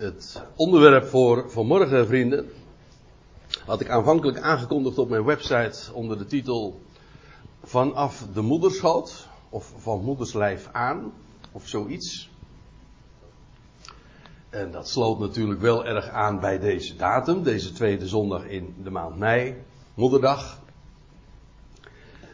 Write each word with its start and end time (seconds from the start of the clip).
Het 0.00 0.42
onderwerp 0.56 1.06
voor 1.06 1.50
vanmorgen, 1.50 2.06
vrienden, 2.06 2.50
had 3.64 3.80
ik 3.80 3.88
aanvankelijk 3.88 4.40
aangekondigd 4.40 4.98
op 4.98 5.08
mijn 5.08 5.24
website 5.24 5.92
onder 5.92 6.18
de 6.18 6.26
titel 6.26 6.80
Vanaf 7.62 8.26
de 8.34 8.40
moederschoot, 8.40 9.28
of 9.48 9.72
van 9.76 10.04
moederslijf 10.04 10.68
aan, 10.72 11.12
of 11.52 11.68
zoiets. 11.68 12.30
En 14.50 14.70
dat 14.70 14.88
sloot 14.88 15.18
natuurlijk 15.18 15.60
wel 15.60 15.86
erg 15.86 16.08
aan 16.08 16.40
bij 16.40 16.58
deze 16.58 16.96
datum, 16.96 17.42
deze 17.42 17.72
tweede 17.72 18.08
zondag 18.08 18.44
in 18.44 18.74
de 18.82 18.90
maand 18.90 19.18
mei, 19.18 19.54
moederdag. 19.94 20.58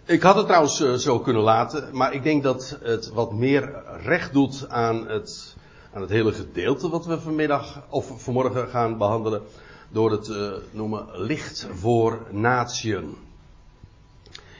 Ik 0.04 0.22
had 0.22 0.36
het 0.36 0.46
trouwens 0.46 0.80
eh, 0.80 0.94
zo 0.94 1.18
kunnen 1.18 1.42
laten, 1.42 1.96
maar 1.96 2.12
ik 2.12 2.22
denk 2.22 2.42
dat 2.42 2.78
het 2.82 3.08
wat 3.08 3.32
meer 3.32 3.82
recht 4.02 4.32
doet 4.32 4.68
aan 4.68 5.08
het, 5.08 5.56
aan 5.92 6.00
het 6.00 6.10
hele 6.10 6.32
gedeelte 6.32 6.88
wat 6.88 7.06
we 7.06 7.20
vanmiddag 7.20 7.82
of 7.88 8.22
vanmorgen 8.22 8.68
gaan 8.68 8.98
behandelen. 8.98 9.42
Door 9.88 10.10
het 10.10 10.28
uh, 10.28 10.52
noemen 10.70 11.06
licht 11.12 11.68
voor 11.74 12.26
natieën. 12.30 13.16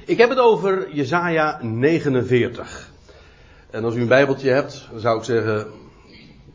Ik 0.04 0.18
heb 0.18 0.28
het 0.28 0.38
over 0.38 0.94
Jesaja 0.94 1.62
49. 1.62 2.90
En 3.70 3.84
als 3.84 3.94
u 3.94 4.00
een 4.00 4.08
bijbeltje 4.08 4.50
hebt, 4.50 4.88
zou 4.96 5.18
ik 5.18 5.24
zeggen, 5.24 5.66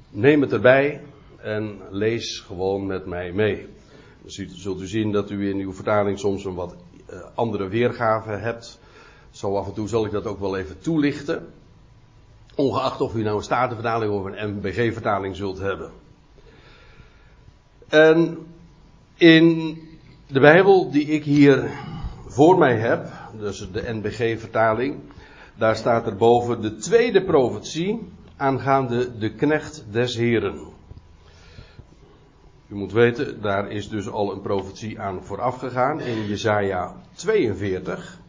neem 0.09 0.41
het 0.41 0.53
erbij 0.53 1.01
en 1.37 1.79
lees 1.89 2.39
gewoon 2.39 2.85
met 2.85 3.05
mij 3.05 3.31
mee. 3.31 3.67
Dan 4.21 4.31
zult 4.49 4.81
u 4.81 4.87
zien 4.87 5.11
dat 5.11 5.29
u 5.29 5.49
in 5.49 5.57
uw 5.57 5.73
vertaling 5.73 6.19
soms 6.19 6.45
een 6.45 6.55
wat 6.55 6.75
uh, 7.09 7.19
andere 7.35 7.67
weergave 7.67 8.29
hebt. 8.29 8.79
Zo 9.31 9.55
af 9.55 9.67
en 9.67 9.73
toe 9.73 9.87
zal 9.87 10.05
ik 10.05 10.11
dat 10.11 10.25
ook 10.25 10.39
wel 10.39 10.57
even 10.57 10.79
toelichten. 10.79 11.47
Ongeacht 12.61 13.01
of 13.01 13.15
u 13.15 13.23
nou 13.23 13.37
een 13.37 13.43
Statenvertaling 13.43 14.13
of 14.13 14.25
een 14.25 14.55
MBG-vertaling 14.55 15.35
zult 15.35 15.59
hebben. 15.59 15.91
En 17.89 18.37
in 19.15 19.77
de 20.27 20.39
Bijbel 20.39 20.91
die 20.91 21.05
ik 21.05 21.23
hier 21.23 21.69
voor 22.27 22.57
mij 22.57 22.77
heb, 22.77 23.07
dus 23.39 23.71
de 23.71 23.93
NBG-vertaling, 23.93 24.95
daar 25.55 25.75
staat 25.75 26.07
er 26.07 26.15
boven 26.15 26.61
de 26.61 26.75
tweede 26.75 27.23
profetie 27.23 27.99
aangaande 28.37 29.17
de 29.17 29.33
knecht 29.33 29.85
des 29.91 30.15
Heren. 30.15 30.59
U 32.67 32.75
moet 32.75 32.91
weten, 32.91 33.41
daar 33.41 33.71
is 33.71 33.89
dus 33.89 34.09
al 34.09 34.31
een 34.31 34.41
profetie 34.41 34.99
aan 34.99 35.23
vooraf 35.23 35.57
gegaan 35.57 35.99
in 35.99 36.27
Jesaja 36.27 36.95
42. 37.13 38.20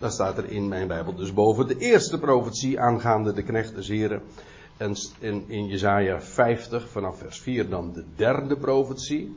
Daar 0.00 0.10
staat 0.10 0.38
er 0.38 0.50
in 0.50 0.68
mijn 0.68 0.88
Bijbel 0.88 1.14
dus 1.14 1.32
boven 1.32 1.66
de 1.66 1.78
eerste 1.78 2.18
profetie 2.18 2.80
aangaande 2.80 3.32
de 3.32 3.42
knecht 3.42 3.74
des 3.74 3.88
Heren. 3.88 4.22
En 4.76 4.94
in, 5.18 5.44
in 5.46 5.66
Jesaja 5.66 6.20
50 6.20 6.88
vanaf 6.88 7.18
vers 7.18 7.38
4 7.40 7.68
dan 7.68 7.92
de 7.92 8.04
derde 8.16 8.56
profetie. 8.56 9.36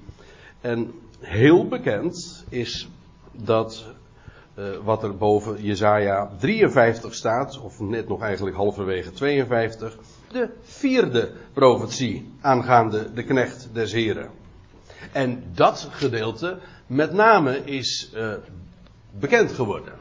En 0.61 0.91
heel 1.19 1.67
bekend 1.67 2.45
is 2.50 2.89
dat 3.31 3.86
uh, 4.56 4.66
wat 4.84 5.03
er 5.03 5.17
boven 5.17 5.64
Jesaja 5.64 6.31
53 6.39 7.14
staat, 7.14 7.59
of 7.59 7.80
net 7.80 8.08
nog 8.08 8.22
eigenlijk 8.22 8.56
halverwege 8.56 9.11
52, 9.11 9.97
de 10.31 10.50
vierde 10.61 11.31
profetie 11.53 12.31
aangaande 12.41 13.14
de 13.14 13.23
knecht 13.23 13.69
des 13.73 13.91
Heren. 13.91 14.30
En 15.11 15.44
dat 15.53 15.88
gedeelte 15.91 16.59
met 16.88 17.14
name 17.14 17.58
is 17.58 18.11
uh, 18.16 18.34
bekend 19.19 19.52
geworden. 19.52 19.94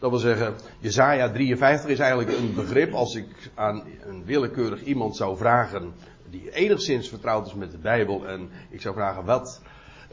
Dat 0.00 0.10
wil 0.10 0.18
zeggen, 0.18 0.54
Jezaja 0.78 1.30
53 1.30 1.90
is 1.90 1.98
eigenlijk 1.98 2.38
een 2.38 2.54
begrip. 2.54 2.92
Als 2.92 3.14
ik 3.14 3.50
aan 3.54 3.84
een 4.06 4.24
willekeurig 4.24 4.82
iemand 4.82 5.16
zou 5.16 5.36
vragen 5.36 5.92
die 6.30 6.50
enigszins 6.50 7.08
vertrouwd 7.08 7.46
is 7.46 7.54
met 7.54 7.70
de 7.70 7.78
Bijbel 7.78 8.26
en 8.26 8.50
ik 8.70 8.80
zou 8.80 8.94
vragen 8.94 9.24
wat 9.24 9.60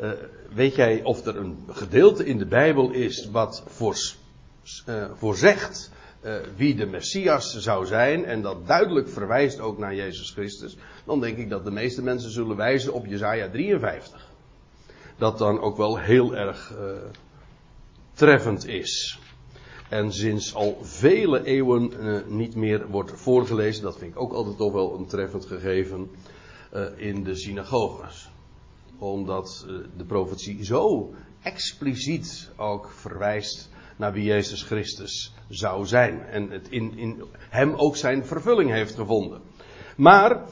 uh, 0.02 0.12
weet 0.54 0.76
jij 0.76 1.04
of 1.04 1.26
er 1.26 1.38
een 1.38 1.58
gedeelte 1.68 2.26
in 2.26 2.38
de 2.38 2.46
Bijbel 2.46 2.92
is 2.92 3.30
wat 3.32 3.64
voor, 3.68 3.96
uh, 4.90 5.06
voorzegt 5.14 5.92
uh, 6.22 6.36
wie 6.56 6.76
de 6.76 6.86
Messias 6.86 7.58
zou 7.58 7.86
zijn 7.86 8.26
en 8.26 8.42
dat 8.42 8.68
duidelijk 8.68 9.10
verwijst 9.10 9.60
ook 9.60 9.78
naar 9.78 9.96
Jezus 9.96 10.32
Christus, 10.32 10.78
dan 11.06 11.20
denk 11.20 11.38
ik 11.38 11.50
dat 11.50 11.64
de 11.64 11.72
meeste 11.72 12.04
mensen 12.04 12.32
zullen 12.32 12.56
wijzen 12.56 12.94
op 12.94 13.06
Jezaja 13.06 13.50
53. 13.50 14.32
Dat 15.18 15.38
dan 15.38 15.60
ook 15.60 15.78
wel 15.78 16.00
heel 16.00 16.36
erg 16.36 16.74
treffend 18.14 18.68
is 18.68 19.20
en 19.90 20.14
sinds 20.14 20.56
al 20.56 20.78
vele 20.82 21.44
eeuwen 21.44 21.92
uh, 22.00 22.20
niet 22.28 22.56
meer 22.56 22.88
wordt 22.88 23.12
voorgelezen. 23.12 23.84
Dat 23.84 23.98
vind 23.98 24.12
ik 24.12 24.22
ook 24.22 24.34
altijd 24.34 24.58
toch 24.58 24.72
wel 24.72 24.98
een 24.98 25.08
treffend 25.08 25.46
gegeven 25.46 26.10
uh, 26.74 26.86
in 26.96 27.24
de 27.24 27.36
synagoges. 27.36 28.30
Omdat 28.98 29.66
uh, 29.68 29.78
de 29.98 30.06
profetie 30.06 30.66
zo 30.66 31.14
expliciet 31.42 32.52
ook 32.56 32.92
verwijst 32.92 33.70
naar 33.96 34.14
wie 34.14 34.24
Jezus 34.24 34.64
Christus 34.64 35.34
zou 35.50 35.86
zijn. 35.86 36.22
En 36.22 36.50
het 36.50 36.70
in, 36.70 36.98
in 36.98 37.24
hem 37.38 37.74
ook 37.74 37.96
zijn 37.96 38.26
vervulling 38.26 38.72
heeft 38.72 38.96
gevonden. 38.96 39.42
Maar 39.98 40.46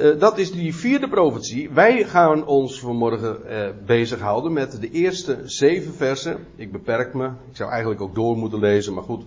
uh, 0.00 0.20
dat 0.20 0.38
is 0.38 0.52
die 0.52 0.74
vierde 0.74 1.08
profetie. 1.08 1.70
Wij 1.70 2.04
gaan 2.04 2.46
ons 2.46 2.80
vanmorgen 2.80 3.38
uh, 3.46 3.68
bezighouden 3.86 4.52
met 4.52 4.80
de 4.80 4.90
eerste 4.90 5.38
zeven 5.44 5.94
versen. 5.94 6.46
Ik 6.56 6.72
beperk 6.72 7.14
me. 7.14 7.26
Ik 7.26 7.56
zou 7.56 7.70
eigenlijk 7.70 8.00
ook 8.00 8.14
door 8.14 8.36
moeten 8.36 8.58
lezen, 8.58 8.94
maar 8.94 9.02
goed. 9.02 9.24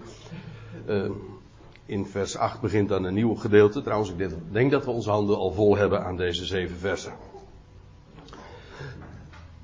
Uh, 0.88 1.10
in 1.86 2.06
vers 2.06 2.38
8 2.38 2.62
begint 2.62 2.90
dan 2.90 3.04
een 3.04 3.14
nieuw 3.14 3.36
gedeelte. 3.36 3.82
Trouwens, 3.82 4.12
ik 4.18 4.30
denk 4.52 4.72
dat 4.72 4.86
we 4.86 4.92
onze 4.92 5.10
handen 5.10 5.38
al 5.38 5.52
vol 5.52 5.78
hebben 5.78 6.04
aan 6.04 6.18
deze 6.18 6.46
zeven 6.46 6.78
versen. 6.78 7.14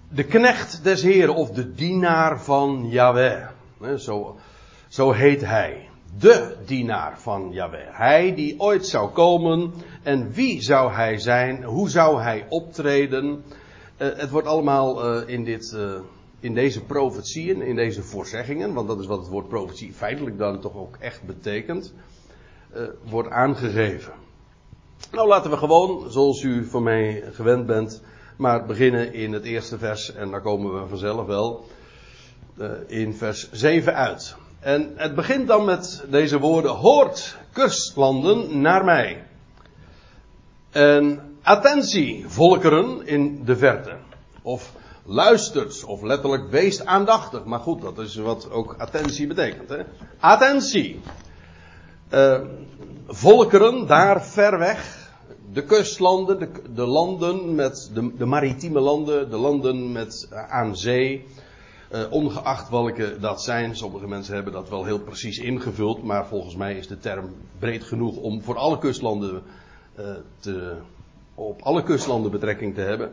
De 0.10 0.24
knecht 0.24 0.84
des 0.84 1.02
Heren 1.02 1.36
of 1.36 1.50
de 1.50 1.74
dienaar 1.74 2.42
van 2.42 2.90
Yahweh. 2.90 3.48
Zo, 3.98 4.38
zo 4.88 5.12
heet 5.12 5.46
hij 5.46 5.89
de 6.18 6.56
dienaar 6.66 7.20
van 7.20 7.50
Yahweh. 7.52 7.98
Hij 7.98 8.36
die 8.36 8.60
ooit 8.60 8.88
zou 8.88 9.10
komen. 9.10 9.74
En 10.04 10.32
wie 10.32 10.62
zou 10.62 10.92
hij 10.92 11.18
zijn? 11.18 11.64
Hoe 11.64 11.90
zou 11.90 12.22
hij 12.22 12.46
optreden? 12.50 13.44
Uh, 13.98 14.08
het 14.16 14.30
wordt 14.30 14.48
allemaal 14.48 15.18
uh, 15.22 15.30
in, 15.30 15.44
dit, 15.44 15.74
uh, 15.76 16.00
in 16.40 16.54
deze 16.54 16.84
profetieën, 16.84 17.62
in 17.62 17.76
deze 17.76 18.04
voorzeggingen, 18.04 18.74
want 18.74 18.88
dat 18.88 19.00
is 19.00 19.06
wat 19.06 19.20
het 19.20 19.28
woord 19.28 19.48
profetie 19.48 19.94
feitelijk 19.94 20.38
dan 20.38 20.60
toch 20.60 20.76
ook 20.76 20.98
echt 21.00 21.24
betekent, 21.24 21.94
wordt 23.10 23.30
aangegeven. 23.30 24.14
Nou 25.12 25.28
laten 25.28 25.52
we 25.52 25.58
gewoon, 25.58 26.12
zoals 26.12 26.44
u 26.44 26.66
van 26.66 26.84
mij 26.84 27.24
gewend 27.32 27.66
bent, 27.66 28.02
maar 28.38 28.66
beginnen 28.66 29.14
in 29.14 29.34
het 29.34 29.44
eerste 29.44 29.78
vers 29.78 30.14
en 30.14 30.32
daar 30.32 30.42
komen 30.42 30.82
we 30.82 30.88
vanzelf 30.88 31.26
wel 31.26 31.66
in 32.88 33.14
vers 33.14 33.52
7 33.52 33.96
uit. 33.96 34.36
En 34.60 34.94
het 34.96 35.16
begint 35.16 35.48
dan 35.48 35.66
met 35.66 36.06
deze 36.10 36.40
woorden: 36.40 36.72
Hoort, 36.72 37.38
kustlanden, 37.52 38.62
naar 38.62 38.86
mij. 38.86 39.24
En 40.72 41.20
attentie, 41.42 42.26
volkeren 42.28 43.08
in 43.08 43.46
de 43.46 43.56
verte. 43.56 43.96
Of 44.42 44.74
luistert, 45.06 45.84
of 45.84 46.02
letterlijk 46.02 46.50
wees 46.50 46.86
aandachtig. 46.86 47.44
Maar 47.44 47.60
goed, 47.60 47.82
dat 47.82 48.00
is 48.00 48.16
wat 48.16 48.52
ook 48.52 48.76
attentie 48.78 49.28
betekent. 49.28 49.70
Hè? 49.70 49.78
Attentie. 50.20 51.02
Uh, 52.14 52.40
volkeren 53.08 53.88
daar 53.88 54.26
ver 54.26 54.60
weg. 54.60 55.08
De 55.54 55.64
kustlanden, 55.64 56.40
de, 56.40 56.50
de 56.74 56.86
landen 56.86 57.56
met 57.56 57.92
de, 57.94 58.16
de, 58.18 58.26
maritieme 58.26 58.80
landen, 58.80 59.30
de 59.30 59.38
landen 59.38 59.92
met 59.92 60.28
uh, 60.32 60.52
aan 60.52 60.78
zee. 60.78 61.26
Uh, 61.94 62.12
ongeacht 62.12 62.70
welke 62.70 63.20
dat 63.20 63.44
zijn, 63.44 63.76
sommige 63.76 64.08
mensen 64.08 64.34
hebben 64.34 64.54
dat 64.54 64.70
wel 64.70 64.86
heel 64.86 65.00
precies 65.00 65.38
ingevuld, 65.38 66.04
maar 66.04 66.28
volgens 66.28 66.56
mij 66.56 66.76
is 66.76 66.88
de 66.88 66.98
term 66.98 67.36
breed 67.60 67.84
genoeg 67.84 68.18
om 68.18 68.42
voor 68.42 68.58
alle 68.58 68.78
kustlanden 68.78 69.44
uh, 70.00 70.06
te, 70.40 70.76
op 71.36 71.62
alle 71.62 71.84
kustlanden 71.84 72.32
betrekking 72.32 72.76
te 72.76 72.82
hebben. 72.82 73.12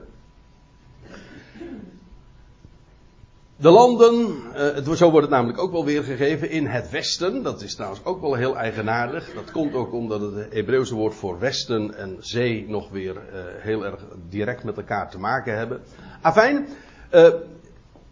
De 3.57 3.71
landen, 3.71 4.37
het, 4.53 4.97
zo 4.97 5.11
wordt 5.11 5.27
het 5.27 5.37
namelijk 5.37 5.59
ook 5.59 5.73
wel 5.73 5.85
weergegeven 5.85 6.51
in 6.51 6.67
het 6.67 6.91
westen. 6.91 7.43
Dat 7.43 7.63
is 7.63 7.75
trouwens 7.75 8.05
ook 8.05 8.21
wel 8.21 8.35
heel 8.35 8.57
eigenaardig. 8.57 9.35
Dat 9.35 9.51
komt 9.51 9.75
ook 9.75 9.93
omdat 9.93 10.21
het 10.21 10.53
Hebreeuwse 10.53 10.95
woord 10.95 11.15
voor 11.15 11.39
westen 11.39 11.95
en 11.95 12.17
zee 12.21 12.69
nog 12.69 12.91
weer 12.91 13.17
heel 13.59 13.85
erg 13.85 14.05
direct 14.29 14.65
met 14.65 14.77
elkaar 14.77 15.11
te 15.11 15.19
maken 15.19 15.57
hebben. 15.57 15.81
Afijn, 16.21 16.67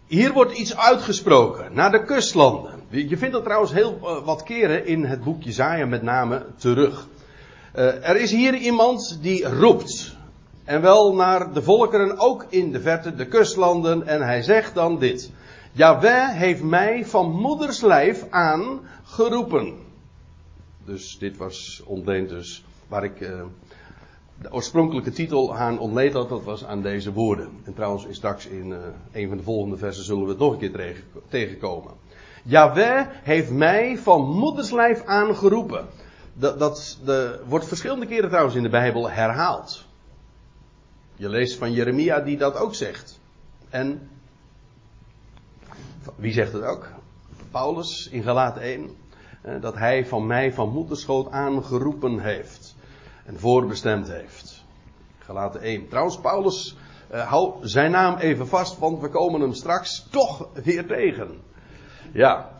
hier 0.07 0.33
wordt 0.33 0.57
iets 0.57 0.77
uitgesproken 0.77 1.73
naar 1.73 1.91
de 1.91 2.03
kustlanden. 2.03 2.73
Je 2.89 3.17
vindt 3.17 3.33
dat 3.33 3.43
trouwens 3.43 3.73
heel 3.73 3.99
uh, 4.01 4.25
wat 4.25 4.43
keren 4.43 4.85
in 4.85 5.03
het 5.03 5.23
boek 5.23 5.43
Jezaja 5.43 5.85
met 5.85 6.01
name 6.01 6.45
terug. 6.55 7.07
Uh, 7.75 8.09
er 8.09 8.15
is 8.15 8.31
hier 8.31 8.55
iemand 8.55 9.17
die 9.21 9.49
roept. 9.49 10.15
En 10.63 10.81
wel 10.81 11.15
naar 11.15 11.53
de 11.53 11.61
volkeren, 11.61 12.19
ook 12.19 12.45
in 12.49 12.71
de 12.71 12.81
verte, 12.81 13.15
de 13.15 13.25
kustlanden. 13.25 14.07
En 14.07 14.21
hij 14.21 14.41
zegt 14.41 14.73
dan 14.73 14.99
dit. 14.99 15.31
Jaweh 15.71 16.29
heeft 16.29 16.63
mij 16.63 17.05
van 17.05 17.31
moeders 17.31 17.81
lijf 17.81 18.25
aan 18.29 18.79
geroepen. 19.03 19.73
Dus 20.85 21.17
dit 21.19 21.37
was 21.37 21.81
ontleend 21.85 22.29
dus 22.29 22.63
waar 22.87 23.03
ik 23.03 23.19
uh, 23.19 23.41
de 24.41 24.53
oorspronkelijke 24.53 25.11
titel 25.11 25.55
aan 25.55 25.79
ontleed 25.79 26.13
had, 26.13 26.29
dat 26.29 26.43
was 26.43 26.65
aan 26.65 26.81
deze 26.81 27.13
woorden. 27.13 27.49
En 27.63 27.73
trouwens, 27.73 28.05
straks 28.09 28.45
in 28.45 28.69
uh, 28.69 28.77
een 29.11 29.27
van 29.27 29.37
de 29.37 29.43
volgende 29.43 29.77
versen 29.77 30.03
zullen 30.03 30.23
we 30.23 30.29
het 30.29 30.39
nog 30.39 30.51
een 30.51 30.71
keer 30.71 31.03
tegenkomen. 31.27 31.91
Yahweh 32.43 33.07
heeft 33.09 33.51
mij 33.51 33.97
van 33.97 34.21
moederslijf 34.21 35.05
aangeroepen. 35.05 35.87
Dat, 36.33 36.59
dat 36.59 36.99
de, 37.05 37.39
wordt 37.47 37.67
verschillende 37.67 38.05
keren 38.05 38.29
trouwens 38.29 38.55
in 38.55 38.63
de 38.63 38.69
Bijbel 38.69 39.09
herhaald. 39.09 39.85
Je 41.15 41.29
leest 41.29 41.57
van 41.57 41.71
Jeremia 41.71 42.19
die 42.19 42.37
dat 42.37 42.55
ook 42.55 42.75
zegt. 42.75 43.19
En 43.69 44.09
wie 46.15 46.33
zegt 46.33 46.53
het 46.53 46.63
ook? 46.63 46.87
Paulus 47.51 48.09
in 48.11 48.23
Galaat 48.23 48.57
1. 48.57 48.89
Eh, 49.41 49.61
dat 49.61 49.75
hij 49.75 50.05
van 50.05 50.27
mij 50.27 50.53
van 50.53 50.69
moederschoot 50.69 51.31
aangeroepen 51.31 52.19
heeft. 52.19 52.64
En 53.25 53.39
voorbestemd 53.39 54.07
heeft. 54.11 54.63
Galaten 55.19 55.61
1. 55.61 55.87
Trouwens, 55.87 56.19
Paulus, 56.19 56.77
uh, 57.13 57.27
hou 57.27 57.67
zijn 57.67 57.91
naam 57.91 58.17
even 58.17 58.47
vast, 58.47 58.79
want 58.79 59.01
we 59.01 59.09
komen 59.09 59.41
hem 59.41 59.53
straks 59.53 60.07
toch 60.11 60.47
weer 60.63 60.85
tegen. 60.85 61.41
Ja. 62.13 62.51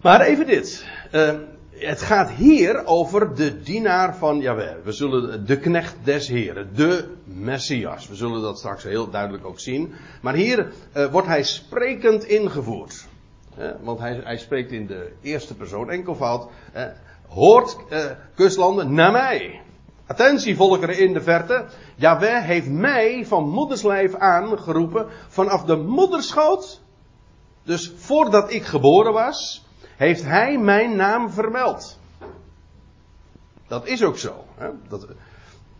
Maar 0.00 0.20
even 0.20 0.46
dit. 0.46 0.86
Uh, 1.12 1.34
het 1.70 2.02
gaat 2.02 2.30
hier 2.30 2.86
over 2.86 3.34
de 3.34 3.62
dienaar 3.62 4.16
van 4.16 4.40
Jawel. 4.40 4.76
We 4.84 4.92
zullen 4.92 5.46
de 5.46 5.58
knecht 5.58 5.96
des 6.04 6.28
Heren, 6.28 6.74
de 6.74 7.14
Messias. 7.24 8.08
We 8.08 8.14
zullen 8.14 8.42
dat 8.42 8.58
straks 8.58 8.82
heel 8.82 9.10
duidelijk 9.10 9.44
ook 9.44 9.60
zien. 9.60 9.92
Maar 10.22 10.34
hier 10.34 10.72
uh, 10.96 11.06
wordt 11.06 11.28
hij 11.28 11.42
sprekend 11.42 12.24
ingevoerd. 12.24 13.06
Want 13.80 13.98
hij, 13.98 14.20
hij, 14.24 14.38
spreekt 14.38 14.72
in 14.72 14.86
de 14.86 15.12
eerste 15.20 15.54
persoon 15.54 15.90
enkelvoud. 15.90 16.48
Hoort 17.28 17.76
kustlanden 18.34 18.94
naar 18.94 19.12
mij. 19.12 19.60
Attentie 20.10 20.56
volkeren 20.56 20.98
in 20.98 21.12
de 21.12 21.22
verte. 21.22 21.66
Jawel 21.94 22.40
heeft 22.40 22.68
mij 22.70 23.26
van 23.26 23.48
moederslijf 23.48 24.14
aangeroepen. 24.14 25.06
Vanaf 25.28 25.64
de 25.64 25.76
moederschoot. 25.76 26.80
Dus 27.62 27.92
voordat 27.96 28.52
ik 28.52 28.64
geboren 28.64 29.12
was 29.12 29.64
heeft 29.96 30.24
hij 30.24 30.58
mijn 30.58 30.96
naam 30.96 31.30
vermeld. 31.30 31.98
Dat 33.66 33.86
is 33.86 34.04
ook 34.04 34.18
zo. 34.18 34.44
Hè? 34.54 34.68
Dat, 34.88 35.06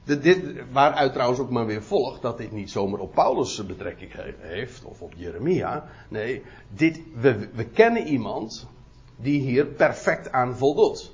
dit, 0.04 0.42
waaruit 0.72 1.12
trouwens 1.12 1.40
ook 1.40 1.50
maar 1.50 1.66
weer 1.66 1.82
volgt 1.82 2.22
dat 2.22 2.38
dit 2.38 2.52
niet 2.52 2.70
zomaar 2.70 3.00
op 3.00 3.14
Paulus 3.14 3.66
betrekking 3.66 4.12
heeft, 4.38 4.84
of 4.84 5.02
op 5.02 5.12
Jeremia. 5.16 5.88
Nee, 6.08 6.42
dit, 6.68 7.00
we, 7.14 7.48
we 7.52 7.64
kennen 7.64 8.06
iemand 8.06 8.66
die 9.16 9.40
hier 9.40 9.66
perfect 9.66 10.32
aan 10.32 10.56
voldoet. 10.56 11.12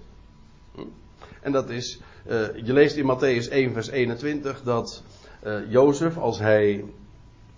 Hm? 0.74 0.80
En 1.40 1.52
dat 1.52 1.70
is, 1.70 2.00
je 2.64 2.72
leest 2.72 2.96
in 2.96 3.06
Matthäus 3.06 3.48
1, 3.50 3.72
vers 3.72 3.88
21 3.88 4.62
dat 4.62 5.02
uh, 5.46 5.70
Jozef, 5.70 6.18
als 6.18 6.38
hij 6.38 6.84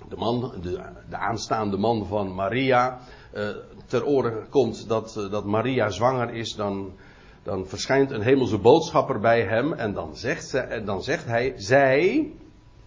de 0.09 0.17
man, 0.17 0.53
de, 0.62 0.81
de 1.09 1.17
aanstaande 1.17 1.76
man 1.76 2.06
van 2.06 2.35
Maria, 2.35 2.99
uh, 3.35 3.49
ter 3.87 4.05
oren 4.05 4.49
komt 4.50 4.88
dat, 4.88 5.29
dat 5.31 5.44
Maria 5.44 5.91
zwanger 5.91 6.35
is, 6.35 6.55
dan, 6.55 6.93
dan 7.43 7.67
verschijnt 7.67 8.11
een 8.11 8.23
hemelse 8.23 8.59
boodschapper 8.59 9.20
bij 9.20 9.43
hem 9.43 9.73
en 9.73 9.93
dan 9.93 10.17
zegt, 10.17 10.49
ze, 10.49 10.59
en 10.59 10.85
dan 10.85 11.03
zegt 11.03 11.25
hij, 11.25 11.53
zij, 11.56 12.32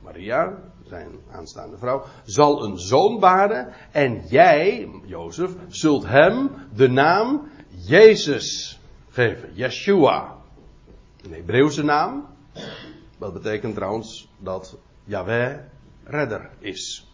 Maria, 0.04 0.58
zijn 0.88 1.10
aanstaande 1.32 1.78
vrouw, 1.78 2.04
zal 2.24 2.64
een 2.64 2.78
zoon 2.78 3.20
baren 3.20 3.74
en 3.92 4.22
jij, 4.30 4.90
Jozef, 5.06 5.52
zult 5.68 6.08
hem 6.08 6.50
de 6.76 6.88
naam 6.88 7.50
Jezus 7.70 8.80
geven, 9.10 9.50
Yeshua. 9.54 10.41
Een 11.22 11.34
Hebreeuwse 11.34 11.84
naam, 11.84 12.26
dat 13.18 13.34
betekent 13.34 13.76
trouwens 13.76 14.30
dat 14.38 14.78
Yahweh 15.04 15.58
redder 16.04 16.50
is. 16.60 17.08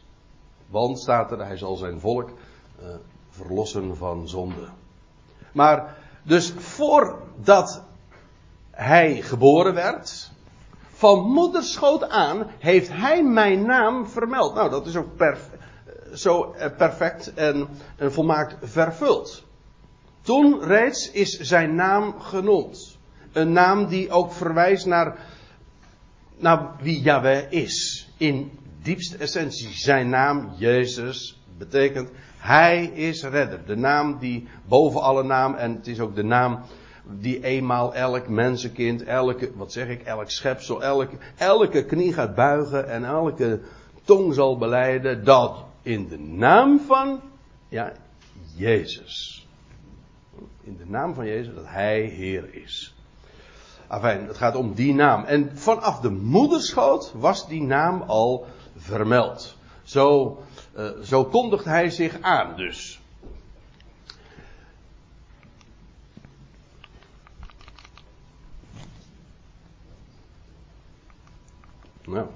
Want 0.69 0.99
staat 0.99 1.31
er, 1.31 1.45
hij 1.45 1.57
zal 1.57 1.75
zijn 1.75 1.99
volk 1.99 2.29
uh, 2.29 2.87
verlossen 3.29 3.97
van 3.97 4.27
zonde. 4.27 4.67
Maar 5.51 5.97
dus 6.23 6.51
voordat 6.57 7.83
hij 8.71 9.21
geboren 9.21 9.73
werd, 9.73 10.31
van 10.93 11.19
moederschoot 11.19 12.09
aan, 12.09 12.47
heeft 12.59 12.89
hij 12.91 13.23
mijn 13.23 13.65
naam 13.65 14.07
vermeld. 14.07 14.53
Nou, 14.53 14.69
dat 14.69 14.85
is 14.85 14.95
ook 14.95 15.15
perf 15.15 15.49
zo 16.13 16.55
perfect 16.77 17.33
en, 17.33 17.67
en 17.95 18.13
volmaakt 18.13 18.55
vervuld. 18.61 19.43
Toen 20.21 20.63
reeds 20.63 21.11
is 21.11 21.39
zijn 21.39 21.75
naam 21.75 22.19
genoemd. 22.19 22.86
Een 23.31 23.51
naam 23.51 23.87
die 23.87 24.09
ook 24.09 24.31
verwijst 24.33 24.85
naar, 24.85 25.17
naar 26.37 26.71
wie 26.81 27.01
Yahweh 27.01 27.51
is. 27.51 28.09
In 28.17 28.51
diepste 28.81 29.17
essentie. 29.17 29.69
Zijn 29.69 30.09
naam, 30.09 30.51
Jezus, 30.57 31.41
betekent 31.57 32.09
hij 32.37 32.85
is 32.85 33.23
redder. 33.23 33.65
De 33.65 33.75
naam 33.75 34.17
die 34.19 34.47
boven 34.65 35.01
alle 35.01 35.23
naam, 35.23 35.55
en 35.55 35.75
het 35.75 35.87
is 35.87 35.99
ook 35.99 36.15
de 36.15 36.23
naam 36.23 36.59
die 37.09 37.43
eenmaal 37.43 37.93
elk 37.93 38.27
mensenkind, 38.27 39.03
elke, 39.03 39.51
wat 39.55 39.71
zeg 39.71 39.87
ik, 39.87 40.01
elk 40.01 40.29
schepsel, 40.29 40.83
elke, 40.83 41.17
elke 41.37 41.85
knie 41.85 42.13
gaat 42.13 42.35
buigen 42.35 42.89
en 42.89 43.05
elke 43.05 43.59
tong 44.03 44.33
zal 44.33 44.57
beleiden 44.57 45.23
dat 45.23 45.65
in 45.81 46.07
de 46.07 46.19
naam 46.19 46.79
van, 46.79 47.21
ja, 47.69 47.91
Jezus. 48.55 49.45
In 50.63 50.77
de 50.77 50.85
naam 50.85 51.13
van 51.13 51.25
Jezus, 51.25 51.55
dat 51.55 51.67
Hij 51.67 52.01
Heer 52.01 52.53
is. 52.53 52.95
Afijn, 53.87 54.27
het 54.27 54.37
gaat 54.37 54.55
om 54.55 54.73
die 54.73 54.93
naam. 54.93 55.23
En 55.23 55.57
vanaf 55.57 55.99
de 55.99 56.09
moederschoot 56.09 57.11
was 57.15 57.47
die 57.47 57.61
naam 57.61 58.01
al 58.01 58.45
vermeld. 58.75 59.57
Zo 59.83 60.37
uh, 60.77 60.89
zo 61.03 61.25
kondigt 61.25 61.65
hij 61.65 61.89
zich 61.89 62.21
aan 62.21 62.55
dus. 62.55 63.01
Nou. 72.05 72.27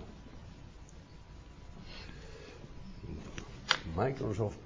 Microsoft. 3.96 4.58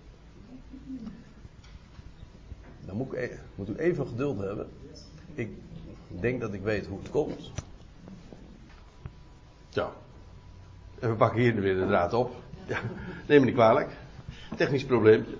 Dan 2.85 2.95
moet, 2.95 3.13
ik, 3.13 3.31
e- 3.31 3.39
moet 3.55 3.69
u 3.69 3.75
even 3.75 4.07
geduld 4.07 4.39
hebben. 4.39 4.69
Ik 5.33 5.49
denk 6.21 6.41
dat 6.41 6.53
ik 6.53 6.61
weet 6.61 6.87
hoe 6.87 6.99
het 6.99 7.09
komt. 7.09 7.51
Zo. 9.69 9.93
En 10.99 11.09
we 11.09 11.15
pakken 11.15 11.41
hier 11.41 11.55
weer 11.55 11.75
de 11.75 11.85
draad 11.85 12.13
op. 12.13 12.35
Ja, 12.65 12.79
neem 13.27 13.39
me 13.39 13.45
niet 13.45 13.55
kwalijk. 13.55 13.97
Technisch 14.55 14.85
probleempje. 14.85 15.35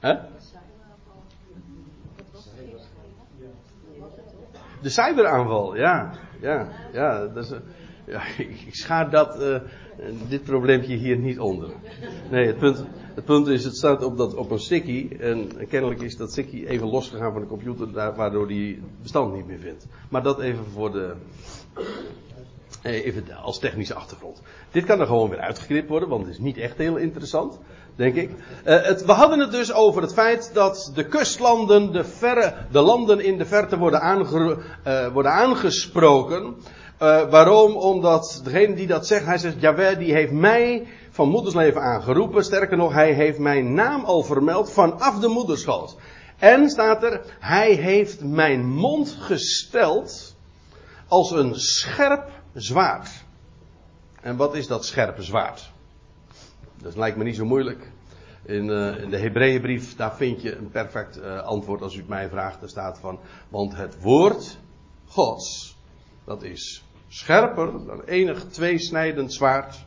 Hè? 0.00 0.14
De 4.82 4.88
cyberaanval, 4.88 5.76
ja. 5.76 6.12
Ja, 6.40 6.68
ja, 6.92 7.26
dat 7.26 7.44
is, 7.44 7.52
ja 8.06 8.22
ik 8.38 8.74
schaar 8.74 9.10
dat, 9.10 9.42
uh, 9.42 9.60
dit 10.28 10.42
probleempje 10.42 10.96
hier 10.96 11.16
niet 11.16 11.38
onder. 11.38 11.68
Nee, 12.30 12.46
het 12.46 12.58
punt, 12.58 12.84
het 13.14 13.24
punt 13.24 13.46
is, 13.46 13.64
het 13.64 13.76
staat 13.76 14.04
op, 14.04 14.16
dat, 14.16 14.34
op 14.34 14.50
een 14.50 14.58
sticky. 14.58 15.08
En 15.18 15.48
kennelijk 15.68 16.00
is 16.00 16.16
dat 16.16 16.30
sticky 16.30 16.64
even 16.66 16.88
losgegaan 16.88 17.32
van 17.32 17.40
de 17.40 17.46
computer, 17.46 18.14
waardoor 18.14 18.48
die 18.48 18.82
bestand 19.02 19.34
niet 19.34 19.46
meer 19.46 19.58
vindt. 19.58 19.86
Maar 20.08 20.22
dat 20.22 20.40
even 20.40 20.64
voor 20.64 20.92
de, 20.92 21.14
eh, 22.82 23.04
even 23.04 23.24
als 23.42 23.58
technische 23.58 23.94
achtergrond. 23.94 24.42
Dit 24.70 24.84
kan 24.84 25.00
er 25.00 25.06
gewoon 25.06 25.30
weer 25.30 25.40
uitgeknipt 25.40 25.88
worden, 25.88 26.08
want 26.08 26.24
het 26.24 26.32
is 26.32 26.38
niet 26.38 26.56
echt 26.56 26.76
heel 26.76 26.96
interessant, 26.96 27.58
denk 27.96 28.14
ik. 28.14 28.30
Uh, 28.30 28.82
het, 28.82 29.04
we 29.04 29.12
hadden 29.12 29.38
het 29.38 29.50
dus 29.50 29.72
over 29.72 30.02
het 30.02 30.12
feit 30.12 30.50
dat 30.54 30.92
de 30.94 31.04
kustlanden, 31.04 31.92
de, 31.92 32.04
verre, 32.04 32.54
de 32.70 32.80
landen 32.80 33.20
in 33.20 33.38
de 33.38 33.46
verte 33.46 33.78
worden, 33.78 34.00
uh, 34.86 35.12
worden 35.12 35.32
aangesproken. 35.32 36.54
Uh, 37.02 37.30
waarom? 37.30 37.76
Omdat 37.76 38.40
degene 38.44 38.74
die 38.74 38.86
dat 38.86 39.06
zegt, 39.06 39.24
hij 39.24 39.38
zegt, 39.38 39.60
Jawel, 39.60 39.98
die 39.98 40.12
heeft 40.12 40.32
mij 40.32 40.86
van 41.10 41.28
moedersleven 41.28 41.80
aangeroepen. 41.80 42.44
Sterker 42.44 42.76
nog, 42.76 42.92
hij 42.92 43.12
heeft 43.12 43.38
mijn 43.38 43.74
naam 43.74 44.04
al 44.04 44.22
vermeld 44.22 44.72
vanaf 44.72 45.20
de 45.20 45.28
moederschoot. 45.28 45.96
En 46.38 46.70
staat 46.70 47.02
er, 47.02 47.20
hij 47.38 47.72
heeft 47.72 48.24
mijn 48.24 48.66
mond 48.66 49.16
gesteld 49.20 50.36
als 51.08 51.30
een 51.30 51.54
scherp 51.54 52.30
zwaard. 52.54 53.10
En 54.20 54.36
wat 54.36 54.54
is 54.54 54.66
dat 54.66 54.84
scherpe 54.84 55.22
zwaard? 55.22 55.70
Dat 56.82 56.96
lijkt 56.96 57.16
me 57.16 57.24
niet 57.24 57.36
zo 57.36 57.44
moeilijk. 57.44 57.90
In, 58.44 58.68
uh, 58.68 59.02
in 59.02 59.10
de 59.10 59.18
Hebreeënbrief, 59.18 59.96
daar 59.96 60.16
vind 60.16 60.42
je 60.42 60.56
een 60.56 60.70
perfect 60.70 61.18
uh, 61.18 61.40
antwoord 61.42 61.82
als 61.82 61.94
u 61.94 61.98
het 61.98 62.08
mij 62.08 62.28
vraagt. 62.28 62.62
Er 62.62 62.68
staat 62.68 62.98
van, 62.98 63.18
want 63.48 63.76
het 63.76 64.02
woord 64.02 64.58
Gods, 65.06 65.76
dat 66.24 66.42
is 66.42 66.84
scherper 67.08 67.86
dan 67.86 68.02
enig 68.04 68.44
tweesnijdend 68.44 69.32
zwaard. 69.32 69.86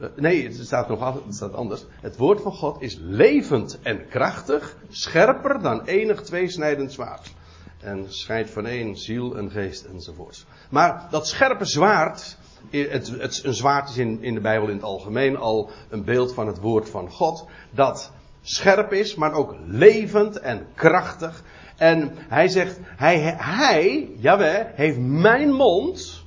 Uh, 0.00 0.06
nee, 0.16 0.44
het 0.44 0.66
staat 0.66 0.88
nog 0.88 1.14
het 1.24 1.34
staat 1.34 1.54
anders. 1.54 1.84
Het 2.00 2.16
woord 2.16 2.40
van 2.40 2.52
God 2.52 2.82
is 2.82 2.96
levend 3.00 3.78
en 3.82 4.08
krachtig, 4.08 4.76
scherper 4.88 5.62
dan 5.62 5.84
enig 5.84 6.22
tweesnijdend 6.22 6.92
zwaard. 6.92 7.34
En 7.80 8.04
scheidt 8.08 8.50
van 8.50 8.66
één 8.66 8.96
ziel 8.96 9.36
en 9.36 9.50
geest 9.50 9.84
enzovoorts. 9.84 10.46
Maar 10.70 11.06
dat 11.10 11.28
scherpe 11.28 11.64
zwaard, 11.64 12.36
het, 12.70 13.08
het, 13.08 13.44
een 13.44 13.54
zwaard 13.54 13.88
is 13.88 13.96
in 13.96 14.34
de 14.34 14.40
Bijbel 14.40 14.68
in 14.68 14.74
het 14.74 14.84
algemeen 14.84 15.36
al 15.36 15.70
een 15.88 16.04
beeld 16.04 16.34
van 16.34 16.46
het 16.46 16.58
woord 16.60 16.88
van 16.88 17.10
God. 17.10 17.46
Dat 17.70 18.12
scherp 18.42 18.92
is, 18.92 19.14
maar 19.14 19.32
ook 19.32 19.56
levend 19.66 20.38
en 20.38 20.66
krachtig. 20.74 21.42
En 21.78 22.12
hij 22.14 22.48
zegt, 22.48 22.78
hij, 22.82 23.34
hij 23.38 24.10
Jawel, 24.16 24.66
heeft 24.74 24.98
mijn 24.98 25.52
mond 25.52 26.24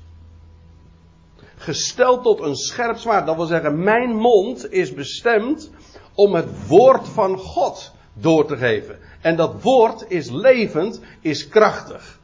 gesteld 1.56 2.24
tot 2.24 2.40
een 2.40 2.56
scherp 2.56 2.98
zwaard. 2.98 3.26
Dat 3.26 3.36
wil 3.36 3.46
zeggen, 3.46 3.84
mijn 3.84 4.16
mond 4.16 4.72
is 4.72 4.94
bestemd 4.94 5.70
om 6.16 6.34
het 6.34 6.68
woord 6.68 7.08
van 7.08 7.38
God 7.38 7.92
door 8.14 8.46
te 8.46 8.58
geven. 8.58 9.00
En 9.22 9.36
dat 9.36 9.62
woord 9.62 10.06
is 10.08 10.30
levend, 10.30 11.02
is 11.22 11.48
krachtig. 11.48 12.20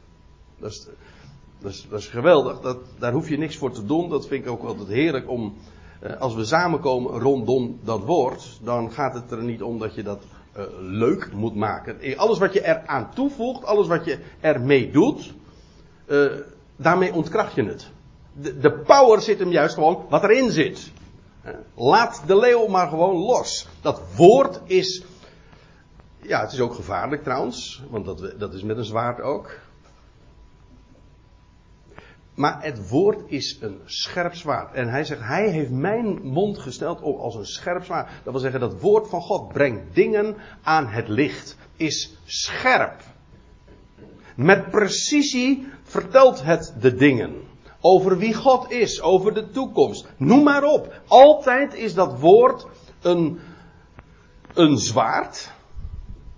Dat 0.58 0.70
is, 1.62 1.86
dat 1.90 2.04
geweldig. 2.04 2.60
Dat, 2.60 2.78
daar 2.98 3.12
hoef 3.12 3.28
je 3.28 3.38
niks 3.38 3.56
voor 3.56 3.72
te 3.72 3.86
doen. 3.86 4.08
Dat 4.08 4.26
vind 4.26 4.44
ik 4.44 4.50
ook 4.50 4.64
altijd 4.64 4.88
heerlijk 4.88 5.30
om. 5.30 5.54
Eh, 6.00 6.20
als 6.20 6.34
we 6.34 6.44
samenkomen 6.44 7.20
rondom 7.20 7.78
dat 7.84 8.04
woord, 8.04 8.58
dan 8.62 8.92
gaat 8.92 9.14
het 9.14 9.30
er 9.30 9.42
niet 9.42 9.62
om 9.62 9.78
dat 9.78 9.94
je 9.94 10.02
dat 10.02 10.22
uh, 10.58 10.64
leuk 10.78 11.32
moet 11.32 11.54
maken. 11.54 12.00
Eh, 12.00 12.18
alles 12.18 12.38
wat 12.38 12.52
je 12.52 12.64
eraan 12.64 13.10
toevoegt, 13.14 13.64
alles 13.64 13.86
wat 13.86 14.04
je 14.04 14.18
ermee 14.40 14.90
doet, 14.90 15.34
uh, 16.06 16.32
daarmee 16.76 17.14
ontkracht 17.14 17.54
je 17.54 17.64
het. 17.64 17.90
De, 18.32 18.58
de, 18.58 18.72
power 18.72 19.20
zit 19.20 19.38
hem 19.38 19.50
juist 19.50 19.74
gewoon 19.74 20.06
wat 20.08 20.22
erin 20.22 20.50
zit. 20.50 20.92
Laat 21.74 22.22
de 22.26 22.36
leeuw 22.36 22.66
maar 22.66 22.88
gewoon 22.88 23.16
los. 23.16 23.68
Dat 23.80 24.00
woord 24.16 24.60
is. 24.64 25.04
Ja, 26.22 26.40
het 26.40 26.52
is 26.52 26.60
ook 26.60 26.74
gevaarlijk 26.74 27.22
trouwens, 27.22 27.82
want 27.90 28.04
dat, 28.04 28.34
dat 28.38 28.54
is 28.54 28.62
met 28.62 28.76
een 28.76 28.84
zwaard 28.84 29.20
ook. 29.20 29.50
Maar 32.38 32.62
het 32.62 32.88
woord 32.88 33.22
is 33.26 33.58
een 33.60 33.80
scherp 33.84 34.34
zwaard. 34.34 34.74
En 34.74 34.88
hij 34.88 35.04
zegt, 35.04 35.20
hij 35.20 35.48
heeft 35.48 35.70
mijn 35.70 36.22
mond 36.22 36.58
gesteld 36.58 37.00
op 37.00 37.18
als 37.18 37.34
een 37.34 37.46
scherp 37.46 37.84
zwaard. 37.84 38.10
Dat 38.24 38.32
wil 38.32 38.42
zeggen, 38.42 38.60
dat 38.60 38.80
woord 38.80 39.08
van 39.08 39.20
God 39.20 39.48
brengt 39.48 39.94
dingen 39.94 40.36
aan 40.62 40.86
het 40.86 41.08
licht. 41.08 41.56
Is 41.76 42.16
scherp. 42.24 43.02
Met 44.36 44.70
precisie 44.70 45.68
vertelt 45.82 46.42
het 46.42 46.74
de 46.80 46.94
dingen. 46.94 47.34
Over 47.80 48.18
wie 48.18 48.34
God 48.34 48.70
is, 48.70 49.00
over 49.00 49.34
de 49.34 49.50
toekomst. 49.50 50.08
Noem 50.16 50.42
maar 50.42 50.64
op. 50.64 51.00
Altijd 51.06 51.74
is 51.74 51.94
dat 51.94 52.20
woord 52.20 52.66
een, 53.00 53.38
een 54.54 54.78
zwaard. 54.78 55.50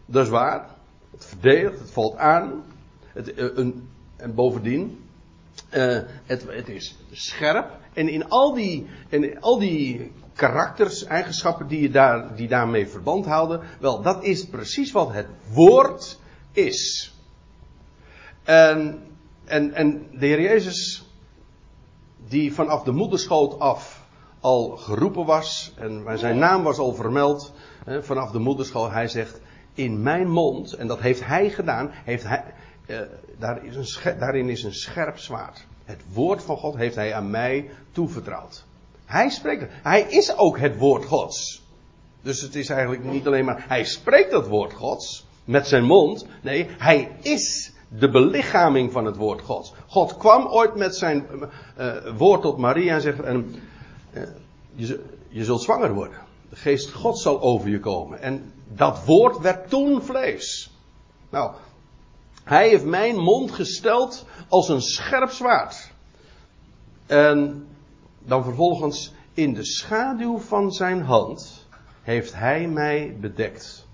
De 0.04 0.25
zwaard. 0.25 0.71
Het 1.11 1.26
verdedigt, 1.26 1.78
het 1.78 1.90
valt 1.90 2.16
aan. 2.16 2.64
Het, 3.12 3.35
eh, 3.35 3.47
een, 3.54 3.88
en 4.16 4.35
bovendien, 4.35 5.09
uh, 5.70 5.98
het, 6.24 6.44
het, 6.48 6.68
is 6.68 6.96
scherp. 7.10 7.78
En 7.92 8.08
in 8.08 8.28
al 8.28 8.54
die, 8.54 8.86
in 9.08 9.40
al 9.40 9.58
die 9.58 10.12
karakters, 10.34 11.04
eigenschappen 11.04 11.66
die, 11.66 11.80
je 11.80 11.90
daar, 11.90 12.36
die 12.36 12.48
daarmee 12.48 12.88
verband 12.88 13.26
houden. 13.26 13.60
Wel, 13.80 14.02
dat 14.02 14.24
is 14.24 14.46
precies 14.46 14.92
wat 14.92 15.12
het 15.12 15.26
woord 15.52 16.18
is. 16.52 17.14
En, 18.42 19.02
en, 19.44 19.74
en 19.74 20.06
de 20.18 20.26
Heer 20.26 20.40
Jezus, 20.40 21.04
die 22.28 22.54
vanaf 22.54 22.82
de 22.82 22.92
moederschoot 22.92 23.58
af 23.58 24.08
al 24.40 24.76
geroepen 24.76 25.24
was. 25.24 25.74
En 25.76 26.18
zijn 26.18 26.38
naam 26.38 26.62
was 26.62 26.78
al 26.78 26.94
vermeld. 26.94 27.52
vanaf 28.00 28.30
de 28.30 28.38
moederschoot. 28.38 28.90
Hij 28.90 29.08
zegt, 29.08 29.40
in 29.74 30.02
mijn 30.02 30.28
mond, 30.30 30.72
en 30.72 30.86
dat 30.86 31.00
heeft 31.00 31.24
hij 31.24 31.50
gedaan, 31.50 31.90
heeft 31.92 32.24
hij, 32.24 32.44
uh, 32.90 33.00
daar 33.38 33.64
is 33.64 33.76
een 33.76 34.18
daarin 34.18 34.49
is 34.49 34.62
een 34.62 34.75
scherp 34.75 35.18
zwaard. 35.18 35.66
Het 35.85 36.00
woord 36.12 36.42
van 36.42 36.56
God 36.56 36.76
heeft 36.76 36.94
hij 36.94 37.14
aan 37.14 37.30
mij 37.30 37.70
toevertrouwd. 37.92 38.64
Hij 39.04 39.30
spreekt. 39.30 39.73
Hij 39.82 40.02
is 40.02 40.37
ook 40.37 40.59
het 40.59 40.76
woord 40.76 41.04
Gods. 41.04 41.62
Dus 42.23 42.40
het 42.40 42.54
is 42.54 42.68
eigenlijk 42.68 43.04
niet 43.04 43.26
alleen 43.26 43.44
maar. 43.44 43.64
Hij 43.68 43.85
spreekt 43.85 44.30
dat 44.30 44.47
woord 44.47 44.73
Gods 44.73 45.26
met 45.44 45.66
zijn 45.66 45.85
mond. 45.85 46.26
Nee, 46.42 46.68
hij 46.78 47.16
is 47.20 47.73
de 47.88 48.11
belichaming 48.11 48.92
van 48.92 49.04
het 49.04 49.16
woord 49.16 49.40
Gods. 49.40 49.73
God 49.87 50.16
kwam 50.16 50.47
ooit 50.47 50.75
met 50.75 50.97
zijn 50.97 51.26
uh, 51.78 52.16
woord 52.16 52.42
tot 52.42 52.59
Maria 52.59 52.94
en 52.94 53.00
zegt: 53.00 53.20
en, 53.20 53.54
uh, 54.12 54.23
je, 54.75 55.04
je 55.28 55.44
zult 55.44 55.62
zwanger 55.62 55.94
worden. 55.94 56.18
De 56.49 56.56
geest 56.56 56.92
God 56.92 57.18
zal 57.18 57.40
over 57.40 57.68
je 57.68 57.80
komen. 57.80 58.20
En 58.20 58.52
dat 58.68 59.04
woord 59.04 59.38
werd 59.38 59.68
toen 59.68 60.02
vlees. 60.02 60.70
Nou, 61.30 61.54
hij 62.50 62.69
heeft 62.69 62.85
mijn 62.85 63.16
mond 63.16 63.50
gesteld 63.50 64.26
als 64.49 64.69
een 64.69 64.80
scherp 64.80 65.30
zwaard. 65.30 65.92
En 67.07 67.66
dan 68.19 68.45
vervolgens 68.45 69.14
in 69.35 69.54
de 69.54 69.64
schaduw 69.64 70.38
van 70.38 70.73
zijn 70.73 71.02
hand 71.02 71.66
heeft 72.02 72.35
hij 72.35 72.69
mij 72.69 73.16
bedekt. 73.21 73.87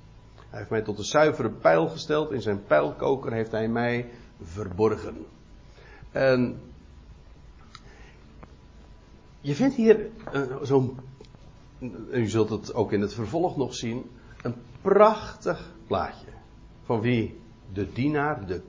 Hij 0.49 0.59
heeft 0.59 0.71
mij 0.71 0.83
tot 0.83 0.99
een 0.99 1.05
zuivere 1.05 1.51
pijl 1.51 1.89
gesteld. 1.89 2.31
In 2.31 2.43
zijn 2.43 2.65
pijlkoker 2.65 3.33
heeft 3.33 3.51
hij 3.51 3.69
mij 3.69 4.11
verborgen. 4.43 5.27
En 6.13 6.61
je 9.41 9.55
vindt 9.55 9.75
hier 9.75 10.09
uh, 10.35 10.43
zo'n, 10.63 10.99
u 12.11 12.29
zult 12.29 12.51
het 12.51 12.75
ook 12.75 12.93
in 12.93 13.01
het 13.01 13.15
vervolg 13.15 13.57
nog 13.57 13.75
zien, 13.75 14.11
een 14.43 14.55
prachtig 14.83 15.73
plaatje. 15.87 16.29
Van 16.85 17.01
wie 17.01 17.45
de 17.73 17.93
dienaar, 17.93 18.47
de, 18.47 18.63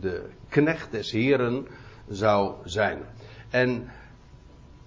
de 0.00 0.28
knecht 0.48 0.90
des 0.90 1.10
Heren 1.10 1.66
zou 2.08 2.54
zijn. 2.64 2.98
En 3.50 3.90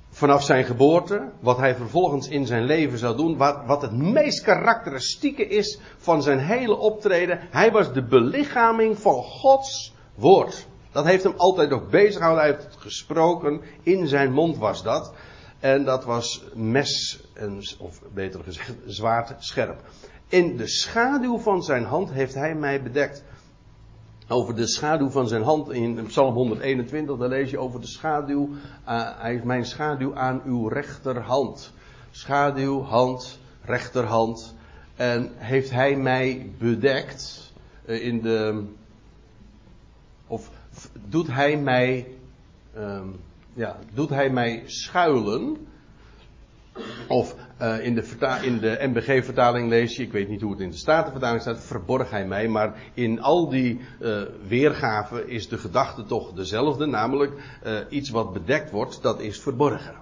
vanaf 0.10 0.44
zijn 0.44 0.64
geboorte, 0.66 1.30
wat 1.40 1.58
hij 1.58 1.76
vervolgens 1.76 2.28
in 2.28 2.46
zijn 2.46 2.64
leven 2.64 2.98
zou 2.98 3.18
doen, 3.18 3.38
wat, 3.38 3.66
wat 3.66 3.82
het 3.82 3.92
meest 3.92 4.42
karakteristieke 4.42 5.48
is 5.48 5.80
van 5.98 6.24
zijn 6.24 6.40
hele 6.40 6.76
optreden, 6.76 7.40
hij 7.50 7.72
was 7.72 7.94
de 7.94 8.04
belichaming 8.04 9.00
van 9.00 9.24
Gods 9.24 9.94
woord. 10.16 10.68
Dat 10.92 11.06
heeft 11.06 11.24
hem 11.24 11.34
altijd 11.38 11.72
ook 11.72 11.90
bezig 11.90 12.18
gehouden. 12.18 12.44
Hij 12.44 12.54
heeft 12.54 12.66
het 12.66 12.82
gesproken. 12.82 13.62
In 13.84 14.08
zijn 14.08 14.32
mond 14.32 14.58
was 14.58 14.84
dat. 14.84 15.14
En 15.60 15.84
dat 15.84 16.06
was 16.06 16.44
mes, 16.54 17.24
of 17.80 18.02
beter 18.14 18.44
gezegd, 18.44 18.76
zwaard 18.86 19.36
scherp. 19.40 19.82
In 20.28 20.58
de 20.58 20.68
schaduw 20.68 21.38
van 21.38 21.64
zijn 21.64 21.84
hand 21.84 22.12
heeft 22.12 22.34
hij 22.34 22.56
mij 22.56 22.82
bedekt 22.82 23.24
over 24.30 24.56
de 24.56 24.68
schaduw 24.68 25.10
van 25.10 25.28
zijn 25.28 25.44
hand 25.44 25.72
in 25.72 26.06
Psalm 26.06 26.34
121, 26.34 27.18
daar 27.18 27.30
lees 27.30 27.50
je 27.50 27.58
over 27.58 27.82
de 27.82 27.88
schaduw, 27.88 28.50
uh, 28.50 28.56
hij 29.18 29.32
heeft 29.32 29.44
mijn 29.44 29.66
schaduw 29.66 30.16
aan 30.16 30.42
uw 30.46 30.68
rechterhand. 30.68 31.74
Schaduw, 32.12 32.82
hand, 32.82 33.40
rechterhand. 33.62 34.56
En 34.96 35.32
heeft 35.36 35.70
hij 35.70 35.96
mij 35.96 36.52
bedekt 36.58 37.52
uh, 37.86 38.06
in 38.06 38.22
de, 38.22 38.66
of 40.28 40.50
doet 41.10 41.28
hij 41.28 41.58
mij, 41.58 42.08
um, 42.78 43.20
ja, 43.54 43.78
doet 43.94 44.10
hij 44.10 44.30
mij 44.30 44.64
schuilen 44.66 45.68
of 47.08 47.36
uh, 47.62 47.86
in, 47.86 47.96
de 47.96 48.04
in 48.42 48.60
de 48.60 48.78
MBG-vertaling 48.82 49.70
lees 49.70 49.96
je, 49.96 50.04
ik 50.04 50.12
weet 50.12 50.30
niet 50.30 50.42
hoe 50.42 50.52
het 50.52 50.60
in 50.60 50.70
de 50.70 50.78
Statenvertaling 50.78 51.42
staat, 51.42 51.64
verborg 51.64 52.10
hij 52.10 52.26
mij. 52.26 52.48
Maar 52.48 52.74
in 52.94 53.22
al 53.22 53.50
die 53.50 53.80
uh, 54.02 54.22
weergaven 54.48 55.30
is 55.30 55.48
de 55.48 55.58
gedachte 55.58 56.06
toch 56.06 56.34
dezelfde. 56.34 56.86
Namelijk, 56.86 57.34
uh, 57.66 57.80
iets 57.90 58.10
wat 58.10 58.34
bedekt 58.34 58.72
wordt, 58.72 59.02
dat 59.02 59.20
is 59.20 59.40
verborgen. 59.40 59.96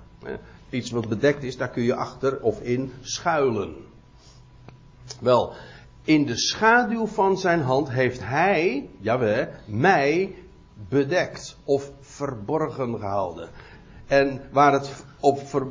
iets 0.70 0.92
wat 0.92 1.10
bedekt 1.10 1.44
is, 1.44 1.58
daar 1.58 1.70
kun 1.70 1.84
je 1.84 1.96
achter 1.96 2.42
of 2.42 2.62
in 2.62 2.92
schuilen. 3.02 3.76
Wel, 5.20 5.54
in 6.04 6.26
de 6.26 6.38
schaduw 6.38 7.08
van 7.08 7.38
zijn 7.38 7.62
hand 7.62 7.90
heeft 7.90 8.24
hij, 8.24 8.90
jawel, 9.00 9.48
mij 9.66 10.36
bedekt 10.90 11.58
of 11.64 11.92
verborgen 12.02 13.00
gehouden. 13.00 13.50
En 14.08 14.42
waar 14.52 14.74
het 14.74 15.06
op 15.20 15.40
ver, 15.48 15.68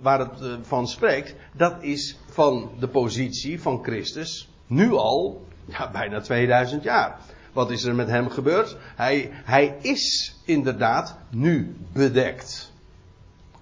waar 0.00 0.18
het 0.18 0.40
eh, 0.40 0.52
van 0.62 0.88
spreekt, 0.88 1.34
dat 1.52 1.82
is 1.82 2.18
van 2.30 2.70
de 2.78 2.88
positie 2.88 3.60
van 3.60 3.82
Christus 3.82 4.48
nu 4.66 4.92
al 4.92 5.46
ja, 5.64 5.90
bijna 5.90 6.20
2000 6.20 6.82
jaar. 6.82 7.18
Wat 7.52 7.70
is 7.70 7.84
er 7.84 7.94
met 7.94 8.08
hem 8.08 8.28
gebeurd? 8.28 8.76
Hij, 8.80 9.30
hij 9.32 9.76
is 9.80 10.36
inderdaad 10.44 11.18
nu 11.30 11.76
bedekt. 11.92 12.72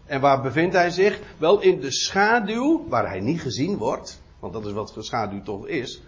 En 0.06 0.20
waar 0.20 0.42
bevindt 0.42 0.74
hij 0.74 0.90
zich? 0.90 1.20
Wel 1.38 1.60
in 1.60 1.80
de 1.80 1.92
schaduw, 1.92 2.86
waar 2.88 3.08
hij 3.08 3.20
niet 3.20 3.40
gezien 3.40 3.76
wordt, 3.76 4.20
want 4.38 4.52
dat 4.52 4.66
is 4.66 4.72
wat 4.72 4.96
schaduw 4.98 5.42
toch 5.42 5.66
is. 5.66 6.00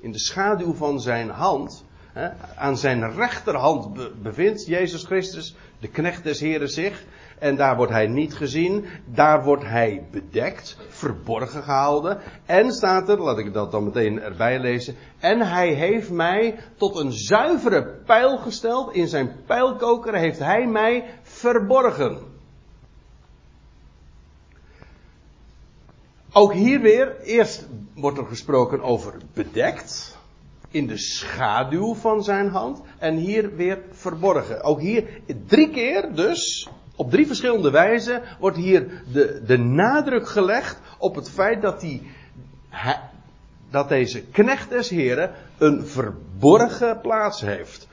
In 0.00 0.12
de 0.12 0.18
schaduw 0.18 0.74
van 0.74 1.00
zijn 1.00 1.30
hand 1.30 1.84
Hè, 2.14 2.28
aan 2.56 2.76
zijn 2.78 3.12
rechterhand 3.12 3.94
be- 3.94 4.12
bevindt 4.22 4.66
Jezus 4.66 5.04
Christus, 5.04 5.56
de 5.80 5.88
knecht 5.88 6.22
des 6.22 6.40
Heren 6.40 6.68
zich. 6.68 7.04
En 7.38 7.56
daar 7.56 7.76
wordt 7.76 7.92
hij 7.92 8.06
niet 8.06 8.34
gezien. 8.34 8.84
Daar 9.04 9.44
wordt 9.44 9.64
hij 9.64 10.06
bedekt, 10.10 10.76
verborgen 10.88 11.62
gehouden. 11.62 12.18
En 12.46 12.72
staat 12.72 13.08
er, 13.08 13.22
laat 13.22 13.38
ik 13.38 13.52
dat 13.52 13.70
dan 13.70 13.84
meteen 13.84 14.20
erbij 14.20 14.58
lezen. 14.58 14.96
En 15.18 15.40
hij 15.40 15.72
heeft 15.72 16.10
mij 16.10 16.58
tot 16.76 16.96
een 16.96 17.12
zuivere 17.12 17.84
pijl 18.06 18.38
gesteld. 18.38 18.94
In 18.94 19.08
zijn 19.08 19.32
pijlkoker 19.46 20.14
heeft 20.14 20.38
hij 20.38 20.66
mij 20.66 21.04
verborgen. 21.22 22.32
Ook 26.36 26.52
hier 26.52 26.80
weer, 26.80 27.20
eerst 27.20 27.66
wordt 27.94 28.18
er 28.18 28.26
gesproken 28.26 28.82
over 28.82 29.14
bedekt. 29.32 30.18
In 30.70 30.86
de 30.86 30.98
schaduw 30.98 31.94
van 31.94 32.24
zijn 32.24 32.48
hand. 32.48 32.80
En 32.98 33.16
hier 33.16 33.56
weer 33.56 33.82
verborgen. 33.90 34.62
Ook 34.62 34.80
hier 34.80 35.20
drie 35.46 35.70
keer 35.70 36.14
dus, 36.14 36.68
op 36.96 37.10
drie 37.10 37.26
verschillende 37.26 37.70
wijzen, 37.70 38.22
wordt 38.38 38.56
hier 38.56 39.02
de, 39.12 39.42
de 39.46 39.58
nadruk 39.58 40.28
gelegd 40.28 40.78
op 40.98 41.14
het 41.14 41.30
feit 41.30 41.62
dat, 41.62 41.80
die, 41.80 42.10
dat 43.70 43.88
deze 43.88 44.22
knecht 44.22 44.70
des 44.70 44.88
heren 44.88 45.30
een 45.58 45.86
verborgen 45.86 47.00
plaats 47.00 47.40
heeft. 47.40 47.88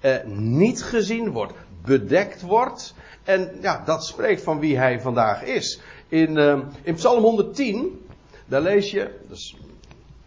Eh, 0.00 0.24
niet 0.26 0.82
gezien 0.82 1.30
wordt, 1.30 1.52
bedekt 1.84 2.42
wordt. 2.42 2.94
En 3.24 3.58
ja, 3.60 3.82
dat 3.84 4.04
spreekt 4.04 4.42
van 4.42 4.58
wie 4.58 4.78
hij 4.78 5.00
vandaag 5.00 5.42
is. 5.42 5.80
In, 6.08 6.38
eh, 6.38 6.58
in 6.82 6.94
Psalm 6.94 7.22
110, 7.22 8.06
daar 8.46 8.60
lees 8.60 8.90
je, 8.90 9.10
dus, 9.28 9.56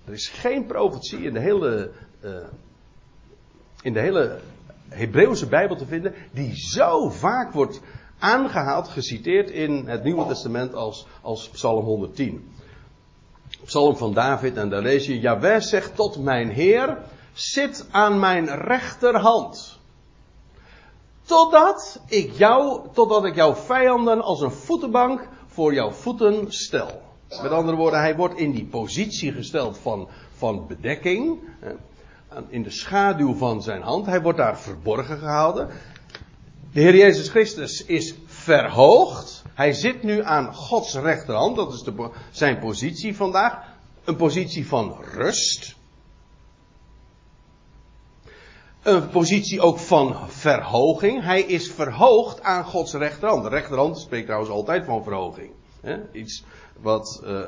er 0.06 0.14
is 0.14 0.28
geen 0.28 0.66
profetie 0.66 1.22
in 1.22 1.34
de 1.34 1.40
hele, 1.40 1.92
eh, 2.20 2.32
in 3.82 3.94
de 3.94 4.00
hele 4.00 4.40
Hebreeuwse 4.90 5.48
Bijbel 5.48 5.76
te 5.76 5.86
vinden, 5.86 6.14
die 6.32 6.56
zo 6.56 7.10
vaak 7.10 7.52
wordt 7.52 7.82
aangehaald, 8.20 8.88
geciteerd 8.88 9.50
in 9.50 9.88
het 9.88 10.04
Nieuwe 10.04 10.28
Testament 10.28 10.74
als, 10.74 11.08
als 11.22 11.50
Psalm 11.50 11.84
110. 11.86 12.52
Psalm 13.66 13.98
van 13.98 14.14
David, 14.14 14.58
en 14.58 14.70
daar 14.70 14.82
lees 14.82 15.06
je, 15.06 15.20
Jaweh 15.20 15.62
zegt 15.62 15.96
tot 15.96 16.24
mijn 16.24 16.50
Heer, 16.50 16.98
zit 17.34 17.88
aan 17.92 18.20
mijn 18.20 18.56
rechterhand. 18.56 19.80
Totdat 21.22 22.02
ik 22.08 22.32
jou, 22.32 22.82
totdat 22.94 23.26
ik 23.26 23.36
jouw 23.36 23.56
vijanden 23.56 24.22
als 24.22 24.42
een 24.42 24.52
voetenbank 24.52 25.28
voor 25.48 25.74
jouw 25.74 25.92
voeten 25.92 26.46
stel. 26.48 27.02
Met 27.42 27.52
andere 27.52 27.78
woorden, 27.78 28.00
hij 28.00 28.16
wordt 28.16 28.38
in 28.38 28.52
die 28.52 28.66
positie 28.66 29.32
gesteld 29.32 29.78
van, 29.78 30.08
van 30.34 30.68
bedekking. 30.68 31.40
In 32.48 32.64
de 32.64 32.70
schaduw 32.70 33.34
van 33.34 33.62
zijn 33.62 33.82
hand. 33.82 34.06
Hij 34.06 34.22
wordt 34.22 34.38
daar 34.38 34.60
verborgen 34.60 35.18
gehouden. 35.18 35.70
De 36.72 36.82
Heer 36.82 36.96
Jezus 36.96 37.30
Christus 37.30 37.86
is 37.86 38.16
verhoogd. 38.26 39.44
Hij 39.54 39.74
zit 39.74 40.04
nu 40.04 40.24
aan 40.24 40.54
Gods 40.56 40.94
rechterhand. 40.94 41.56
Dat 41.56 41.74
is 41.74 41.82
de, 41.82 42.10
zijn 42.32 42.60
positie 42.60 43.16
vandaag. 43.16 43.58
Een 44.04 44.16
positie 44.16 44.68
van 44.68 44.98
rust. 45.02 45.76
Een 48.84 49.10
positie 49.10 49.62
ook 49.62 49.78
van 49.78 50.30
verhoging. 50.30 51.24
Hij 51.24 51.42
is 51.42 51.72
verhoogd 51.72 52.42
aan 52.42 52.64
Gods 52.64 52.94
rechterhand. 52.94 53.44
De 53.44 53.50
rechterhand 53.50 54.00
spreekt 54.00 54.26
trouwens 54.26 54.52
altijd 54.52 54.86
van 54.86 55.04
verhoging. 55.04 55.52
Iets 56.12 56.44
wat. 56.80 57.22
eh, 57.26 57.44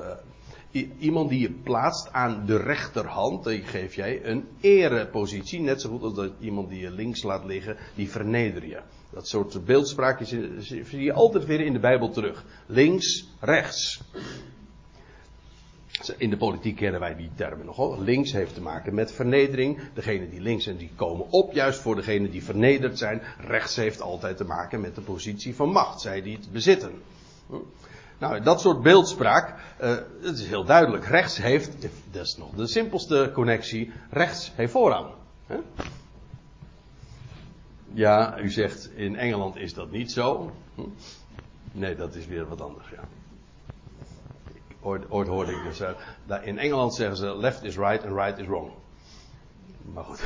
iemand 0.99 1.29
die 1.29 1.39
je 1.39 1.51
plaatst 1.51 2.11
aan 2.11 2.45
de 2.45 2.57
rechterhand, 2.57 3.43
die 3.43 3.63
geef 3.63 3.95
jij 3.95 4.25
een 4.25 4.47
erepositie. 4.61 5.59
Net 5.59 5.81
zo 5.81 5.89
goed 5.89 6.03
als 6.03 6.13
dat 6.13 6.31
iemand 6.39 6.69
die 6.69 6.79
je 6.79 6.91
links 6.91 7.23
laat 7.23 7.45
liggen, 7.45 7.77
die 7.95 8.09
verneder 8.09 8.65
je. 8.65 8.81
Dat 9.13 9.27
soort 9.27 9.65
beeldspraakjes 9.65 10.35
zie 10.59 11.01
je 11.01 11.13
altijd 11.13 11.45
weer 11.45 11.61
in 11.61 11.73
de 11.73 11.79
Bijbel 11.79 12.09
terug. 12.09 12.43
Links, 12.65 13.27
rechts. 13.39 14.01
In 16.17 16.29
de 16.29 16.37
politiek 16.37 16.75
kennen 16.75 16.99
wij 16.99 17.15
die 17.15 17.29
termen 17.35 17.65
nogal. 17.65 18.01
Links 18.01 18.31
heeft 18.31 18.53
te 18.53 18.61
maken 18.61 18.93
met 18.93 19.11
vernedering. 19.11 19.79
Degene 19.93 20.29
die 20.29 20.41
links 20.41 20.63
zijn, 20.63 20.77
die 20.77 20.91
komen 20.95 21.29
op 21.29 21.53
juist 21.53 21.79
voor 21.79 21.95
degene 21.95 22.29
die 22.29 22.43
vernederd 22.43 22.97
zijn. 22.97 23.21
Rechts 23.47 23.75
heeft 23.75 24.01
altijd 24.01 24.37
te 24.37 24.43
maken 24.43 24.81
met 24.81 24.95
de 24.95 25.01
positie 25.01 25.55
van 25.55 25.69
macht. 25.69 26.01
Zij 26.01 26.21
die 26.21 26.35
het 26.35 26.51
bezitten. 26.51 26.91
Nou, 28.17 28.41
dat 28.41 28.61
soort 28.61 28.81
beeldspraak, 28.81 29.55
eh, 29.77 29.95
het 30.21 30.37
is 30.37 30.47
heel 30.47 30.65
duidelijk. 30.65 31.05
Rechts 31.05 31.37
heeft, 31.37 31.81
dat 32.11 32.25
is 32.25 32.35
nog 32.37 32.49
de 32.55 32.67
simpelste 32.67 33.31
connectie, 33.33 33.91
rechts 34.09 34.51
heeft 34.55 34.71
voorrang. 34.71 35.07
Hè? 35.45 35.57
Ja, 37.93 38.39
u 38.39 38.49
zegt 38.49 38.89
in 38.95 39.15
Engeland 39.15 39.55
is 39.55 39.73
dat 39.73 39.91
niet 39.91 40.11
zo. 40.11 40.51
Hm? 40.75 40.81
Nee, 41.71 41.95
dat 41.95 42.15
is 42.15 42.25
weer 42.25 42.47
wat 42.47 42.61
anders, 42.61 42.89
ja. 42.89 43.03
Ooit, 44.81 45.11
ooit 45.11 45.27
hoorde 45.27 45.51
ik 45.51 45.63
dus. 45.63 45.81
daar- 46.25 46.45
in 46.45 46.57
Engeland 46.59 46.95
zeggen 46.95 47.17
ze 47.17 47.37
left 47.37 47.63
is 47.63 47.77
right 47.77 48.03
and 48.03 48.13
right 48.15 48.37
is 48.37 48.45
wrong. 48.45 48.71
Maar 49.93 50.03
goed. 50.03 50.21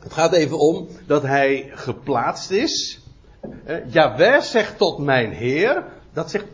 Het 0.00 0.12
gaat 0.12 0.32
even 0.32 0.58
om 0.58 0.88
dat 1.06 1.22
hij 1.22 1.70
geplaatst 1.74 2.50
is. 2.50 3.00
Eh, 3.64 3.92
Jaweh 3.92 4.40
zegt 4.40 4.78
tot 4.78 4.98
mijn 4.98 5.32
Heer. 5.32 5.84
Dat 6.12 6.30
zegt. 6.30 6.44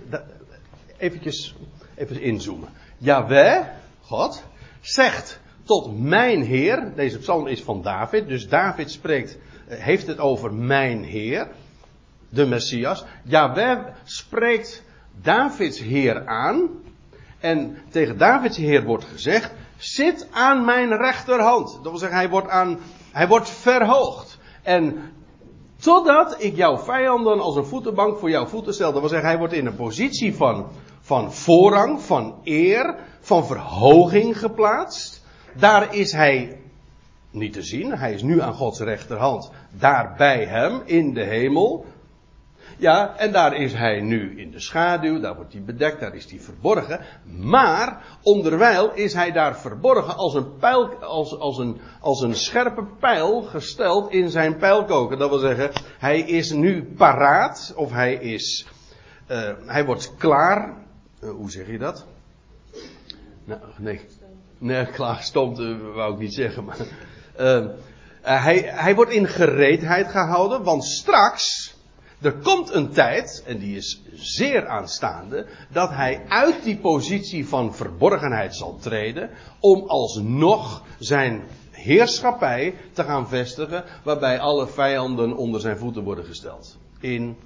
Eventjes, 0.97 1.55
even 1.95 2.21
inzoomen. 2.21 2.69
Jaweh, 2.99 3.67
God, 4.11 4.43
zegt 4.81 5.41
tot 5.63 5.99
mijn 5.99 6.43
Heer. 6.43 6.93
Deze 6.97 7.19
psalm 7.19 7.47
is 7.47 7.63
van 7.63 7.83
David. 7.83 8.29
Dus 8.29 8.49
David 8.49 8.91
spreekt, 8.91 9.39
eh, 9.69 9.79
heeft 9.79 10.07
het 10.07 10.19
over 10.19 10.55
mijn 10.55 11.05
Heer. 11.05 11.49
De 12.29 12.47
Messias. 12.47 13.05
Jaweh 13.25 13.79
spreekt 14.05 14.83
Davids 15.23 15.81
Heer 15.81 16.27
aan. 16.27 16.69
En 17.41 17.77
tegen 17.91 18.19
Davids 18.19 18.57
Heer 18.57 18.85
wordt 18.85 19.05
gezegd: 19.05 19.53
Zit 19.77 20.29
aan 20.31 20.65
mijn 20.65 20.97
rechterhand. 20.97 21.73
Dat 21.73 21.83
wil 21.83 21.99
zeggen, 21.99 22.19
hij 22.19 22.29
wordt, 22.29 22.49
aan, 22.49 22.79
hij 23.13 23.29
wordt 23.29 23.51
verhoogd. 23.51 24.39
En 24.63 25.13
totdat 25.77 26.43
ik 26.43 26.57
jouw 26.57 26.79
vijanden 26.79 27.41
als 27.41 27.57
een 27.57 27.65
voetenbank 27.65 28.19
voor 28.19 28.31
jouw 28.31 28.47
voeten 28.47 28.75
stel. 28.75 28.93
Dat 28.93 29.01
wil 29.01 29.11
zeggen, 29.11 29.29
hij 29.29 29.39
wordt 29.39 29.53
in 29.53 29.67
een 29.67 29.77
positie 29.77 30.35
van, 30.35 30.67
van 31.11 31.33
voorrang, 31.33 32.01
van 32.01 32.41
eer, 32.45 32.95
van 33.21 33.47
verhoging 33.47 34.39
geplaatst. 34.39 35.25
Daar 35.55 35.95
is 35.95 36.13
hij 36.13 36.61
niet 37.31 37.53
te 37.53 37.63
zien. 37.63 37.93
Hij 37.99 38.13
is 38.13 38.23
nu 38.23 38.41
aan 38.41 38.55
Gods 38.55 38.81
rechterhand. 38.81 39.51
Daar 39.71 40.15
bij 40.17 40.45
hem 40.45 40.83
in 40.85 41.15
de 41.15 41.25
hemel. 41.25 41.87
Ja, 42.77 43.17
en 43.17 43.33
daar 43.33 43.57
is 43.57 43.73
hij 43.73 44.01
nu 44.01 44.41
in 44.41 44.51
de 44.51 44.61
schaduw, 44.61 45.21
daar 45.21 45.37
wordt 45.37 45.53
hij 45.53 45.63
bedekt, 45.63 46.01
daar 46.01 46.15
is 46.15 46.31
hij 46.31 46.41
verborgen. 46.41 47.01
Maar 47.41 48.03
onderwijl 48.23 48.93
is 48.95 49.15
hij 49.15 49.33
daar 49.33 49.59
verborgen 49.59 50.17
als 50.17 50.35
een, 50.35 50.57
pijl, 50.59 50.95
als, 50.95 51.39
als, 51.39 51.59
een, 51.59 51.81
als 52.01 52.21
een 52.21 52.35
scherpe 52.35 52.85
pijl 53.01 53.43
gesteld 53.43 54.13
in 54.13 54.31
zijn 54.31 54.57
pijlkoker. 54.57 55.19
Dat 55.19 55.31
wil 55.31 55.39
zeggen, 55.39 55.71
hij 55.99 56.21
is 56.21 56.53
nu 56.53 56.85
paraat, 56.97 57.73
of 57.77 57.93
hij 57.93 58.15
is, 58.15 58.67
uh, 59.31 59.51
hij 59.67 59.85
wordt 59.85 60.15
klaar. 60.17 60.89
Uh, 61.21 61.31
hoe 61.31 61.51
zeg 61.51 61.67
je 61.67 61.79
dat? 61.79 62.07
Nou, 63.45 63.61
nee, 63.79 64.01
nee, 64.59 64.87
klaar 64.87 65.23
stond, 65.23 65.59
uh, 65.59 65.95
wou 65.95 66.13
ik 66.13 66.19
niet 66.19 66.35
zeggen, 66.35 66.65
maar. 66.65 66.77
hij, 68.23 68.59
hij 68.59 68.95
wordt 68.95 69.11
in 69.11 69.27
gereedheid 69.27 70.09
gehouden, 70.09 70.63
want 70.63 70.85
straks. 70.85 71.75
Er 72.21 72.33
komt 72.33 72.75
een 72.75 72.91
tijd, 72.91 73.43
en 73.47 73.59
die 73.59 73.77
is 73.77 74.03
zeer 74.13 74.67
aanstaande, 74.67 75.47
dat 75.73 75.91
hij 75.91 76.25
uit 76.29 76.63
die 76.63 76.77
positie 76.79 77.49
van 77.49 77.75
verborgenheid 77.75 78.57
zal 78.57 78.77
treden, 78.77 79.31
om 79.61 79.89
alsnog 79.89 80.83
zijn 80.99 81.43
heerschappij 81.71 82.75
te 82.93 83.05
gaan 83.05 83.29
vestigen, 83.29 83.85
waarbij 84.05 84.39
alle 84.39 84.67
vijanden 84.67 85.37
onder 85.37 85.61
zijn 85.61 85.79
voeten 85.79 86.03
worden 86.03 86.25
gesteld. 86.25 86.79
In 87.01 87.37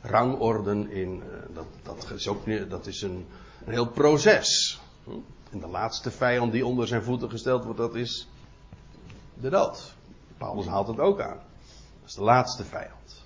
rangorden, 0.00 0.90
in, 0.90 1.22
dat, 1.54 1.66
dat 1.82 2.10
is 2.14 2.28
ook 2.28 2.70
dat 2.70 2.86
is 2.86 3.02
een, 3.02 3.26
een 3.64 3.72
heel 3.72 3.88
proces. 3.88 4.80
En 5.50 5.60
de 5.60 5.68
laatste 5.68 6.10
vijand 6.10 6.52
die 6.52 6.66
onder 6.66 6.86
zijn 6.86 7.02
voeten 7.02 7.30
gesteld 7.30 7.64
wordt, 7.64 7.78
dat 7.78 7.94
is 7.94 8.28
de 9.40 9.50
dood. 9.50 9.94
Paulus 10.38 10.66
haalt 10.66 10.86
het 10.86 10.98
ook 10.98 11.20
aan. 11.20 11.40
Dat 12.00 12.08
is 12.08 12.14
de 12.14 12.22
laatste 12.22 12.64
vijand. 12.64 13.24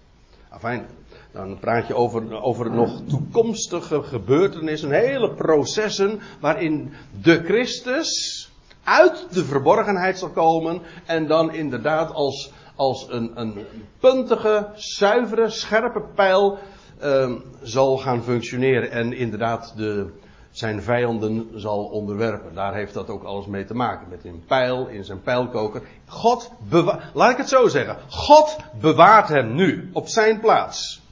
Afijn, 0.48 0.86
dan 1.32 1.58
praat 1.58 1.86
je 1.86 1.94
over, 1.94 2.42
over 2.42 2.70
nog 2.70 3.00
toekomstige 3.08 4.02
gebeurtenissen, 4.02 4.90
hele 4.90 5.34
processen 5.34 6.20
waarin 6.40 6.92
de 7.22 7.42
Christus 7.44 8.50
uit 8.84 9.26
de 9.30 9.44
verborgenheid 9.44 10.18
zal 10.18 10.30
komen 10.30 10.82
en 11.06 11.26
dan 11.26 11.54
inderdaad 11.54 12.12
als, 12.12 12.52
als 12.76 13.06
een, 13.10 13.30
een 13.34 13.66
puntige, 14.00 14.68
zuivere, 14.74 15.48
scherpe 15.48 16.00
pijl 16.14 16.58
ehm, 16.98 17.34
zal 17.62 17.98
gaan 17.98 18.22
functioneren 18.22 18.90
en 18.90 19.12
inderdaad 19.12 19.72
de, 19.76 20.10
zijn 20.54 20.82
vijanden 20.82 21.50
zal 21.54 21.84
onderwerpen. 21.84 22.54
Daar 22.54 22.74
heeft 22.74 22.94
dat 22.94 23.08
ook 23.08 23.22
alles 23.22 23.46
mee 23.46 23.64
te 23.64 23.74
maken. 23.74 24.08
Met 24.08 24.24
een 24.24 24.44
pijl 24.46 24.86
in 24.86 25.04
zijn 25.04 25.22
pijlkoker. 25.22 25.82
God 26.06 26.50
bewaart, 26.68 27.02
laat 27.14 27.30
ik 27.30 27.36
het 27.36 27.48
zo 27.48 27.68
zeggen. 27.68 27.96
God 28.08 28.56
bewaart 28.80 29.28
hem 29.28 29.54
nu 29.54 29.90
op 29.92 30.08
zijn 30.08 30.40
plaats. 30.40 31.02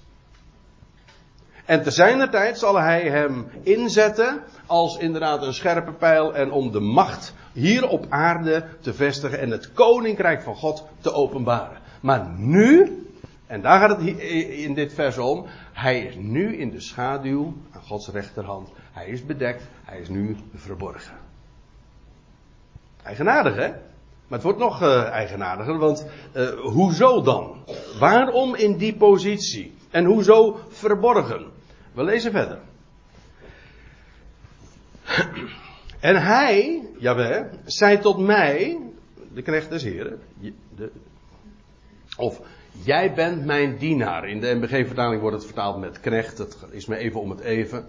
En 1.64 1.83
te 1.83 1.90
zijner 1.90 2.31
tijd 2.31 2.59
zal 2.59 2.79
hij 2.79 3.09
hem 3.09 3.51
inzetten 3.62 4.42
als 4.66 4.96
inderdaad 4.96 5.42
een 5.42 5.55
scherpe 5.55 5.92
pijl 5.92 6.35
en 6.35 6.51
om 6.51 6.72
de 6.72 6.81
macht 6.81 7.35
hier 7.53 7.88
op 7.88 8.07
aarde 8.09 8.65
te 8.81 8.95
vestigen 8.95 9.38
en 9.38 9.51
het 9.51 9.73
koninkrijk 9.73 10.43
van 10.43 10.55
God 10.55 10.85
te 11.01 11.12
openbaren. 11.12 11.79
Maar 12.01 12.29
nu, 12.37 12.97
en 13.47 13.62
daar 13.62 13.81
gaat 13.81 13.99
het 13.99 14.19
in 14.49 14.75
dit 14.75 14.95
vers 14.95 15.19
om, 15.19 15.47
hij 15.73 16.01
is 16.01 16.15
nu 16.15 16.57
in 16.57 16.71
de 16.71 16.81
schaduw 16.81 17.55
aan 17.71 17.83
Gods 17.83 18.09
rechterhand. 18.09 18.69
Hij 18.93 19.07
is 19.07 19.27
bedekt, 19.27 19.62
hij 19.85 20.01
is 20.01 20.09
nu 20.09 20.37
verborgen. 20.55 21.17
Eigenaardig 23.03 23.57
hè? 23.57 23.69
Maar 24.33 24.41
het 24.41 24.43
wordt 24.43 24.59
nog 24.59 24.83
uh, 24.83 25.09
eigenaardiger, 25.09 25.79
want 25.79 26.07
uh, 26.37 26.49
hoezo 26.61 27.23
dan? 27.23 27.65
Waarom 27.99 28.55
in 28.55 28.77
die 28.77 28.95
positie? 28.97 29.75
En 29.91 30.05
hoezo 30.05 30.61
verborgen? 30.69 31.47
We 31.93 32.05
lezen 32.05 32.33
verder. 32.33 32.59
En 36.03 36.23
hij, 36.23 36.83
Jawel, 36.99 37.49
zei 37.65 37.99
tot 37.99 38.19
mij, 38.19 38.79
de 39.35 39.43
knecht 39.43 39.71
des 39.71 39.83
heren, 39.83 40.21
of 42.17 42.41
jij 42.85 43.15
bent 43.15 43.45
mijn 43.45 43.77
dienaar. 43.77 44.29
In 44.29 44.41
de 44.41 44.55
MBG-vertaling 44.55 45.21
wordt 45.21 45.37
het 45.37 45.45
vertaald 45.45 45.79
met 45.79 46.01
knecht, 46.01 46.37
dat 46.37 46.67
is 46.71 46.87
me 46.87 46.97
even 46.97 47.21
om 47.21 47.31
het 47.31 47.41
even. 47.41 47.87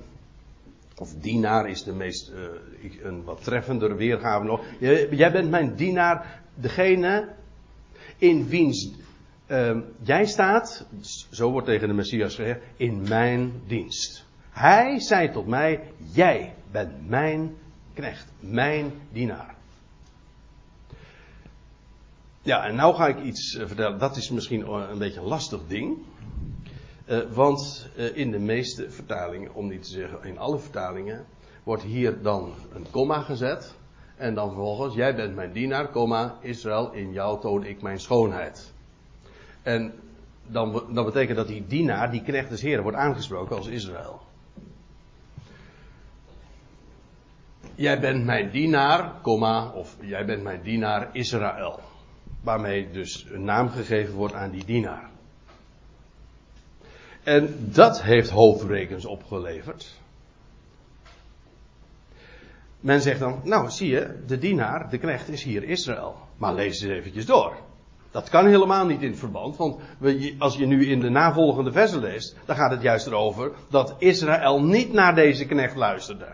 Of 0.98 1.14
dienaar 1.14 1.70
is 1.70 1.84
de 1.84 1.94
meest, 1.94 2.32
uh, 2.32 2.92
een 3.04 3.24
wat 3.24 3.44
treffender 3.44 3.96
weergave 3.96 4.46
nog. 4.46 4.62
Jij 5.10 5.32
bent 5.32 5.50
mijn 5.50 5.76
dienaar, 5.76 6.42
degene 6.56 7.30
in 8.18 8.48
wiens 8.48 8.92
uh, 9.48 9.78
jij 10.02 10.26
staat, 10.26 10.88
zo 11.32 11.52
wordt 11.52 11.68
tegen 11.68 11.88
de 11.88 11.94
Messias 11.94 12.36
gezegd, 12.36 12.60
in 12.78 13.02
mijn 13.08 13.62
dienst. 13.68 14.26
Hij 14.50 15.00
zei 15.00 15.32
tot 15.32 15.48
mij, 15.48 15.82
jij 16.12 16.54
bent 16.72 17.10
mijn 17.10 17.56
knecht, 17.94 18.32
mijn 18.40 18.92
dienaar. 19.12 19.56
Ja, 22.42 22.66
en 22.66 22.76
nou 22.76 22.96
ga 22.96 23.08
ik 23.08 23.22
iets 23.22 23.56
eh, 23.56 23.68
vertellen. 23.68 24.00
Dat 24.00 24.18
is 24.18 24.30
misschien 24.30 24.68
een 24.68 24.98
beetje 24.98 25.20
een 25.20 25.26
lastig 25.26 25.62
ding. 25.68 25.98
Uh, 27.06 27.20
want 27.32 27.90
in 28.14 28.32
de 28.32 28.40
meeste 28.40 28.92
vertalingen, 28.92 29.54
om 29.54 29.68
niet 29.68 29.84
te 29.84 29.90
zeggen 29.90 30.24
in 30.24 30.38
alle 30.38 30.60
vertalingen, 30.60 31.26
wordt 31.64 31.84
hier 31.84 32.22
dan 32.22 32.54
een 32.74 32.86
komma 32.92 33.22
gezet. 33.22 33.76
En 34.16 34.36
dan 34.36 34.48
vervolgens, 34.48 34.96
jij 34.96 35.16
bent 35.16 35.36
mijn 35.36 35.52
dienaar, 35.52 36.34
Israël, 36.42 36.92
in 36.92 37.12
jou 37.12 37.42
toon 37.42 37.66
ik 37.66 37.82
mijn 37.82 38.00
schoonheid. 38.00 38.74
En 39.62 39.94
dan, 40.48 40.84
dan 40.94 41.06
betekent 41.06 41.38
dat 41.38 41.48
die 41.48 41.66
dienaar, 41.68 42.12
die 42.12 42.24
knecht 42.24 42.50
des 42.50 42.62
Heren, 42.62 42.84
wordt 42.84 42.98
aangesproken 42.98 43.56
als 43.56 43.68
Israël. 43.68 44.22
Jij 47.76 48.00
bent 48.00 48.26
mijn 48.26 48.50
dienaar, 48.50 49.22
of 49.74 49.96
jij 50.02 50.26
bent 50.26 50.44
mijn 50.44 50.62
dienaar 50.62 51.10
Israël. 51.12 51.80
Waarmee 52.42 52.92
dus 52.92 53.26
een 53.32 53.44
naam 53.44 53.70
gegeven 53.70 54.14
wordt 54.14 54.34
aan 54.34 54.52
die 54.52 54.66
dienaar. 54.66 55.10
En 57.24 57.56
dat 57.60 58.02
heeft 58.02 58.30
hoofdrekens 58.30 59.06
opgeleverd. 59.06 60.02
Men 62.80 63.02
zegt 63.02 63.20
dan, 63.20 63.42
nou 63.44 63.70
zie 63.70 63.90
je, 63.90 64.24
de 64.28 64.38
dienaar, 64.38 64.90
de 64.90 64.98
knecht 64.98 65.30
is 65.30 65.44
hier 65.44 65.64
Israël. 65.64 66.16
Maar 66.38 66.54
lees 66.54 66.82
eens 66.82 66.92
eventjes 66.92 67.26
door. 67.26 67.56
Dat 68.12 68.30
kan 68.30 68.46
helemaal 68.46 68.86
niet 68.86 69.02
in 69.02 69.16
verband, 69.16 69.58
want 69.58 69.80
als 70.38 70.56
je 70.56 70.66
nu 70.66 70.86
in 70.86 71.00
de 71.00 71.10
navolgende 71.10 71.72
versen 71.72 72.00
leest, 72.00 72.36
dan 72.46 72.56
gaat 72.56 72.72
het 72.72 72.82
juist 72.82 73.08
erover 73.08 73.52
dat 73.70 73.96
Israël 73.98 74.64
niet 74.64 74.94
naar 74.94 75.16
deze 75.16 75.46
knecht 75.46 75.76
luisterde. 75.76 76.28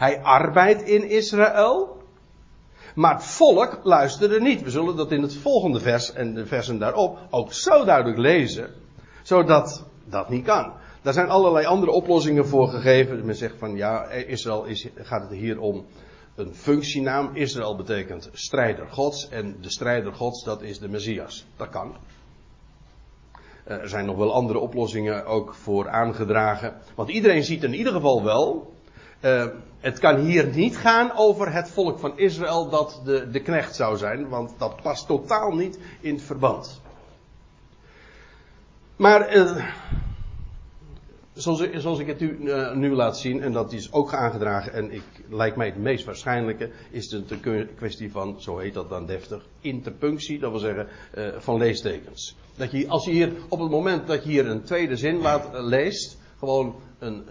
Hij 0.00 0.22
arbeidt 0.22 0.82
in 0.82 1.08
Israël, 1.08 2.02
maar 2.94 3.14
het 3.14 3.24
volk 3.24 3.80
luisterde 3.82 4.40
niet. 4.40 4.62
We 4.62 4.70
zullen 4.70 4.96
dat 4.96 5.12
in 5.12 5.22
het 5.22 5.34
volgende 5.34 5.80
vers 5.80 6.12
en 6.12 6.34
de 6.34 6.46
versen 6.46 6.78
daarop 6.78 7.18
ook 7.30 7.52
zo 7.52 7.84
duidelijk 7.84 8.18
lezen, 8.18 8.70
zodat 9.22 9.84
dat 10.04 10.28
niet 10.28 10.44
kan. 10.44 10.72
Daar 11.02 11.12
zijn 11.12 11.28
allerlei 11.28 11.66
andere 11.66 11.92
oplossingen 11.92 12.46
voor 12.46 12.68
gegeven. 12.68 13.26
Men 13.26 13.34
zegt 13.34 13.58
van 13.58 13.76
ja, 13.76 14.04
Israël 14.10 14.64
is, 14.64 14.88
gaat 14.96 15.22
het 15.22 15.38
hier 15.38 15.60
om 15.60 15.86
een 16.34 16.54
functienaam. 16.54 17.30
Israël 17.34 17.76
betekent 17.76 18.30
strijder 18.32 18.86
gods 18.90 19.28
en 19.28 19.56
de 19.60 19.70
strijder 19.70 20.12
gods 20.12 20.44
dat 20.44 20.62
is 20.62 20.78
de 20.78 20.88
Messias. 20.88 21.46
Dat 21.56 21.68
kan. 21.68 21.96
Er 23.64 23.88
zijn 23.88 24.06
nog 24.06 24.16
wel 24.16 24.32
andere 24.32 24.58
oplossingen 24.58 25.26
ook 25.26 25.54
voor 25.54 25.88
aangedragen. 25.88 26.74
Want 26.94 27.10
iedereen 27.10 27.44
ziet 27.44 27.62
in 27.62 27.74
ieder 27.74 27.92
geval 27.92 28.24
wel. 28.24 28.72
Uh, 29.24 29.46
het 29.80 29.98
kan 29.98 30.16
hier 30.16 30.46
niet 30.46 30.76
gaan 30.76 31.12
over 31.16 31.52
het 31.52 31.70
volk 31.70 31.98
van 31.98 32.18
Israël 32.18 32.68
dat 32.68 33.00
de, 33.04 33.30
de 33.30 33.40
knecht 33.40 33.74
zou 33.74 33.96
zijn. 33.96 34.28
Want 34.28 34.54
dat 34.58 34.82
past 34.82 35.06
totaal 35.06 35.52
niet 35.52 35.78
in 36.00 36.14
het 36.14 36.22
verband. 36.22 36.80
Maar. 38.96 39.36
Uh, 39.36 39.64
zoals, 41.40 41.70
zoals 41.72 41.98
ik 41.98 42.06
het 42.06 42.20
u 42.20 42.38
uh, 42.40 42.74
nu 42.74 42.94
laat 42.94 43.18
zien, 43.18 43.42
en 43.42 43.52
dat 43.52 43.72
is 43.72 43.92
ook 43.92 44.14
aangedragen, 44.14 44.72
en 44.72 44.92
ik, 44.92 45.02
lijkt 45.28 45.56
mij 45.56 45.66
het 45.66 45.78
meest 45.78 46.04
waarschijnlijke, 46.04 46.70
is 46.90 47.10
het 47.10 47.30
een 47.30 47.68
kwestie 47.76 48.10
van, 48.10 48.40
zo 48.40 48.58
heet 48.58 48.74
dat 48.74 48.88
dan 48.88 49.06
deftig, 49.06 49.46
interpunctie, 49.60 50.38
dat 50.38 50.50
wil 50.50 50.60
zeggen 50.60 50.88
uh, 51.14 51.28
van 51.38 51.58
leestekens. 51.58 52.36
Dat 52.56 52.70
je, 52.70 52.88
als 52.88 53.04
je 53.04 53.10
hier, 53.10 53.32
op 53.48 53.60
het 53.60 53.70
moment 53.70 54.06
dat 54.06 54.24
je 54.24 54.30
hier 54.30 54.46
een 54.46 54.62
tweede 54.62 54.96
zin 54.96 55.16
laat 55.16 55.54
uh, 55.54 55.62
leest, 55.62 56.18
gewoon 56.38 56.74
een, 56.98 57.24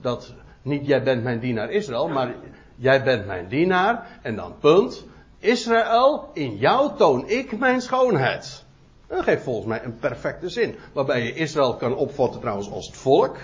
dat 0.00 0.34
niet 0.62 0.86
jij 0.86 1.02
bent 1.02 1.22
mijn 1.22 1.38
dienaar 1.38 1.70
Israël, 1.70 2.08
maar 2.08 2.34
jij 2.76 3.02
bent 3.02 3.26
mijn 3.26 3.48
dienaar, 3.48 4.18
en 4.22 4.36
dan 4.36 4.54
punt, 4.60 5.04
Israël, 5.38 6.30
in 6.32 6.56
jou 6.56 6.96
toon 6.96 7.28
ik 7.28 7.58
mijn 7.58 7.80
schoonheid. 7.80 8.64
Dat 9.06 9.22
geeft 9.22 9.42
volgens 9.42 9.66
mij 9.66 9.84
een 9.84 9.98
perfecte 9.98 10.48
zin. 10.48 10.74
Waarbij 10.92 11.22
je 11.22 11.34
Israël 11.34 11.74
kan 11.74 11.96
opvatten 11.96 12.40
trouwens 12.40 12.70
als 12.70 12.86
het 12.86 12.96
volk. 12.96 13.36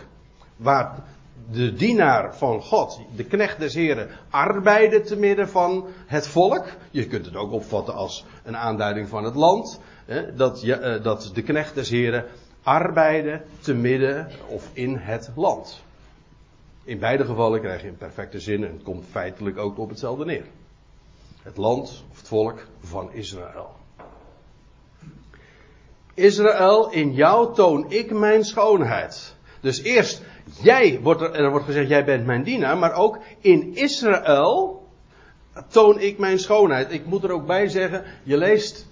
Waar 0.57 0.94
de 1.50 1.72
dienaar 1.72 2.37
van 2.37 2.62
God, 2.62 3.00
de 3.16 3.24
knecht 3.24 3.59
des 3.59 3.74
Heren, 3.74 4.09
arbeidde 4.31 5.00
te 5.00 5.16
midden 5.16 5.48
van 5.48 5.87
het 6.07 6.26
volk. 6.26 6.64
Je 6.90 7.07
kunt 7.07 7.26
het 7.26 7.37
ook 7.37 7.52
opvatten 7.52 7.94
als 7.94 8.24
een 8.44 8.57
aanduiding 8.57 9.09
van 9.09 9.24
het 9.24 9.35
land. 9.35 9.81
Dat, 10.35 10.61
je, 10.61 11.00
dat 11.02 11.31
de 11.35 11.42
knecht 11.42 11.74
des 11.74 11.90
Heren 11.90 12.24
arbeidde 12.62 13.42
te 13.61 13.74
midden 13.74 14.29
of 14.46 14.70
in 14.72 14.96
het 14.96 15.31
land. 15.35 15.85
In 16.87 16.99
beide 16.99 17.25
gevallen 17.25 17.61
krijg 17.61 17.83
je 17.83 17.88
een 17.88 17.96
perfecte 17.96 18.40
zin 18.40 18.64
en 18.64 18.72
het 18.72 18.83
komt 18.83 19.05
feitelijk 19.11 19.59
ook 19.59 19.79
op 19.79 19.88
hetzelfde 19.88 20.25
neer. 20.25 20.44
Het 21.42 21.57
land 21.57 22.05
of 22.11 22.16
het 22.16 22.29
volk 22.29 22.66
van 22.81 23.12
Israël. 23.12 23.75
Israël, 26.14 26.90
in 26.90 27.12
jou 27.12 27.55
toon 27.55 27.90
ik 27.90 28.12
mijn 28.12 28.44
schoonheid. 28.44 29.35
Dus 29.61 29.83
eerst, 29.83 30.22
jij, 30.62 31.01
wordt 31.03 31.20
er, 31.20 31.33
er 31.35 31.51
wordt 31.51 31.66
gezegd, 31.66 31.88
jij 31.88 32.05
bent 32.05 32.27
mijn 32.27 32.42
dienaar, 32.42 32.79
maar 32.79 32.94
ook 32.94 33.18
in 33.40 33.75
Israël 33.75 34.87
toon 35.68 36.01
ik 36.01 36.18
mijn 36.18 36.38
schoonheid. 36.38 36.92
Ik 36.92 37.07
moet 37.07 37.25
er 37.25 37.31
ook 37.31 37.46
bij 37.46 37.68
zeggen, 37.68 38.05
je 38.22 38.37
leest 38.37 38.87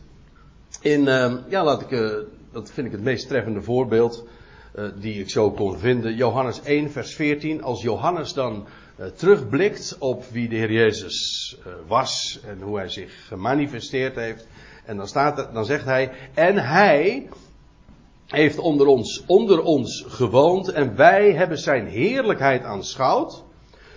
in, 0.80 1.00
uh, 1.00 1.34
ja, 1.48 1.64
laat 1.64 1.80
ik, 1.80 1.90
uh, 1.90 2.14
dat 2.52 2.70
vind 2.70 2.86
ik 2.86 2.92
het 2.92 3.02
meest 3.02 3.28
treffende 3.28 3.62
voorbeeld, 3.62 4.26
uh, 4.74 4.84
die 4.94 5.20
ik 5.20 5.30
zo 5.30 5.50
kon 5.50 5.78
vinden. 5.78 6.14
Johannes 6.14 6.62
1, 6.62 6.90
vers 6.90 7.14
14. 7.14 7.62
Als 7.62 7.82
Johannes 7.82 8.32
dan 8.32 8.66
uh, 9.00 9.06
terugblikt 9.06 9.96
op 9.98 10.24
wie 10.30 10.48
de 10.48 10.56
Heer 10.56 10.72
Jezus 10.72 11.56
uh, 11.58 11.72
was 11.86 12.40
en 12.46 12.60
hoe 12.60 12.76
hij 12.76 12.88
zich 12.88 13.26
gemanifesteerd 13.26 14.14
heeft, 14.14 14.46
en 14.84 14.96
dan, 14.96 15.08
staat 15.08 15.38
er, 15.38 15.52
dan 15.52 15.64
zegt 15.64 15.84
hij, 15.84 16.12
en 16.34 16.58
hij 16.58 17.28
heeft 18.26 18.58
onder 18.58 18.86
ons, 18.86 19.22
onder 19.26 19.62
ons 19.62 20.04
gewoond 20.08 20.68
en 20.68 20.96
wij 20.96 21.32
hebben 21.32 21.58
zijn 21.58 21.86
heerlijkheid 21.86 22.62
aanschouwd. 22.62 23.42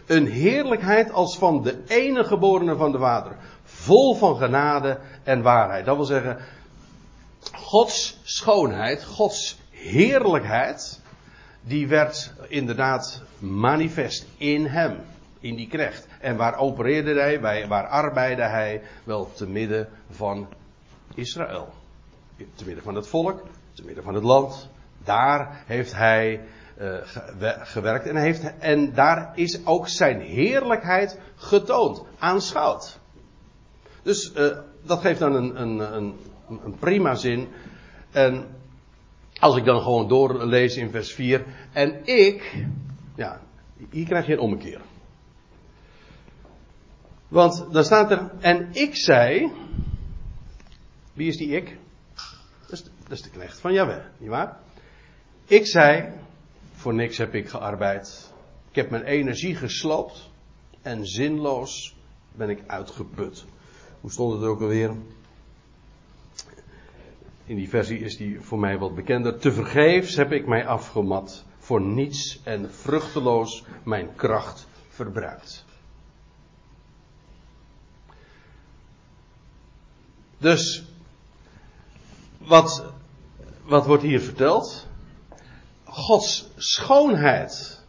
Een 0.05 0.27
heerlijkheid 0.27 1.11
als 1.11 1.37
van 1.37 1.63
de 1.63 1.83
enige 1.87 2.27
geborene 2.27 2.75
van 2.75 2.91
de 2.91 2.97
water. 2.97 3.35
Vol 3.63 4.15
van 4.15 4.37
genade 4.37 4.99
en 5.23 5.41
waarheid. 5.41 5.85
Dat 5.85 5.95
wil 5.95 6.05
zeggen, 6.05 6.37
Gods 7.53 8.19
schoonheid, 8.23 9.05
Gods 9.05 9.57
heerlijkheid, 9.77 11.01
die 11.61 11.87
werd 11.87 12.33
inderdaad 12.47 13.21
manifest 13.39 14.25
in 14.37 14.65
hem, 14.65 14.99
in 15.39 15.55
die 15.55 15.67
krecht. 15.67 16.07
En 16.19 16.35
waar 16.35 16.57
opereerde 16.57 17.19
hij, 17.19 17.67
waar 17.67 17.87
arbeidde 17.87 18.43
hij? 18.43 18.81
Wel 19.03 19.31
te 19.33 19.47
midden 19.47 19.89
van 20.09 20.47
Israël. 21.15 21.73
Te 22.55 22.65
midden 22.65 22.83
van 22.83 22.95
het 22.95 23.07
volk, 23.07 23.43
te 23.73 23.83
midden 23.85 24.03
van 24.03 24.13
het 24.13 24.23
land. 24.23 24.69
Daar 25.03 25.63
heeft 25.65 25.93
hij 25.93 26.41
uh, 26.81 26.97
gewerkt 27.61 28.07
en, 28.07 28.15
heeft, 28.15 28.57
en 28.59 28.93
daar 28.93 29.31
is 29.35 29.65
ook 29.65 29.87
zijn 29.87 30.21
heerlijkheid 30.21 31.19
getoond, 31.35 32.03
aanschouwd. 32.19 32.99
Dus 34.03 34.33
uh, 34.35 34.57
dat 34.83 35.01
geeft 35.01 35.19
dan 35.19 35.33
een, 35.33 35.61
een, 35.61 35.95
een, 35.95 36.15
een 36.63 36.75
prima 36.79 37.15
zin. 37.15 37.47
En 38.11 38.45
als 39.39 39.55
ik 39.55 39.65
dan 39.65 39.81
gewoon 39.81 40.07
doorlees 40.07 40.75
in 40.75 40.91
vers 40.91 41.13
4. 41.13 41.45
En 41.73 42.05
ik, 42.05 42.65
ja, 43.15 43.41
hier 43.89 44.05
krijg 44.05 44.27
je 44.27 44.33
een 44.33 44.39
ommekeer. 44.39 44.81
Want 47.27 47.65
dan 47.71 47.83
staat 47.83 48.11
er, 48.11 48.31
en 48.39 48.69
ik 48.71 48.95
zei, 48.95 49.51
wie 51.13 51.27
is 51.27 51.37
die 51.37 51.49
ik? 51.49 51.77
Dat 52.61 52.71
is 52.71 52.83
de, 52.83 52.89
dat 53.03 53.11
is 53.11 53.21
de 53.21 53.29
knecht 53.29 53.59
van 53.59 53.73
Jahweh, 53.73 54.05
nietwaar? 54.17 54.57
Ik 55.45 55.65
zei, 55.65 56.13
voor 56.73 56.93
niks 56.93 57.17
heb 57.17 57.33
ik 57.33 57.49
gearbeid. 57.49 58.33
Ik 58.69 58.75
heb 58.75 58.89
mijn 58.89 59.03
energie 59.03 59.55
gesloopt 59.55 60.29
en 60.81 61.05
zinloos 61.05 61.95
ben 62.35 62.49
ik 62.49 62.63
uitgeput. 62.67 63.45
Hoe 64.01 64.11
stond 64.11 64.33
het 64.33 64.43
ook 64.43 64.61
alweer? 64.61 64.95
In 67.47 67.55
die 67.55 67.69
versie 67.69 67.99
is 67.99 68.17
die 68.17 68.41
voor 68.41 68.59
mij 68.59 68.77
wat 68.77 68.95
bekender. 68.95 69.39
Te 69.39 69.51
vergeefs 69.51 70.15
heb 70.15 70.31
ik 70.31 70.47
mij 70.47 70.67
afgemat. 70.67 71.45
Voor 71.57 71.81
niets 71.81 72.39
en 72.43 72.71
vruchteloos 72.73 73.63
mijn 73.83 74.15
kracht 74.15 74.67
verbruikt. 74.89 75.65
Dus, 80.37 80.83
wat, 82.37 82.85
wat 83.65 83.85
wordt 83.85 84.03
hier 84.03 84.21
verteld? 84.21 84.87
Gods 85.83 86.49
schoonheid 86.55 87.83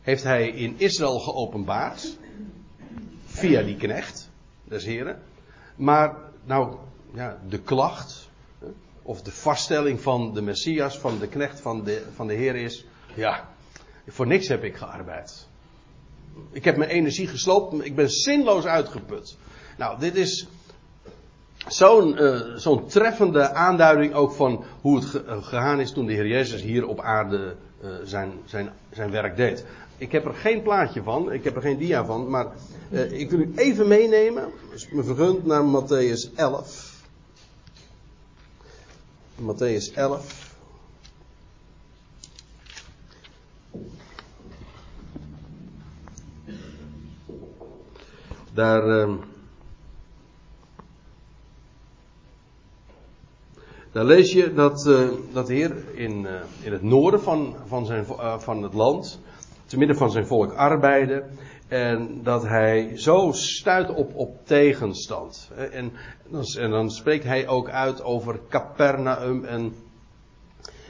heeft 0.00 0.22
hij 0.22 0.48
in 0.48 0.74
Israël 0.78 1.18
geopenbaard. 1.18 2.16
Via 3.26 3.62
die 3.62 3.76
knecht 3.76 4.30
des 4.64 4.84
heren. 4.84 5.22
Maar, 5.76 6.16
nou, 6.44 6.76
ja, 7.14 7.38
de 7.48 7.58
klacht, 7.58 8.27
of 9.08 9.22
de 9.22 9.32
vaststelling 9.32 10.00
van 10.00 10.34
de 10.34 10.42
Messias, 10.42 10.98
van 10.98 11.18
de 11.18 11.26
knecht 11.28 11.60
van 11.60 11.84
de, 11.84 12.02
van 12.14 12.26
de 12.26 12.34
Heer 12.34 12.56
is, 12.56 12.84
ja, 13.14 13.48
voor 14.06 14.26
niks 14.26 14.48
heb 14.48 14.64
ik 14.64 14.76
gearbeid. 14.76 15.46
Ik 16.50 16.64
heb 16.64 16.76
mijn 16.76 16.90
energie 16.90 17.26
gesloopt, 17.26 17.84
ik 17.84 17.94
ben 17.94 18.10
zinloos 18.10 18.64
uitgeput. 18.64 19.36
Nou, 19.76 19.98
dit 19.98 20.14
is 20.14 20.46
zo'n 21.68 22.22
uh, 22.22 22.86
treffende 22.86 23.52
aanduiding 23.52 24.14
ook 24.14 24.32
van 24.32 24.64
hoe 24.80 24.96
het 24.96 25.24
eh, 25.24 25.42
gegaan 25.42 25.80
is 25.80 25.92
toen 25.92 26.06
de 26.06 26.12
Heer 26.12 26.26
Jezus 26.26 26.62
hier 26.62 26.86
op 26.86 27.00
aarde 27.00 27.56
uh, 27.84 27.90
zijn, 28.04 28.32
zijn, 28.44 28.70
zijn 28.90 29.10
werk 29.10 29.36
deed. 29.36 29.64
Ik 29.98 30.12
heb 30.12 30.24
er 30.24 30.34
geen 30.34 30.62
plaatje 30.62 31.02
van, 31.02 31.32
ik 31.32 31.44
heb 31.44 31.56
er 31.56 31.62
geen 31.62 31.78
dia 31.78 32.04
van, 32.04 32.30
maar 32.30 32.46
ik 33.10 33.30
wil 33.30 33.40
u 33.40 33.52
even 33.56 33.88
meenemen, 33.88 34.48
als 34.72 34.88
me 34.90 35.04
vergunt, 35.04 35.46
naar 35.46 35.62
Matthäus 35.62 36.34
11. 36.34 36.87
Matthäus 39.40 39.92
11. 39.94 40.56
Daar. 48.54 48.86
Uh, 48.86 49.14
Daar 53.92 54.04
lees 54.04 54.32
je 54.32 54.54
dat, 54.54 54.86
uh, 54.86 55.08
dat 55.32 55.46
de 55.46 55.54
Heer 55.54 55.94
in, 55.94 56.22
uh, 56.22 56.30
in 56.62 56.72
het 56.72 56.82
noorden 56.82 57.20
van, 57.20 57.56
van, 57.66 57.86
zijn, 57.86 58.06
uh, 58.10 58.38
van 58.38 58.62
het 58.62 58.74
land, 58.74 59.20
te 59.66 59.78
midden 59.78 59.96
van 59.96 60.10
zijn 60.10 60.26
volk 60.26 60.52
arbeidde. 60.52 61.24
En 61.68 62.20
dat 62.22 62.42
hij 62.42 62.92
zo 62.94 63.32
stuit 63.32 63.94
op, 63.94 64.14
op 64.14 64.46
tegenstand. 64.46 65.50
En, 65.72 65.92
en 66.58 66.70
dan 66.70 66.90
spreekt 66.90 67.24
hij 67.24 67.48
ook 67.48 67.68
uit 67.68 68.02
over 68.02 68.40
Capernaum 68.48 69.44
en, 69.44 69.74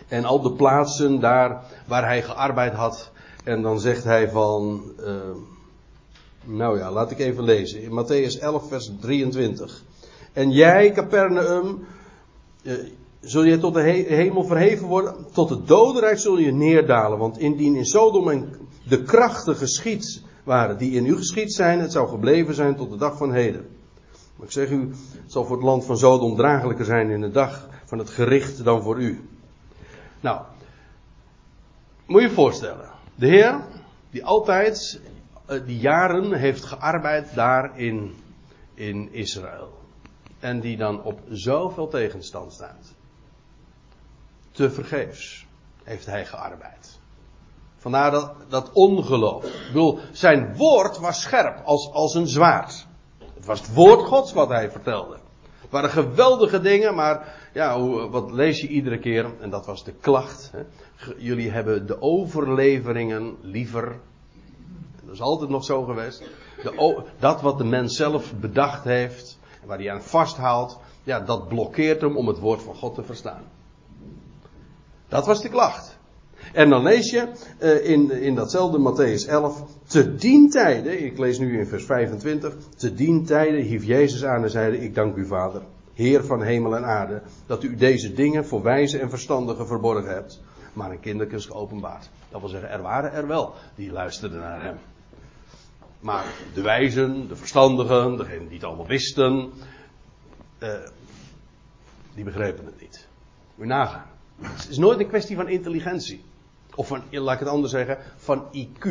en 0.08 0.24
al 0.24 0.40
de 0.42 0.52
plaatsen 0.52 1.20
daar 1.20 1.64
waar 1.86 2.04
hij 2.04 2.22
gearbeid 2.22 2.72
had. 2.72 3.10
En 3.44 3.62
dan 3.62 3.80
zegt 3.80 4.04
hij 4.04 4.30
van, 4.30 4.82
nou 6.48 6.78
ja, 6.78 6.92
laat 6.92 7.10
ik 7.10 7.18
even 7.18 7.44
lezen. 7.44 7.82
In 7.82 7.90
Matthäus 7.90 8.40
11, 8.40 8.68
vers 8.68 8.90
23. 9.00 9.82
En 10.32 10.50
jij, 10.50 10.92
Capernaum, 10.92 11.86
uh, 12.62 12.74
zul 13.20 13.42
je 13.42 13.58
tot 13.58 13.74
de 13.74 13.80
hemel 13.80 14.44
verheven 14.44 14.86
worden, 14.86 15.26
tot 15.32 15.50
het 15.50 15.66
dodenrijk 15.66 16.18
zul 16.18 16.38
je 16.38 16.52
neerdalen. 16.52 17.18
Want 17.18 17.38
indien 17.38 17.76
in 17.76 17.86
Sodom 17.86 18.28
en 18.28 18.68
de 18.88 19.02
krachten 19.02 19.56
geschied 19.56 20.22
waren 20.48 20.78
die 20.78 20.92
in 20.92 21.06
u 21.06 21.16
geschied 21.16 21.52
zijn, 21.52 21.80
het 21.80 21.92
zou 21.92 22.08
gebleven 22.08 22.54
zijn 22.54 22.76
tot 22.76 22.90
de 22.90 22.96
dag 22.96 23.16
van 23.16 23.32
heden. 23.32 23.68
Maar 24.36 24.46
ik 24.46 24.52
zeg 24.52 24.70
u, 24.70 24.88
het 25.22 25.32
zal 25.32 25.44
voor 25.44 25.56
het 25.56 25.64
land 25.64 25.84
van 25.84 25.98
Sodom 25.98 26.36
draaglijker 26.36 26.84
zijn 26.84 27.10
in 27.10 27.20
de 27.20 27.30
dag 27.30 27.68
van 27.84 27.98
het 27.98 28.10
gericht 28.10 28.64
dan 28.64 28.82
voor 28.82 29.00
u. 29.00 29.28
Nou, 30.20 30.40
moet 32.06 32.22
je 32.22 32.28
je 32.28 32.34
voorstellen. 32.34 32.90
De 33.14 33.26
Heer, 33.26 33.60
die 34.10 34.24
altijd, 34.24 35.00
uh, 35.50 35.66
die 35.66 35.78
jaren 35.78 36.32
heeft 36.32 36.64
gearbeid 36.64 37.34
daar 37.34 37.78
in, 37.78 38.14
in 38.74 39.12
Israël. 39.12 39.78
En 40.38 40.60
die 40.60 40.76
dan 40.76 41.02
op 41.02 41.20
zoveel 41.28 41.88
tegenstand 41.88 42.52
staat. 42.52 42.94
Te 44.50 44.70
vergeefs 44.70 45.46
heeft 45.82 46.06
hij 46.06 46.26
gearbeid. 46.26 46.97
Vandaar 47.78 48.32
dat, 48.48 48.72
ongeloof. 48.72 49.44
Ik 49.44 49.66
bedoel, 49.66 49.98
zijn 50.12 50.56
woord 50.56 50.98
was 50.98 51.20
scherp 51.20 51.60
als, 51.64 51.90
als 51.92 52.14
een 52.14 52.28
zwaard. 52.28 52.86
Het 53.34 53.46
was 53.46 53.60
het 53.60 53.74
woord 53.74 54.06
Gods 54.06 54.32
wat 54.32 54.48
hij 54.48 54.70
vertelde. 54.70 55.16
Het 55.60 55.70
waren 55.70 55.90
geweldige 55.90 56.60
dingen, 56.60 56.94
maar 56.94 57.36
ja, 57.52 57.80
wat 58.08 58.30
lees 58.30 58.60
je 58.60 58.68
iedere 58.68 58.98
keer? 58.98 59.26
En 59.40 59.50
dat 59.50 59.66
was 59.66 59.84
de 59.84 59.92
klacht. 60.00 60.50
Hè? 60.52 60.62
Jullie 61.16 61.50
hebben 61.50 61.86
de 61.86 62.02
overleveringen 62.02 63.36
liever. 63.40 64.00
Dat 65.04 65.14
is 65.14 65.20
altijd 65.20 65.50
nog 65.50 65.64
zo 65.64 65.82
geweest. 65.82 66.22
De, 66.62 67.02
dat 67.18 67.40
wat 67.40 67.58
de 67.58 67.64
mens 67.64 67.96
zelf 67.96 68.34
bedacht 68.34 68.84
heeft, 68.84 69.38
waar 69.64 69.78
hij 69.78 69.90
aan 69.92 70.02
vasthoudt, 70.02 70.78
ja, 71.02 71.20
dat 71.20 71.48
blokkeert 71.48 72.00
hem 72.00 72.16
om 72.16 72.28
het 72.28 72.38
woord 72.38 72.62
van 72.62 72.74
God 72.74 72.94
te 72.94 73.02
verstaan. 73.02 73.42
Dat 75.08 75.26
was 75.26 75.42
de 75.42 75.48
klacht. 75.48 75.97
En 76.52 76.70
dan 76.70 76.82
lees 76.82 77.10
je 77.10 77.28
uh, 77.62 77.90
in, 77.90 78.10
in 78.10 78.34
datzelfde 78.34 78.78
Matthäus 78.78 79.28
11. 79.28 79.64
Te 79.86 80.14
dien 80.14 80.50
tijden, 80.50 81.04
ik 81.04 81.18
lees 81.18 81.38
nu 81.38 81.58
in 81.58 81.66
vers 81.66 81.84
25. 81.84 82.56
Te 82.76 82.94
dien 82.94 83.24
tijden 83.24 83.62
hief 83.62 83.84
Jezus 83.84 84.24
aan 84.24 84.42
en 84.42 84.50
zeide: 84.50 84.80
Ik 84.80 84.94
dank 84.94 85.16
u, 85.16 85.26
Vader, 85.26 85.62
Heer 85.94 86.24
van 86.24 86.42
hemel 86.42 86.76
en 86.76 86.84
aarde, 86.84 87.22
dat 87.46 87.62
u 87.62 87.76
deze 87.76 88.12
dingen 88.12 88.46
voor 88.46 88.62
wijze 88.62 88.98
en 88.98 89.10
verstandigen 89.10 89.66
verborgen 89.66 90.14
hebt, 90.14 90.40
maar 90.72 90.90
een 90.90 91.00
kinderkens 91.00 91.46
geopenbaard. 91.46 92.10
Dat 92.30 92.40
wil 92.40 92.50
zeggen, 92.50 92.70
er 92.70 92.82
waren 92.82 93.12
er 93.12 93.26
wel 93.26 93.54
die 93.74 93.92
luisterden 93.92 94.40
naar 94.40 94.62
hem. 94.62 94.76
Maar 96.00 96.24
de 96.54 96.62
wijzen, 96.62 97.28
de 97.28 97.36
verstandigen, 97.36 98.16
degenen 98.16 98.46
die 98.46 98.56
het 98.56 98.66
allemaal 98.66 98.86
wisten, 98.86 99.50
uh, 100.58 100.68
die 102.14 102.24
begrepen 102.24 102.64
het 102.64 102.80
niet. 102.80 103.08
Moet 103.54 103.66
nagaan. 103.66 104.06
Het 104.40 104.68
is 104.70 104.78
nooit 104.78 105.00
een 105.00 105.08
kwestie 105.08 105.36
van 105.36 105.48
intelligentie. 105.48 106.24
Of 106.78 106.86
van, 106.86 107.02
laat 107.10 107.34
ik 107.34 107.40
het 107.40 107.48
anders 107.48 107.72
zeggen, 107.72 107.98
van 108.16 108.44
IQ. 108.52 108.88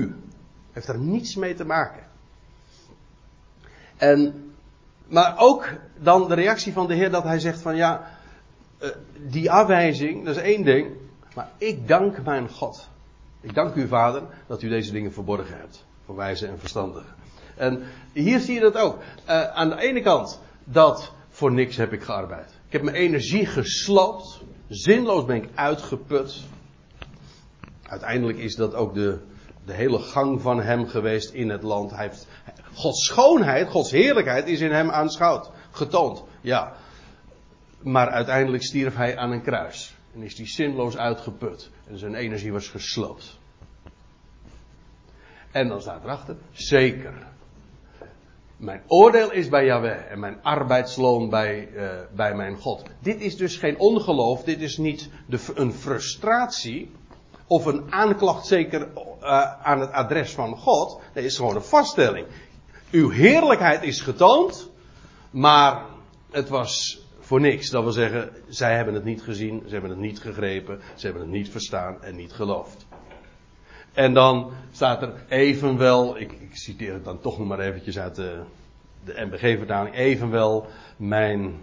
Heeft 0.72 0.88
er 0.88 0.98
niets 0.98 1.36
mee 1.36 1.54
te 1.54 1.66
maken. 1.66 2.04
En, 3.98 4.52
maar 5.08 5.36
ook 5.38 5.70
dan 5.98 6.28
de 6.28 6.34
reactie 6.34 6.74
van 6.74 6.88
de 6.88 6.94
Heer 6.94 7.12
dat 7.12 7.24
hij 7.24 7.40
zegt 7.40 7.62
van 7.62 7.76
ja, 7.76 8.12
uh, 8.80 8.90
die 9.28 9.52
afwijzing, 9.52 10.26
dat 10.26 10.36
is 10.36 10.42
één 10.42 10.64
ding. 10.64 10.92
Maar 11.36 11.50
ik 11.58 11.88
dank 11.88 12.24
mijn 12.24 12.50
God. 12.50 12.90
Ik 13.42 13.54
dank 13.54 13.76
u 13.76 13.88
Vader 13.88 14.24
dat 14.48 14.62
u 14.62 14.70
deze 14.70 14.92
dingen 14.92 15.14
verborgen 15.14 15.58
hebt. 15.58 15.86
Voor 16.06 16.16
wijze 16.16 16.48
en 16.48 16.60
verstandigen. 16.60 17.16
En 17.56 17.84
hier 18.14 18.40
zie 18.40 18.54
je 18.54 18.60
dat 18.60 18.78
ook. 18.78 18.98
Uh, 19.30 19.44
aan 19.44 19.70
de 19.70 19.80
ene 19.80 20.02
kant 20.02 20.40
dat 20.64 21.12
voor 21.30 21.52
niks 21.52 21.76
heb 21.76 21.94
ik 21.94 22.04
gearbeid. 22.04 22.50
Ik 22.66 22.74
heb 22.74 22.82
mijn 22.82 22.96
energie 22.96 23.46
gesloopt. 23.46 24.42
Zinloos 24.68 25.26
ben 25.26 25.36
ik 25.36 25.50
uitgeput. 25.56 26.44
Uiteindelijk 27.88 28.38
is 28.38 28.56
dat 28.56 28.76
ook 28.76 28.94
de, 28.94 29.20
de 29.66 29.74
hele 29.74 30.00
gang 30.00 30.42
van 30.42 30.62
hem 30.62 30.88
geweest 30.88 31.34
in 31.34 31.50
het 31.50 31.64
land. 31.64 31.92
Hij 31.92 32.12
Gods 32.74 33.06
schoonheid, 33.06 33.68
Gods 33.68 33.92
heerlijkheid 33.92 34.48
is 34.48 34.60
in 34.60 34.72
hem 34.72 34.90
aanschouwd, 34.90 35.52
getoond. 35.72 36.24
Ja. 36.42 36.74
Maar 37.82 38.10
uiteindelijk 38.10 38.64
stierf 38.64 38.96
hij 38.96 39.18
aan 39.18 39.32
een 39.32 39.42
kruis. 39.42 39.96
En 40.14 40.22
is 40.22 40.38
hij 40.38 40.48
zinloos 40.48 40.98
uitgeput. 40.98 41.70
En 41.88 41.98
zijn 41.98 42.16
energie 42.16 42.52
was 42.52 42.68
gesloopt. 42.68 43.38
En 45.52 45.68
dan 45.68 45.82
staat 45.82 46.04
erachter, 46.04 46.36
zeker. 46.52 47.14
Mijn 48.58 48.82
oordeel 48.88 49.32
is 49.32 49.50
bij 49.50 49.66
Yahweh 49.66 50.12
en 50.12 50.20
mijn 50.20 50.44
arbeidsloon 50.44 51.30
bij, 51.30 51.70
uh, 51.74 51.90
bij 52.16 52.36
mijn 52.36 52.56
God. 52.56 52.84
Dit 53.00 53.22
is 53.22 53.38
dus 53.38 53.56
geen 53.56 53.80
ongeloof, 53.80 54.44
dit 54.44 54.62
is 54.62 54.78
niet 54.78 55.10
de, 55.26 55.40
een 55.56 55.74
frustratie 55.74 56.92
of 57.48 57.66
een 57.66 57.94
aanklacht 57.94 58.46
zeker 58.46 58.88
uh, 59.22 59.62
aan 59.62 59.80
het 59.80 59.92
adres 59.92 60.34
van 60.34 60.58
God. 60.58 61.02
Nee, 61.14 61.26
is 61.26 61.38
gewoon 61.38 61.56
een 61.56 61.62
vaststelling. 61.62 62.26
Uw 62.92 63.10
heerlijkheid 63.10 63.84
is 63.84 64.02
getoond, 64.02 64.70
maar 65.30 65.82
het 66.32 66.50
was 66.50 67.02
voor 67.20 67.42
niks. 67.42 67.70
Dat 67.70 67.84
wil 67.84 67.92
zeggen, 67.92 68.30
zij 68.48 68.76
hebben 68.76 68.94
het 68.94 69.04
niet 69.04 69.22
gezien, 69.22 69.64
ze 69.66 69.72
hebben 69.72 69.90
het 69.90 70.00
niet 70.00 70.20
gegrepen, 70.20 70.80
ze 70.96 71.06
hebben 71.06 71.24
het 71.24 71.32
niet 71.32 71.50
verstaan 71.50 72.04
en 72.04 72.16
niet 72.16 72.34
geloofd. 72.34 72.86
En 73.94 74.14
dan 74.14 74.52
staat 74.72 75.02
er 75.02 75.14
evenwel, 75.28 76.18
ik, 76.18 76.32
ik 76.32 76.56
citeer 76.56 76.94
het 76.94 77.06
dan 77.06 77.20
toch 77.20 77.38
nog 77.38 77.48
maar 77.48 77.60
eventjes 77.60 78.00
uit 78.00 78.16
de, 78.16 78.42
de 79.06 79.26
MBG-vertaling, 79.26 79.96
evenwel 79.96 80.66
mijn, 80.98 81.60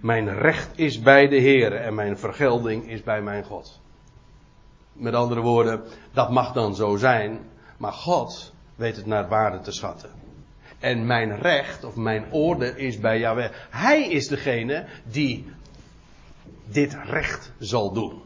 mijn 0.00 0.38
recht 0.38 0.78
is 0.78 1.00
bij 1.00 1.28
de 1.28 1.36
Heer 1.36 1.72
en 1.72 1.94
mijn 1.94 2.18
vergelding 2.18 2.88
is 2.88 3.02
bij 3.02 3.22
mijn 3.22 3.44
God. 3.44 3.80
Met 4.92 5.14
andere 5.14 5.40
woorden, 5.40 5.82
dat 6.12 6.30
mag 6.30 6.52
dan 6.52 6.74
zo 6.74 6.96
zijn, 6.96 7.40
maar 7.76 7.92
God 7.92 8.52
weet 8.74 8.96
het 8.96 9.06
naar 9.06 9.28
waarde 9.28 9.60
te 9.60 9.72
schatten. 9.72 10.10
En 10.78 11.06
mijn 11.06 11.38
recht 11.38 11.84
of 11.84 11.96
mijn 11.96 12.32
oordeel 12.32 12.76
is 12.76 12.98
bij 12.98 13.18
Yahweh. 13.18 13.50
Hij 13.70 14.08
is 14.08 14.28
degene 14.28 14.86
die 15.02 15.52
dit 16.64 16.96
recht 17.04 17.52
zal 17.58 17.92
doen. 17.92 18.22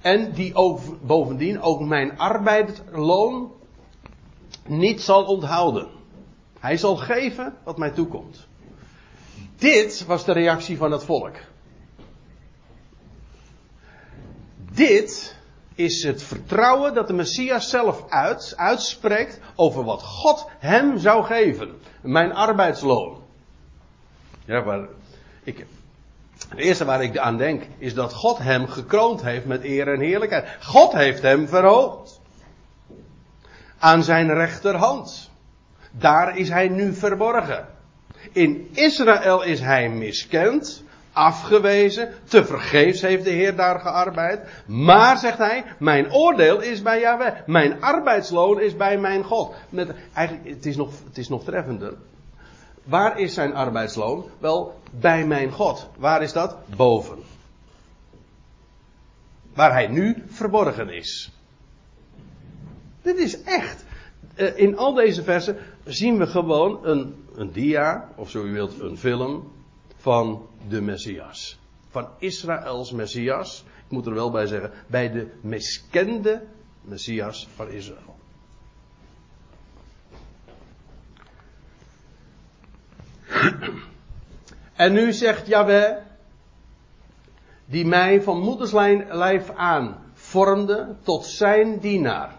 En 0.00 0.32
die 0.32 0.52
bovendien 1.02 1.60
ook 1.60 1.80
mijn 1.80 2.18
arbeidsloon 2.18 3.52
niet 4.66 5.00
zal 5.00 5.24
onthouden. 5.24 5.88
Hij 6.58 6.76
zal 6.76 6.96
geven 6.96 7.54
wat 7.64 7.78
mij 7.78 7.90
toekomt. 7.90 8.46
Dit 9.56 10.04
was 10.04 10.24
de 10.24 10.32
reactie 10.32 10.76
van 10.76 10.90
het 10.90 11.04
volk. 11.04 11.34
Dit 14.72 15.36
is 15.74 16.02
het 16.02 16.22
vertrouwen 16.22 16.94
dat 16.94 17.06
de 17.06 17.12
Messias 17.12 17.70
zelf 17.70 18.04
uit, 18.08 18.52
uitspreekt 18.56 19.40
over 19.54 19.84
wat 19.84 20.02
God 20.02 20.46
hem 20.58 20.98
zou 20.98 21.24
geven. 21.24 21.74
Mijn 22.00 22.32
arbeidsloon. 22.32 23.22
Ja, 24.44 24.60
maar 24.60 24.86
ik, 25.42 25.66
het 26.48 26.58
eerste 26.58 26.84
waar 26.84 27.02
ik 27.02 27.18
aan 27.18 27.36
denk 27.36 27.66
is 27.78 27.94
dat 27.94 28.12
God 28.12 28.38
hem 28.38 28.68
gekroond 28.68 29.22
heeft 29.22 29.44
met 29.44 29.64
eer 29.64 29.88
en 29.88 30.00
heerlijkheid. 30.00 30.48
God 30.60 30.92
heeft 30.92 31.22
hem 31.22 31.48
verhoogd. 31.48 32.20
Aan 33.78 34.02
zijn 34.02 34.34
rechterhand. 34.34 35.30
Daar 35.90 36.38
is 36.38 36.48
hij 36.48 36.68
nu 36.68 36.94
verborgen. 36.94 37.75
In 38.36 38.68
Israël 38.72 39.42
is 39.42 39.60
hij 39.60 39.88
miskend, 39.88 40.82
afgewezen, 41.12 42.14
te 42.24 42.44
vergeefs 42.44 43.00
heeft 43.00 43.24
de 43.24 43.30
Heer 43.30 43.56
daar 43.56 43.80
gearbeid. 43.80 44.48
Maar, 44.66 45.18
zegt 45.18 45.38
hij, 45.38 45.64
mijn 45.78 46.12
oordeel 46.12 46.60
is 46.60 46.82
bij 46.82 47.00
Yahweh. 47.00 47.34
Mijn 47.46 47.82
arbeidsloon 47.82 48.60
is 48.60 48.76
bij 48.76 48.98
mijn 48.98 49.24
God. 49.24 49.54
Met, 49.68 49.94
eigenlijk, 50.12 50.48
het 50.48 50.66
is 50.66 50.76
nog, 50.76 50.90
het 51.04 51.18
is 51.18 51.28
nog 51.28 51.44
treffender. 51.44 51.94
Waar 52.84 53.18
is 53.18 53.34
zijn 53.34 53.54
arbeidsloon? 53.54 54.24
Wel, 54.38 54.80
bij 54.90 55.26
mijn 55.26 55.52
God. 55.52 55.88
Waar 55.98 56.22
is 56.22 56.32
dat? 56.32 56.56
Boven. 56.76 57.18
Waar 59.54 59.72
hij 59.72 59.86
nu 59.86 60.24
verborgen 60.28 60.88
is. 60.88 61.32
Dit 63.02 63.18
is 63.18 63.42
echt. 63.42 63.84
Eh, 64.34 64.58
in 64.58 64.76
al 64.76 64.94
deze 64.94 65.22
versen 65.22 65.56
zien 65.84 66.18
we 66.18 66.26
gewoon 66.26 66.86
een, 66.86 67.25
een 67.36 67.52
dia, 67.52 68.08
of 68.16 68.30
zo 68.30 68.44
u 68.44 68.52
wilt, 68.52 68.80
een 68.80 68.98
film 68.98 69.52
van 69.96 70.48
de 70.68 70.80
Messias. 70.80 71.58
Van 71.88 72.08
Israëls 72.18 72.92
Messias. 72.92 73.64
Ik 73.84 73.92
moet 73.92 74.06
er 74.06 74.14
wel 74.14 74.30
bij 74.30 74.46
zeggen, 74.46 74.72
bij 74.86 75.10
de 75.10 75.30
miskende 75.40 76.42
Messias 76.80 77.48
van 77.54 77.68
Israël. 77.68 78.16
En 84.76 84.92
nu 84.92 85.12
zegt 85.12 85.46
Jahweh, 85.46 85.96
die 87.64 87.86
mij 87.86 88.22
van 88.22 88.40
moederslijf 88.40 89.50
aan 89.50 89.96
vormde 90.12 90.96
tot 91.02 91.24
zijn 91.24 91.78
dienaar. 91.78 92.34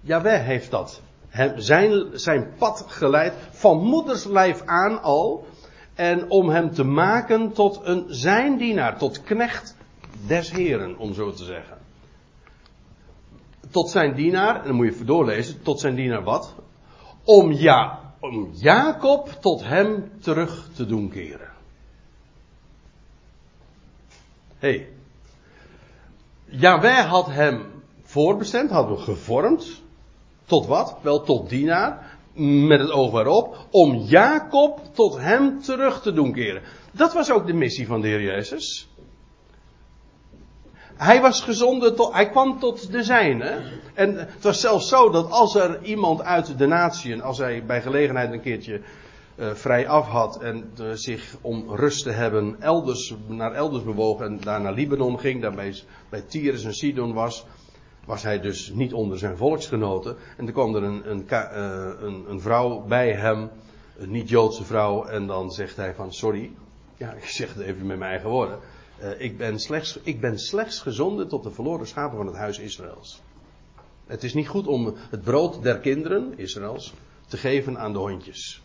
Jahweh 0.00 0.44
heeft 0.44 0.70
dat. 0.70 1.02
Hem, 1.30 1.60
zijn, 1.60 2.04
zijn 2.12 2.52
pad 2.58 2.84
geleid 2.88 3.34
van 3.50 3.78
moederslijf 3.78 4.62
aan 4.64 5.02
al. 5.02 5.46
En 5.94 6.30
om 6.30 6.48
hem 6.48 6.70
te 6.70 6.84
maken 6.84 7.52
tot 7.52 7.80
een 7.82 8.04
zijn 8.08 8.56
dienaar, 8.56 8.98
tot 8.98 9.22
knecht 9.22 9.76
des 10.26 10.50
heren, 10.50 10.98
om 10.98 11.14
zo 11.14 11.32
te 11.32 11.44
zeggen. 11.44 11.78
Tot 13.70 13.90
zijn 13.90 14.14
dienaar, 14.14 14.60
en 14.60 14.66
dan 14.66 14.74
moet 14.74 14.86
je 14.86 14.92
even 14.92 15.06
doorlezen, 15.06 15.62
tot 15.62 15.80
zijn 15.80 15.94
dienaar 15.94 16.22
wat? 16.22 16.54
Om 17.24 17.52
ja, 17.52 17.98
om 18.20 18.50
Jacob 18.52 19.28
tot 19.40 19.64
hem 19.64 20.10
terug 20.20 20.68
te 20.74 20.86
doen 20.86 21.08
keren. 21.08 21.50
Hé. 24.58 24.68
Hey. 24.68 24.88
Jaweh 26.44 27.08
had 27.08 27.26
hem 27.26 27.82
voorbestemd, 28.02 28.70
had 28.70 28.86
hem 28.86 28.96
gevormd. 28.96 29.82
Tot 30.50 30.66
wat? 30.66 30.96
Wel 31.02 31.22
tot 31.22 31.48
dienaar. 31.48 32.18
Met 32.66 32.80
het 32.80 32.90
oog 32.90 33.10
waarop. 33.10 33.66
Om 33.70 33.96
Jacob 33.96 34.80
tot 34.92 35.18
hem 35.18 35.62
terug 35.62 36.02
te 36.02 36.12
doen 36.12 36.32
keren. 36.32 36.62
Dat 36.92 37.12
was 37.12 37.30
ook 37.30 37.46
de 37.46 37.52
missie 37.52 37.86
van 37.86 38.00
de 38.00 38.08
Heer 38.08 38.22
Jezus. 38.22 38.88
Hij 40.96 41.20
was 41.20 41.40
gezonden 41.40 41.94
tot, 41.94 42.12
hij 42.12 42.30
kwam 42.30 42.58
tot 42.58 42.92
de 42.92 43.02
zijne. 43.02 43.62
En 43.94 44.16
het 44.16 44.42
was 44.42 44.60
zelfs 44.60 44.88
zo 44.88 45.10
dat 45.10 45.30
als 45.30 45.54
er 45.54 45.82
iemand 45.82 46.22
uit 46.22 46.58
de 46.58 46.66
natieën, 46.66 47.22
als 47.22 47.38
hij 47.38 47.64
bij 47.64 47.82
gelegenheid 47.82 48.32
een 48.32 48.40
keertje 48.40 48.80
uh, 49.36 49.50
vrij 49.54 49.88
af 49.88 50.06
had 50.06 50.42
en 50.42 50.72
uh, 50.80 50.90
zich 50.92 51.36
om 51.40 51.74
rust 51.74 52.02
te 52.02 52.10
hebben 52.10 52.56
elders, 52.60 53.14
naar 53.26 53.52
elders 53.52 53.84
bewogen 53.84 54.26
en 54.26 54.40
daar 54.40 54.60
naar 54.60 54.74
Libanon 54.74 55.18
ging, 55.18 55.42
daarbij 55.42 55.74
bij 56.08 56.22
Tyrus 56.22 56.64
en 56.64 56.74
Sidon 56.74 57.12
was, 57.12 57.46
was 58.10 58.22
hij 58.22 58.40
dus 58.40 58.70
niet 58.70 58.92
onder 58.92 59.18
zijn 59.18 59.36
volksgenoten. 59.36 60.16
En 60.36 60.46
er 60.46 60.52
kwam 60.52 60.74
er 60.74 60.82
een, 60.82 61.10
een, 61.10 61.26
uh, 61.30 61.90
een, 62.00 62.24
een 62.30 62.40
vrouw 62.40 62.80
bij 62.80 63.12
hem, 63.12 63.50
een 63.98 64.10
niet-Joodse 64.10 64.64
vrouw, 64.64 65.04
en 65.04 65.26
dan 65.26 65.50
zegt 65.50 65.76
hij 65.76 65.94
van 65.94 66.12
sorry, 66.12 66.50
ja 66.96 67.12
ik 67.22 67.24
zeg 67.24 67.54
het 67.54 67.62
even 67.62 67.86
met 67.86 67.98
mijn 67.98 68.10
eigen 68.10 68.30
woorden. 68.30 68.58
Uh, 69.02 69.20
ik, 69.20 69.38
ben 69.38 69.58
slechts, 69.60 69.98
ik 70.02 70.20
ben 70.20 70.38
slechts 70.38 70.80
gezonden 70.80 71.28
tot 71.28 71.42
de 71.42 71.50
verloren 71.50 71.86
schapen 71.86 72.16
van 72.16 72.26
het 72.26 72.36
huis 72.36 72.58
Israëls. 72.58 73.22
Het 74.06 74.24
is 74.24 74.34
niet 74.34 74.48
goed 74.48 74.66
om 74.66 74.94
het 75.10 75.22
brood 75.22 75.62
der 75.62 75.78
kinderen, 75.78 76.32
Israëls, 76.36 76.94
te 77.26 77.36
geven 77.36 77.78
aan 77.78 77.92
de 77.92 77.98
hondjes. 77.98 78.62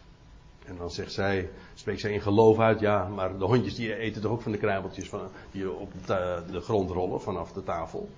En 0.65 0.77
dan 0.77 0.91
zegt 0.91 1.11
zij, 1.11 1.49
spreekt 1.73 1.99
zij 1.99 2.11
in 2.11 2.21
geloof 2.21 2.59
uit, 2.59 2.79
ja, 2.79 3.07
maar 3.07 3.37
de 3.37 3.45
hondjes 3.45 3.75
die 3.75 3.95
eten 3.95 4.21
toch 4.21 4.31
ook 4.31 4.41
van 4.41 4.51
de 4.51 4.57
kruimeltjes 4.57 5.09
van, 5.09 5.21
die 5.51 5.71
op 5.71 5.91
de 6.05 6.61
grond 6.61 6.89
rollen 6.89 7.21
vanaf 7.21 7.51
de 7.51 7.63
tafel. 7.63 8.09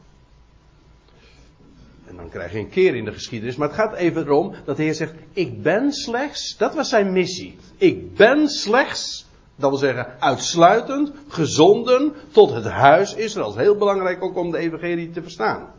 En 2.08 2.16
dan 2.16 2.30
krijg 2.30 2.52
je 2.52 2.60
een 2.60 2.70
keer 2.70 2.96
in 2.96 3.06
de 3.06 3.14
geschiedenis. 3.14 3.56
Maar 3.56 3.68
het 3.68 3.78
gaat 3.78 3.94
even 3.94 4.24
erom 4.24 4.54
dat 4.66 4.78
de 4.78 4.84
Heer 4.84 4.94
zegt: 4.94 5.14
Ik 5.34 5.62
ben 5.62 5.92
slechts. 5.92 6.58
Dat 6.58 6.76
was 6.76 6.90
zijn 6.90 7.12
missie. 7.12 7.56
Ik 7.78 8.16
ben 8.16 8.50
slechts 8.50 9.28
dat 9.58 9.70
wil 9.70 9.80
zeggen, 9.80 10.08
uitsluitend 10.20 11.12
gezonden 11.28 12.14
tot 12.32 12.54
het 12.54 12.66
huis 12.66 13.14
Israëls. 13.14 13.56
Heel 13.56 13.76
belangrijk 13.76 14.24
ook 14.24 14.38
om 14.38 14.52
de 14.52 14.58
evangelie 14.58 15.10
te 15.10 15.22
verstaan. 15.22 15.74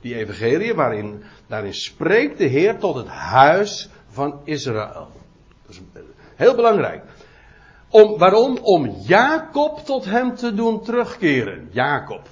Die 0.00 0.14
evangelie 0.14 0.74
waarin, 0.74 1.22
daarin 1.46 1.74
spreekt 1.74 2.38
de 2.38 2.44
Heer 2.44 2.78
tot 2.78 2.94
het 2.94 3.06
huis 3.06 3.88
van 4.08 4.40
Israël. 4.44 5.08
Dat 5.66 5.74
is 5.74 5.80
heel 6.34 6.54
belangrijk. 6.54 7.02
Om, 7.88 8.18
waarom? 8.18 8.58
Om 8.58 8.96
Jacob 9.06 9.78
tot 9.78 10.04
hem 10.04 10.34
te 10.34 10.54
doen 10.54 10.82
terugkeren. 10.82 11.68
Jacob. 11.70 12.28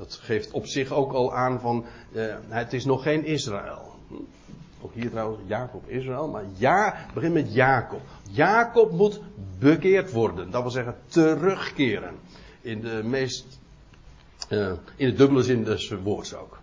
Dat 0.00 0.18
geeft 0.22 0.50
op 0.50 0.66
zich 0.66 0.92
ook 0.92 1.12
al 1.12 1.34
aan 1.34 1.60
van, 1.60 1.84
uh, 2.12 2.34
het 2.48 2.72
is 2.72 2.84
nog 2.84 3.02
geen 3.02 3.24
Israël. 3.24 3.94
Ook 4.80 4.94
hier 4.94 5.10
trouwens 5.10 5.40
Jacob, 5.46 5.88
Israël. 5.88 6.28
Maar 6.28 6.44
ja, 6.56 7.06
begin 7.14 7.32
met 7.32 7.54
Jacob. 7.54 8.00
Jacob 8.30 8.90
moet 8.92 9.20
bekeerd 9.58 10.12
worden. 10.12 10.50
Dat 10.50 10.62
wil 10.62 10.70
zeggen 10.70 10.96
terugkeren. 11.06 12.14
In 12.60 12.80
de 12.80 13.00
meest. 13.04 13.58
Uh, 14.48 14.72
in 14.96 15.08
de 15.08 15.14
dubbele 15.14 15.42
zin 15.42 15.64
des 15.64 15.90
woords 16.02 16.34
ook. 16.34 16.50
Dat 16.50 16.60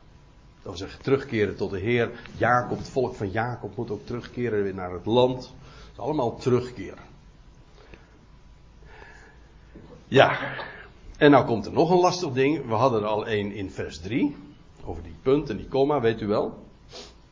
wil 0.64 0.78
zeggen 0.78 1.02
terugkeren 1.02 1.56
tot 1.56 1.72
de 1.72 1.80
Heer. 1.80 2.12
Jacob, 2.38 2.78
het 2.78 2.90
volk 2.90 3.16
van 3.16 3.32
Jacob 3.32 3.76
moet 3.76 3.92
ook 3.92 4.06
terugkeren 4.06 4.76
naar 4.76 4.92
het 4.92 5.06
land. 5.06 5.44
Het 5.44 5.92
is 5.92 6.00
allemaal 6.00 6.38
terugkeren. 6.38 7.04
Ja. 10.08 10.40
En 11.18 11.32
nou 11.32 11.46
komt 11.46 11.66
er 11.66 11.74
nog 11.74 11.90
een 11.90 12.00
lastig 12.00 12.32
ding. 12.32 12.66
We 12.66 12.74
hadden 12.74 13.02
er 13.02 13.08
al 13.08 13.28
één 13.28 13.52
in 13.52 13.72
vers 13.72 14.00
3. 14.00 14.36
Over 14.86 15.04
die 15.04 15.16
punt 15.22 15.50
en 15.50 15.58
die 15.58 15.68
komma, 15.68 16.02
weet 16.02 16.22
u 16.22 16.28
wel. 16.28 16.64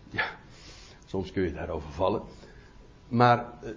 Ja. 0.10 0.26
Soms 1.06 1.32
kun 1.32 1.44
je 1.44 1.54
daarover 1.54 1.92
vallen. 1.92 2.22
Maar, 3.08 3.46
eh, 3.64 3.70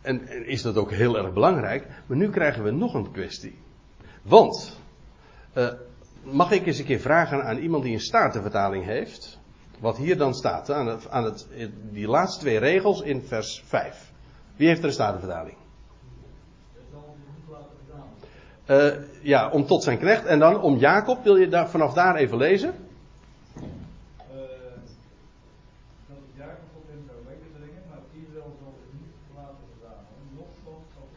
en, 0.00 0.46
is 0.46 0.62
dat 0.62 0.76
ook 0.76 0.90
heel 0.90 1.18
erg 1.18 1.32
belangrijk. 1.32 1.86
Maar 2.06 2.16
nu 2.16 2.30
krijgen 2.30 2.64
we 2.64 2.70
nog 2.70 2.94
een 2.94 3.10
kwestie. 3.10 3.58
Want, 4.22 4.80
uh, 5.54 5.72
mag 6.22 6.50
ik 6.50 6.66
eens 6.66 6.78
een 6.78 6.84
keer 6.84 7.00
vragen 7.00 7.44
aan 7.44 7.58
iemand 7.58 7.82
die 7.82 7.92
een 7.92 8.00
statenvertaling 8.00 8.84
heeft. 8.84 9.38
Wat 9.78 9.96
hier 9.96 10.16
dan 10.16 10.34
staat, 10.34 10.70
aan, 10.70 11.00
aan 11.10 11.24
het, 11.24 11.48
die 11.90 12.08
laatste 12.08 12.40
twee 12.40 12.58
regels 12.58 13.00
in 13.00 13.22
vers 13.22 13.62
5. 13.66 14.12
Wie 14.56 14.68
heeft 14.68 14.80
er 14.80 14.86
een 14.86 14.92
statenvertaling? 14.92 15.56
Uh, 18.70 18.92
ja, 19.20 19.50
om 19.50 19.66
tot 19.66 19.82
zijn 19.82 19.98
knecht. 19.98 20.24
En 20.24 20.38
dan 20.38 20.60
om 20.60 20.76
Jacob, 20.76 21.24
wil 21.24 21.36
je 21.36 21.48
daar, 21.48 21.68
vanaf 21.68 21.92
daar 21.92 22.16
even 22.16 22.36
lezen? 22.36 22.74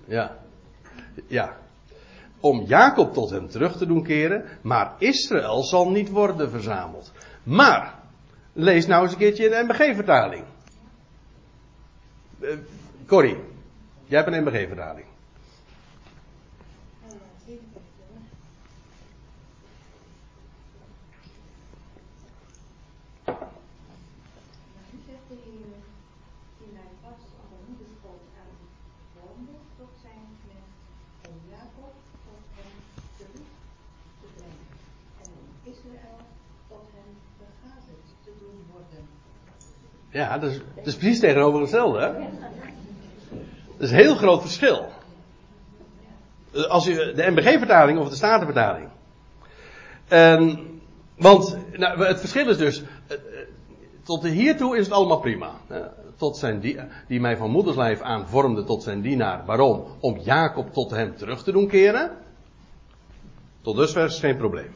Ja. 0.08 0.38
Ja. 1.28 1.58
Om 2.40 2.62
Jacob 2.62 3.14
tot 3.14 3.30
hem 3.30 3.50
terug 3.50 3.78
te 3.78 3.86
doen 3.86 4.04
keren, 4.04 4.44
maar 4.62 4.96
Israël 4.98 5.64
zal 5.64 5.90
niet 5.90 6.10
worden 6.10 6.50
verzameld. 6.50 7.12
Maar, 7.44 7.94
lees 8.54 8.86
nou 8.86 9.04
eens 9.04 9.12
een 9.12 9.18
keertje 9.18 9.44
in 9.46 9.50
de 9.50 9.64
MBG-vertaling. 9.64 10.44
Uh, 12.40 12.58
Corrie, 13.08 13.38
jij 14.06 14.20
hebt 14.24 14.34
een 14.34 14.44
MBG-vertaling. 14.44 15.07
Ja, 40.18 40.38
dat 40.38 40.52
is, 40.52 40.60
is 40.84 40.96
precies 40.96 41.20
tegenovergestelde. 41.20 42.00
Hè? 42.00 42.12
Dat 43.78 43.88
is 43.88 43.90
een 43.90 43.98
heel 43.98 44.16
groot 44.16 44.42
verschil. 44.42 44.86
Als 46.68 46.86
je 46.86 47.12
de 47.16 47.32
MBG-vertaling 47.32 48.00
of 48.00 48.10
de 48.10 48.16
Statenvertaling. 48.16 48.90
En, 50.08 50.60
want 51.18 51.58
nou, 51.72 52.06
het 52.06 52.20
verschil 52.20 52.50
is 52.50 52.58
dus. 52.58 52.84
Eh, 53.08 53.16
eh, 53.16 53.20
tot 54.04 54.24
hiertoe 54.24 54.78
is 54.78 54.86
het 54.86 54.94
allemaal 54.94 55.20
prima. 55.20 55.52
Tot 56.16 56.38
zijn 56.38 56.60
die, 56.60 56.80
die 57.08 57.20
mij 57.20 57.38
van 57.38 57.52
moederslijf 57.52 58.02
aan 58.02 58.28
vormde 58.28 58.64
tot 58.64 58.84
zijn 58.84 59.02
dienaar. 59.02 59.46
Waarom? 59.46 59.86
Om 60.00 60.18
Jacob 60.20 60.74
tot 60.74 60.92
hem 60.92 61.16
terug 61.16 61.44
te 61.44 61.52
doen 61.52 61.68
keren. 61.68 62.12
Tot 63.62 63.76
dusver 63.76 64.06
is 64.06 64.20
geen 64.20 64.38
probleem. 64.38 64.74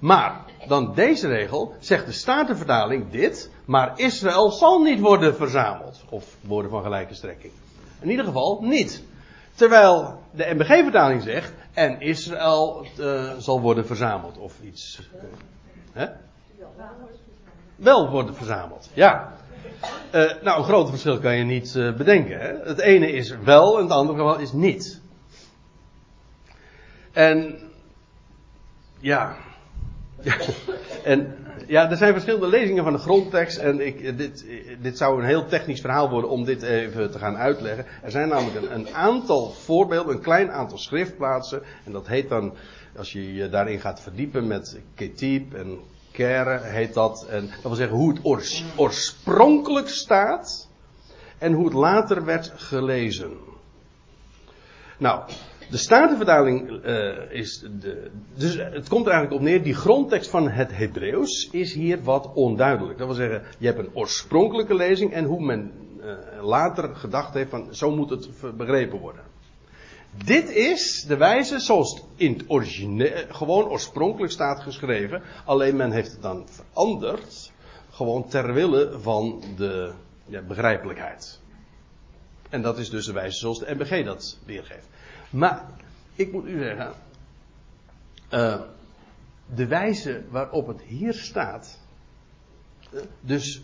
Maar 0.00 0.40
dan 0.68 0.94
deze 0.94 1.28
regel 1.28 1.74
zegt 1.80 2.06
de 2.06 2.12
Statenvertaling 2.12 3.10
dit. 3.10 3.50
Maar 3.64 3.92
Israël 3.96 4.50
zal 4.50 4.82
niet 4.82 5.00
worden 5.00 5.36
verzameld. 5.36 6.04
Of 6.08 6.36
woorden 6.40 6.70
van 6.70 6.82
gelijke 6.82 7.14
strekking. 7.14 7.52
In 8.00 8.10
ieder 8.10 8.24
geval 8.24 8.58
niet. 8.62 9.04
Terwijl 9.54 10.20
de 10.30 10.54
MBG-vertaling 10.54 11.22
zegt. 11.22 11.52
En 11.72 12.00
Israël 12.00 12.86
uh, 12.98 13.32
zal 13.38 13.60
worden 13.60 13.86
verzameld. 13.86 14.38
Of 14.38 14.60
iets. 14.62 15.10
Uh, 15.14 15.22
hè? 15.92 16.06
Wel 17.76 18.10
worden 18.10 18.34
verzameld. 18.34 18.90
Ja. 18.92 19.32
Uh, 20.14 20.42
nou, 20.42 20.58
een 20.58 20.64
groot 20.64 20.88
verschil 20.88 21.18
kan 21.18 21.36
je 21.36 21.44
niet 21.44 21.72
bedenken. 21.96 22.40
Hè? 22.40 22.52
Het 22.68 22.80
ene 22.80 23.12
is 23.12 23.30
wel 23.30 23.76
en 23.76 23.82
het 23.82 23.92
andere 23.92 24.18
geval 24.18 24.38
is 24.38 24.52
niet. 24.52 25.00
En. 27.12 27.58
Ja. 29.00 29.36
en 31.04 31.43
ja, 31.66 31.90
er 31.90 31.96
zijn 31.96 32.12
verschillende 32.12 32.48
lezingen 32.48 32.84
van 32.84 32.92
de 32.92 32.98
grondtekst. 32.98 33.58
En 33.58 33.86
ik, 33.86 34.18
dit, 34.18 34.44
dit 34.80 34.98
zou 34.98 35.20
een 35.20 35.26
heel 35.26 35.46
technisch 35.46 35.80
verhaal 35.80 36.10
worden 36.10 36.30
om 36.30 36.44
dit 36.44 36.62
even 36.62 37.10
te 37.10 37.18
gaan 37.18 37.36
uitleggen. 37.36 37.86
Er 38.02 38.10
zijn 38.10 38.28
namelijk 38.28 38.56
een, 38.56 38.74
een 38.74 38.94
aantal 38.94 39.50
voorbeelden, 39.50 40.14
een 40.14 40.22
klein 40.22 40.52
aantal 40.52 40.78
schriftplaatsen. 40.78 41.62
En 41.84 41.92
dat 41.92 42.06
heet 42.06 42.28
dan, 42.28 42.54
als 42.96 43.12
je 43.12 43.34
je 43.34 43.48
daarin 43.48 43.80
gaat 43.80 44.00
verdiepen 44.00 44.46
met 44.46 44.80
ketib 44.94 45.54
en 45.54 45.78
kere, 46.12 46.60
heet 46.62 46.94
dat. 46.94 47.26
En 47.30 47.46
dat 47.46 47.62
wil 47.62 47.74
zeggen 47.74 47.96
hoe 47.96 48.12
het 48.12 48.46
oorspronkelijk 48.76 49.88
staat. 49.88 50.68
En 51.38 51.52
hoe 51.52 51.64
het 51.64 51.74
later 51.74 52.24
werd 52.24 52.52
gelezen. 52.56 53.32
Nou, 54.98 55.20
de 55.70 55.76
Statenvertaling 55.76 56.70
uh, 56.86 57.30
is 57.30 57.64
de. 57.80 58.10
Dus 58.34 58.56
het 58.56 58.88
komt 58.88 59.06
er 59.06 59.12
eigenlijk 59.12 59.32
op 59.32 59.48
neer. 59.48 59.62
Die 59.62 59.74
grondtekst 59.74 60.30
van 60.30 60.50
het 60.50 60.76
Hebreeuws 60.76 61.48
is 61.50 61.72
hier 61.72 62.02
wat 62.02 62.30
onduidelijk. 62.34 62.98
Dat 62.98 63.06
wil 63.06 63.16
zeggen, 63.16 63.42
je 63.58 63.66
hebt 63.66 63.78
een 63.78 63.94
oorspronkelijke 63.94 64.74
lezing 64.74 65.12
en 65.12 65.24
hoe 65.24 65.44
men 65.44 65.72
uh, 66.00 66.44
later 66.44 66.96
gedacht 66.96 67.34
heeft 67.34 67.50
van 67.50 67.74
zo 67.74 67.90
moet 67.90 68.10
het 68.10 68.28
begrepen 68.56 68.98
worden. 68.98 69.22
Dit 70.24 70.50
is 70.50 71.04
de 71.08 71.16
wijze 71.16 71.58
zoals 71.58 71.94
het 71.94 72.04
in 72.16 72.32
het 72.32 72.44
origineel, 72.46 73.24
gewoon 73.28 73.64
oorspronkelijk 73.64 74.32
staat 74.32 74.60
geschreven. 74.60 75.22
Alleen 75.44 75.76
men 75.76 75.90
heeft 75.90 76.12
het 76.12 76.22
dan 76.22 76.46
veranderd. 76.48 77.52
Gewoon 77.90 78.28
ter 78.28 78.52
wille 78.52 78.98
van 79.00 79.42
de 79.56 79.92
ja, 80.26 80.42
begrijpelijkheid. 80.42 81.40
En 82.50 82.62
dat 82.62 82.78
is 82.78 82.90
dus 82.90 83.06
de 83.06 83.12
wijze 83.12 83.38
zoals 83.38 83.58
de 83.58 83.74
MBG 83.74 84.04
dat 84.04 84.38
weergeeft. 84.44 84.88
Maar 85.34 85.66
ik 86.14 86.32
moet 86.32 86.46
u 86.46 86.58
zeggen, 86.58 86.92
uh, 88.32 88.60
de 89.54 89.66
wijze 89.66 90.24
waarop 90.30 90.66
het 90.66 90.82
hier 90.82 91.14
staat, 91.14 91.78
uh, 92.92 93.00
dus 93.20 93.62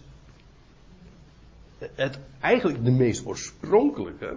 het 1.79 2.19
eigenlijk 2.41 2.85
de 2.85 2.91
meest 2.91 3.27
oorspronkelijke, 3.27 4.37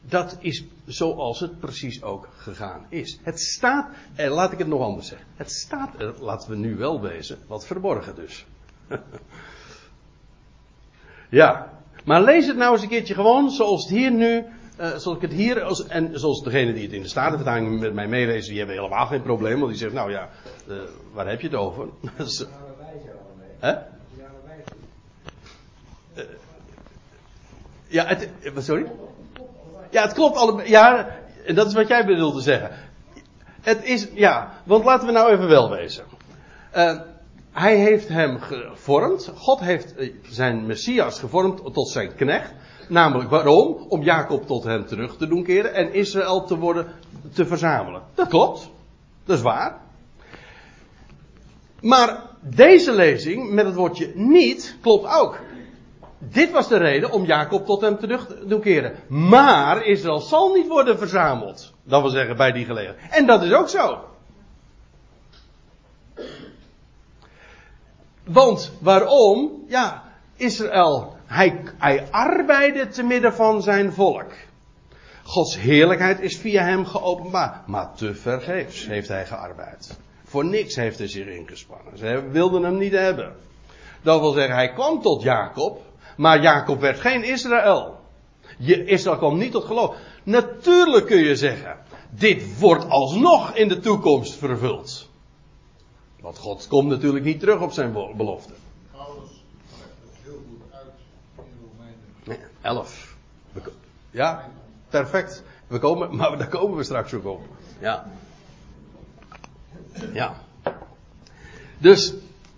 dat 0.00 0.36
is 0.40 0.64
zoals 0.84 1.40
het 1.40 1.60
precies 1.60 2.02
ook 2.02 2.28
gegaan 2.36 2.86
is. 2.88 3.18
Het 3.22 3.40
staat, 3.40 3.94
en 4.14 4.30
laat 4.30 4.52
ik 4.52 4.58
het 4.58 4.68
nog 4.68 4.80
anders 4.80 5.08
zeggen, 5.08 5.26
het 5.36 5.52
staat 5.52 6.00
er, 6.00 6.22
laten 6.22 6.50
we 6.50 6.56
nu 6.56 6.76
wel 6.76 7.00
wezen, 7.00 7.38
wat 7.46 7.66
verborgen 7.66 8.14
dus. 8.14 8.46
ja, 11.40 11.78
maar 12.04 12.22
lees 12.22 12.46
het 12.46 12.56
nou 12.56 12.72
eens 12.72 12.82
een 12.82 12.88
keertje 12.88 13.14
gewoon 13.14 13.50
zoals 13.50 13.82
het 13.82 13.92
hier 13.92 14.12
nu 14.12 14.44
uh, 14.82 14.96
zoals 14.96 15.16
ik 15.16 15.22
het 15.22 15.32
hier, 15.32 15.62
als, 15.62 15.86
en 15.86 16.18
zoals 16.18 16.42
degene 16.42 16.72
die 16.72 16.82
het 16.82 16.92
in 16.92 17.02
de 17.02 17.08
Statenvertaling 17.08 17.80
met 17.80 17.94
mij 17.94 18.08
meelezen, 18.08 18.48
die 18.48 18.58
hebben 18.58 18.76
helemaal 18.76 19.06
geen 19.06 19.22
probleem, 19.22 19.58
want 19.58 19.70
die 19.70 19.80
zegt, 19.80 19.92
nou 19.92 20.10
ja, 20.10 20.28
uh, 20.68 20.76
waar 21.12 21.28
heb 21.28 21.40
je 21.40 21.46
het 21.46 21.56
over? 21.56 21.88
Hè? 23.58 23.72
Uh, 26.14 26.24
ja, 27.86 28.06
het, 28.06 28.28
sorry? 28.56 28.86
Ja, 29.90 30.02
het 30.02 30.12
klopt 30.12 30.36
allebei. 30.36 30.68
Ja, 30.68 31.08
dat 31.54 31.66
is 31.66 31.74
wat 31.74 31.88
jij 31.88 32.06
bedoelde 32.06 32.40
zeggen. 32.40 32.70
Het 33.60 33.84
is, 33.84 34.08
ja, 34.14 34.52
want 34.64 34.84
laten 34.84 35.06
we 35.06 35.12
nou 35.12 35.32
even 35.32 35.48
wel 35.48 35.70
wezen. 35.70 36.04
Uh, 36.76 37.00
hij 37.52 37.76
heeft 37.76 38.08
hem 38.08 38.40
gevormd. 38.40 39.32
God 39.36 39.60
heeft 39.60 39.94
zijn 40.22 40.66
Messias 40.66 41.18
gevormd 41.18 41.74
tot 41.74 41.88
zijn 41.88 42.14
knecht. 42.14 42.52
Namelijk 42.88 43.30
waarom? 43.30 43.86
Om 43.88 44.02
Jacob 44.02 44.46
tot 44.46 44.64
hem 44.64 44.86
terug 44.86 45.16
te 45.16 45.26
doen 45.26 45.42
keren 45.42 45.74
en 45.74 45.94
Israël 45.94 46.44
te 46.44 46.58
worden 46.58 46.86
te 47.32 47.46
verzamelen. 47.46 48.02
Dat 48.14 48.28
klopt. 48.28 48.70
Dat 49.24 49.36
is 49.36 49.42
waar. 49.42 49.80
Maar 51.80 52.22
deze 52.40 52.92
lezing 52.92 53.50
met 53.50 53.66
het 53.66 53.74
woordje 53.74 54.12
niet 54.14 54.76
klopt 54.80 55.06
ook. 55.14 55.38
Dit 56.18 56.50
was 56.50 56.68
de 56.68 56.76
reden 56.76 57.10
om 57.10 57.24
Jacob 57.24 57.66
tot 57.66 57.80
hem 57.80 57.98
terug 57.98 58.26
te 58.26 58.46
doen 58.46 58.60
keren. 58.60 58.96
Maar 59.08 59.84
Israël 59.84 60.20
zal 60.20 60.52
niet 60.52 60.68
worden 60.68 60.98
verzameld. 60.98 61.72
Dat 61.82 62.00
wil 62.00 62.10
zeggen 62.10 62.36
bij 62.36 62.52
die 62.52 62.64
gelegenheid. 62.64 63.12
En 63.12 63.26
dat 63.26 63.42
is 63.42 63.52
ook 63.52 63.68
zo. 63.68 63.98
Want 68.24 68.72
waarom? 68.80 69.64
Ja, 69.68 70.02
Israël 70.36 71.16
hij, 71.32 71.62
hij 71.78 72.06
arbeidde 72.10 72.88
te 72.88 73.02
midden 73.02 73.34
van 73.34 73.62
zijn 73.62 73.92
volk. 73.92 74.32
Gods 75.22 75.58
heerlijkheid 75.58 76.20
is 76.20 76.36
via 76.36 76.64
hem 76.64 76.86
geopenbaard. 76.86 77.66
Maar 77.66 77.94
te 77.94 78.14
vergeefs 78.14 78.86
heeft 78.86 79.08
hij 79.08 79.26
gearbeid. 79.26 79.98
Voor 80.24 80.44
niks 80.44 80.76
heeft 80.76 80.98
hij 80.98 81.08
zich 81.08 81.26
ingespannen. 81.26 81.98
Ze 81.98 82.28
wilden 82.30 82.62
hem 82.62 82.78
niet 82.78 82.92
hebben. 82.92 83.36
Dat 84.02 84.20
wil 84.20 84.32
zeggen, 84.32 84.54
hij 84.54 84.72
kwam 84.72 85.00
tot 85.00 85.22
Jacob. 85.22 85.80
Maar 86.16 86.42
Jacob 86.42 86.80
werd 86.80 87.00
geen 87.00 87.24
Israël. 87.24 87.98
Je, 88.58 88.84
Israël 88.84 89.16
kwam 89.16 89.38
niet 89.38 89.52
tot 89.52 89.64
geloof. 89.64 89.96
Natuurlijk 90.22 91.06
kun 91.06 91.24
je 91.24 91.36
zeggen. 91.36 91.76
Dit 92.10 92.58
wordt 92.58 92.88
alsnog 92.88 93.54
in 93.54 93.68
de 93.68 93.78
toekomst 93.78 94.34
vervuld. 94.34 95.08
Want 96.20 96.38
God 96.38 96.68
komt 96.68 96.88
natuurlijk 96.88 97.24
niet 97.24 97.40
terug 97.40 97.60
op 97.60 97.72
zijn 97.72 97.92
belofte. 98.16 98.52
11. 102.62 103.16
Ja, 104.10 104.48
perfect. 104.88 105.42
We 105.66 105.78
komen, 105.78 106.14
maar 106.16 106.38
daar 106.38 106.48
komen 106.48 106.76
we 106.76 106.84
straks 106.84 107.14
ook 107.14 107.24
op. 107.24 107.40
Ja. 107.78 108.06
Ja. 110.12 110.34
Dus, 111.78 112.14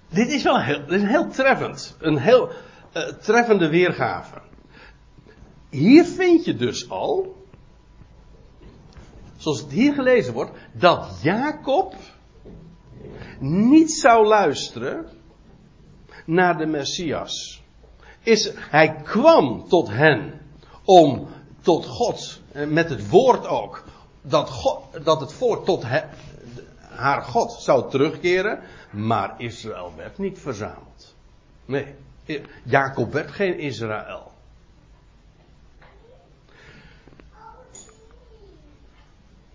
dit 0.09 0.29
is 0.29 0.43
wel 0.43 0.61
heel, 0.61 0.87
dit 0.87 1.03
is 1.03 1.09
heel 1.09 1.29
treffend. 1.29 1.97
Een 1.99 2.19
heel 2.19 2.51
uh, 2.97 3.03
treffende 3.03 3.69
weergave. 3.69 4.41
Hier 5.71 6.05
vind 6.05 6.45
je 6.45 6.57
dus 6.57 6.91
al, 6.91 7.37
zoals 9.37 9.61
het 9.61 9.71
hier 9.71 9.95
gelezen 9.95 10.33
wordt, 10.33 10.51
dat 10.73 11.19
Jacob 11.23 11.95
niet 13.41 13.93
zou 13.93 14.27
luisteren 14.27 15.07
naar 16.27 16.59
de 16.59 16.67
Messias. 16.67 17.64
Is, 18.25 18.51
hij 18.57 18.95
kwam 19.03 19.69
tot 19.69 19.89
hen 19.89 20.41
om 20.85 21.29
tot 21.61 21.87
God, 21.87 22.41
eh, 22.53 22.67
met 22.67 22.89
het 22.89 23.09
woord 23.09 23.47
ook, 23.47 23.85
dat, 24.23 24.51
God, 24.51 25.05
dat 25.05 25.21
het 25.21 25.33
volk 25.33 25.65
tot 25.65 25.85
haar 26.89 27.23
God 27.23 27.53
zou 27.53 27.91
terugkeren, 27.91 28.61
maar 28.91 29.35
Israël 29.39 29.93
werd 29.97 30.19
niet 30.19 30.39
verzameld. 30.39 31.15
Nee, 31.65 31.95
Jacob 32.63 33.13
werd 33.13 33.31
geen 33.31 33.59
Israël. 33.59 34.33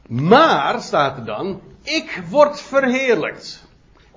Maar, 0.07 0.81
staat 0.81 1.17
er 1.17 1.25
dan, 1.25 1.61
ik 1.81 2.23
word 2.29 2.61
verheerlijkt 2.61 3.67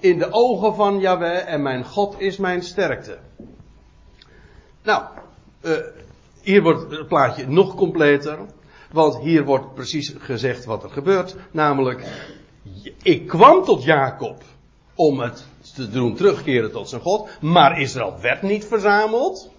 in 0.00 0.18
de 0.18 0.32
ogen 0.32 0.74
van 0.74 1.00
Yahweh 1.00 1.48
en 1.48 1.62
mijn 1.62 1.84
God 1.84 2.20
is 2.20 2.36
mijn 2.36 2.62
sterkte. 2.62 3.18
Nou, 4.82 5.02
uh, 5.62 5.76
hier 6.42 6.62
wordt 6.62 6.90
het 6.90 7.08
plaatje 7.08 7.48
nog 7.48 7.74
completer. 7.74 8.38
Want 8.92 9.18
hier 9.18 9.44
wordt 9.44 9.74
precies 9.74 10.14
gezegd 10.18 10.64
wat 10.64 10.82
er 10.84 10.90
gebeurt. 10.90 11.36
Namelijk, 11.50 12.04
ik 13.02 13.26
kwam 13.26 13.64
tot 13.64 13.84
Jacob 13.84 14.42
om 14.94 15.20
het 15.20 15.46
te 15.74 15.90
doen 15.90 16.14
terugkeren 16.14 16.72
tot 16.72 16.88
zijn 16.88 17.00
God. 17.00 17.28
Maar 17.40 17.80
Israël 17.80 18.14
werd 18.20 18.42
niet 18.42 18.64
verzameld. 18.64 19.50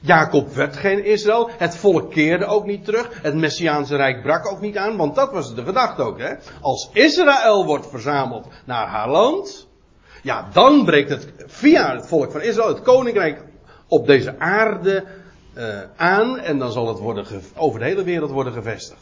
Jacob 0.00 0.48
werd 0.48 0.76
geen 0.76 1.04
Israël. 1.04 1.50
Het 1.58 1.76
volk 1.76 2.10
keerde 2.10 2.44
ook 2.46 2.66
niet 2.66 2.84
terug. 2.84 3.22
Het 3.22 3.34
Messiaanse 3.34 3.96
Rijk 3.96 4.22
brak 4.22 4.50
ook 4.52 4.60
niet 4.60 4.76
aan. 4.76 4.96
Want 4.96 5.14
dat 5.14 5.32
was 5.32 5.54
de 5.54 5.64
gedachte 5.64 6.02
ook. 6.02 6.18
Hè? 6.18 6.34
Als 6.60 6.90
Israël 6.92 7.64
wordt 7.64 7.88
verzameld 7.90 8.46
naar 8.64 8.86
haar 8.86 9.10
land. 9.10 9.68
Ja, 10.22 10.48
dan 10.52 10.84
breekt 10.84 11.10
het 11.10 11.32
via 11.46 11.94
het 11.94 12.06
volk 12.06 12.32
van 12.32 12.40
Israël 12.40 12.68
het 12.68 12.82
koninkrijk 12.82 13.44
op 13.92 14.06
deze 14.06 14.38
aarde 14.38 15.04
uh, 15.54 15.80
aan. 15.96 16.38
En 16.38 16.58
dan 16.58 16.72
zal 16.72 16.88
het 16.88 16.98
worden 16.98 17.26
over 17.56 17.78
de 17.78 17.84
hele 17.84 18.04
wereld 18.04 18.30
worden 18.30 18.52
gevestigd. 18.52 19.00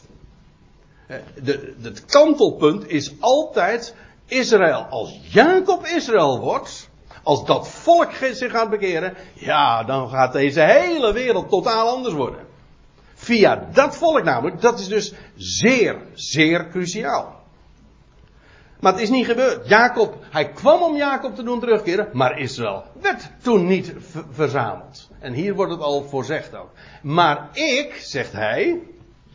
Uh, 1.07 1.17
de, 1.43 1.73
het 1.81 2.05
kantelpunt 2.05 2.87
is 2.87 3.13
altijd 3.19 3.95
Israël. 4.25 4.85
Als 4.89 5.19
Jacob 5.23 5.85
Israël 5.85 6.39
wordt, 6.39 6.89
als 7.23 7.45
dat 7.45 7.69
volk 7.69 8.11
zich 8.13 8.51
gaat 8.51 8.69
bekeren, 8.69 9.13
ja, 9.33 9.83
dan 9.83 10.09
gaat 10.09 10.33
deze 10.33 10.61
hele 10.61 11.13
wereld 11.13 11.49
totaal 11.49 11.87
anders 11.87 12.13
worden. 12.13 12.45
Via 13.13 13.67
dat 13.73 13.97
volk 13.97 14.23
namelijk, 14.23 14.61
dat 14.61 14.79
is 14.79 14.87
dus 14.87 15.13
zeer, 15.35 15.97
zeer 16.13 16.69
cruciaal. 16.69 17.40
Maar 18.81 18.91
het 18.91 19.01
is 19.01 19.09
niet 19.09 19.25
gebeurd. 19.25 19.67
Jacob, 19.67 20.17
hij 20.29 20.51
kwam 20.51 20.81
om 20.81 20.97
Jacob 20.97 21.35
te 21.35 21.43
doen 21.43 21.59
terugkeren, 21.59 22.09
maar 22.13 22.39
Israël 22.39 22.83
werd 23.01 23.29
toen 23.41 23.67
niet 23.67 23.93
verzameld. 24.31 25.09
En 25.19 25.33
hier 25.33 25.55
wordt 25.55 25.71
het 25.71 25.81
al 25.81 26.03
voorzegd 26.03 26.55
ook. 26.55 26.69
Maar 27.01 27.49
ik, 27.53 27.93
zegt 27.99 28.31
hij, 28.31 28.79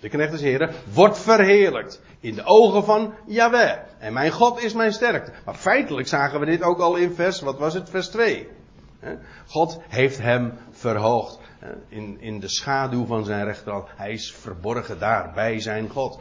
de 0.00 0.08
knecht 0.08 0.30
des 0.30 0.40
heren, 0.40 0.74
wordt 0.92 1.18
verheerlijkt 1.18 2.00
in 2.20 2.34
de 2.34 2.44
ogen 2.44 2.84
van 2.84 3.14
Yahweh. 3.26 3.78
En 3.98 4.12
mijn 4.12 4.30
God 4.30 4.62
is 4.62 4.72
mijn 4.72 4.92
sterkte. 4.92 5.32
Maar 5.44 5.54
feitelijk 5.54 6.08
zagen 6.08 6.40
we 6.40 6.46
dit 6.46 6.62
ook 6.62 6.78
al 6.78 6.96
in 6.96 7.14
vers, 7.14 7.40
wat 7.40 7.58
was 7.58 7.74
het, 7.74 7.90
vers 7.90 8.08
2. 8.08 8.48
God 9.46 9.80
heeft 9.88 10.18
hem 10.18 10.52
verhoogd. 10.70 11.38
In, 11.88 12.20
in 12.20 12.40
de 12.40 12.48
schaduw 12.48 13.06
van 13.06 13.24
zijn 13.24 13.44
rechterhand. 13.44 13.88
Hij 13.96 14.12
is 14.12 14.34
verborgen 14.34 14.98
daar, 14.98 15.32
bij 15.34 15.60
zijn 15.60 15.88
God. 15.88 16.18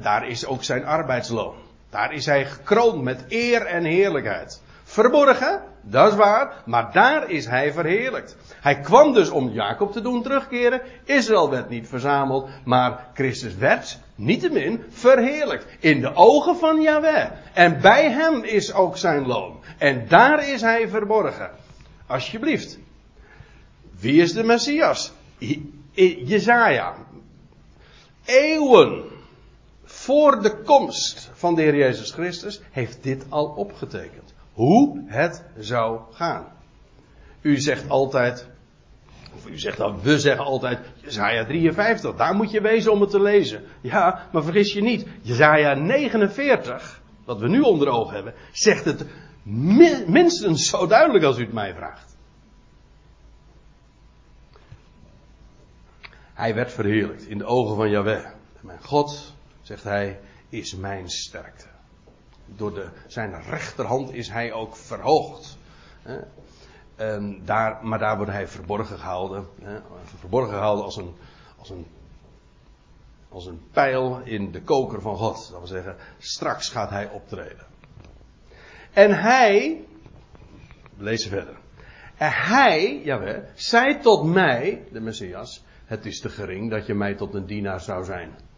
Daar 0.00 0.28
is 0.28 0.46
ook 0.46 0.64
zijn 0.64 0.84
arbeidsloon. 0.84 1.54
Daar 1.90 2.12
is 2.12 2.26
hij 2.26 2.46
gekroond 2.46 3.02
met 3.02 3.24
eer 3.28 3.66
en 3.66 3.84
heerlijkheid. 3.84 4.62
Verborgen, 4.84 5.62
dat 5.82 6.10
is 6.10 6.18
waar, 6.18 6.62
maar 6.64 6.92
daar 6.92 7.30
is 7.30 7.46
hij 7.46 7.72
verheerlijkt. 7.72 8.36
Hij 8.60 8.80
kwam 8.80 9.12
dus 9.12 9.30
om 9.30 9.48
Jacob 9.48 9.92
te 9.92 10.00
doen 10.00 10.22
terugkeren. 10.22 10.80
Israël 11.04 11.50
werd 11.50 11.68
niet 11.68 11.88
verzameld, 11.88 12.48
maar 12.64 13.06
Christus 13.14 13.54
werd, 13.54 13.98
niettemin, 14.14 14.84
verheerlijkt. 14.88 15.66
In 15.78 16.00
de 16.00 16.14
ogen 16.14 16.56
van 16.56 16.80
Yahweh. 16.80 17.30
En 17.52 17.80
bij 17.80 18.10
hem 18.10 18.44
is 18.44 18.72
ook 18.72 18.96
zijn 18.96 19.26
loon. 19.26 19.60
En 19.78 20.08
daar 20.08 20.48
is 20.48 20.60
hij 20.60 20.88
verborgen. 20.88 21.50
Alsjeblieft. 22.06 22.78
Wie 24.00 24.22
is 24.22 24.32
de 24.32 24.42
Messias? 24.42 25.12
Jezaja. 26.24 26.94
Eeuwen 28.24 29.04
voor 30.10 30.42
de 30.42 30.62
komst 30.62 31.30
van 31.32 31.54
de 31.54 31.62
Heer 31.62 31.76
Jezus 31.76 32.10
Christus 32.10 32.60
heeft 32.70 33.02
dit 33.02 33.24
al 33.28 33.46
opgetekend. 33.46 34.34
Hoe 34.52 35.02
het 35.06 35.44
zou 35.58 36.00
gaan. 36.10 36.46
U 37.40 37.56
zegt 37.56 37.88
altijd, 37.88 38.48
of 39.34 39.46
u 39.46 39.58
zegt 39.58 39.76
dan, 39.76 40.00
we 40.00 40.18
zeggen 40.18 40.44
altijd, 40.44 40.78
Jezaja 40.94 41.44
53, 41.44 42.16
daar 42.16 42.34
moet 42.34 42.50
je 42.50 42.60
wezen 42.60 42.92
om 42.92 43.00
het 43.00 43.10
te 43.10 43.22
lezen. 43.22 43.64
Ja, 43.80 44.28
maar 44.32 44.42
vergis 44.42 44.72
je 44.72 44.82
niet, 44.82 45.06
Jezaja 45.22 45.74
49, 45.74 47.00
wat 47.24 47.38
we 47.38 47.48
nu 47.48 47.60
onder 47.60 47.88
ogen 47.88 48.14
hebben, 48.14 48.34
zegt 48.52 48.84
het 48.84 49.06
minstens 50.06 50.68
zo 50.68 50.86
duidelijk 50.86 51.24
als 51.24 51.38
u 51.38 51.42
het 51.42 51.52
mij 51.52 51.74
vraagt. 51.74 52.16
Hij 56.34 56.54
werd 56.54 56.72
verheerlijkt 56.72 57.26
in 57.26 57.38
de 57.38 57.44
ogen 57.44 57.76
van 57.76 57.90
Yahweh. 57.90 58.26
Mijn 58.60 58.82
God 58.82 59.38
zegt 59.70 59.84
hij, 59.84 60.20
is 60.48 60.74
mijn 60.74 61.08
sterkte. 61.08 61.66
Door 62.46 62.74
de, 62.74 62.88
zijn 63.06 63.42
rechterhand 63.42 64.12
is 64.12 64.28
hij 64.28 64.52
ook 64.52 64.76
verhoogd. 64.76 65.58
Daar, 67.42 67.86
maar 67.86 67.98
daar 67.98 68.16
wordt 68.16 68.32
hij 68.32 68.48
verborgen 68.48 68.98
gehouden. 68.98 69.46
Verborgen 70.18 70.52
gehouden 70.52 70.84
als 70.84 70.96
een, 70.96 71.14
als, 71.58 71.70
een, 71.70 71.86
als 73.28 73.46
een 73.46 73.60
pijl 73.72 74.20
in 74.24 74.50
de 74.50 74.62
koker 74.62 75.00
van 75.00 75.16
God. 75.16 75.48
Dat 75.50 75.58
wil 75.58 75.66
zeggen, 75.66 75.96
straks 76.18 76.68
gaat 76.68 76.90
hij 76.90 77.10
optreden. 77.10 77.66
En 78.92 79.20
hij, 79.20 79.84
lezen 80.96 81.30
verder. 81.30 81.56
En 82.16 82.32
hij, 82.32 83.00
jawel, 83.04 83.42
zei 83.54 84.00
tot 84.00 84.24
mij, 84.24 84.84
de 84.92 85.00
Messias, 85.00 85.64
het 85.84 86.06
is 86.06 86.20
te 86.20 86.28
gering 86.28 86.70
dat 86.70 86.86
je 86.86 86.94
mij 86.94 87.14
tot 87.14 87.34
een 87.34 87.46
dienaar 87.46 87.80
zou 87.80 88.04
zijn 88.04 88.48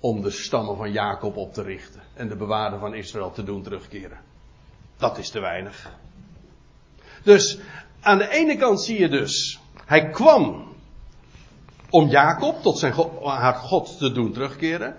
om 0.00 0.22
de 0.22 0.30
stammen 0.30 0.76
van 0.76 0.92
Jacob 0.92 1.36
op 1.36 1.52
te 1.52 1.62
richten 1.62 2.00
en 2.14 2.28
de 2.28 2.36
bewaarder 2.36 2.78
van 2.78 2.94
Israël 2.94 3.30
te 3.30 3.42
doen 3.42 3.62
terugkeren. 3.62 4.18
Dat 4.96 5.18
is 5.18 5.30
te 5.30 5.40
weinig. 5.40 5.90
Dus 7.22 7.58
aan 8.00 8.18
de 8.18 8.28
ene 8.28 8.56
kant 8.56 8.82
zie 8.82 9.00
je 9.00 9.08
dus, 9.08 9.60
hij 9.84 10.10
kwam 10.10 10.74
om 11.90 12.08
Jacob 12.08 12.62
tot 12.62 12.78
zijn 12.78 12.94
haar 13.22 13.54
God 13.54 13.98
te 13.98 14.12
doen 14.12 14.32
terugkeren. 14.32 14.96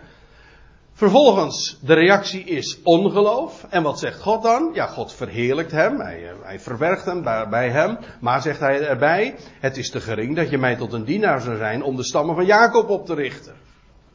Vervolgens, 0.93 1.77
de 1.81 1.93
reactie 1.93 2.43
is 2.43 2.79
ongeloof. 2.83 3.65
En 3.69 3.83
wat 3.83 3.99
zegt 3.99 4.21
God 4.21 4.43
dan? 4.43 4.71
Ja, 4.73 4.87
God 4.87 5.13
verheerlijkt 5.13 5.71
hem. 5.71 5.99
Hij, 5.99 6.33
hij 6.41 6.59
verwerkt 6.59 7.05
hem 7.05 7.23
bij 7.49 7.69
hem. 7.69 7.97
Maar 8.19 8.41
zegt 8.41 8.59
hij 8.59 8.87
erbij: 8.87 9.35
Het 9.59 9.77
is 9.77 9.89
te 9.89 10.01
gering 10.01 10.35
dat 10.35 10.49
je 10.49 10.57
mij 10.57 10.75
tot 10.75 10.93
een 10.93 11.03
dienaar 11.03 11.41
zou 11.41 11.57
zijn 11.57 11.83
om 11.83 11.95
de 11.95 12.03
stammen 12.03 12.35
van 12.35 12.45
Jacob 12.45 12.89
op 12.89 13.05
te 13.05 13.13
richten. 13.13 13.66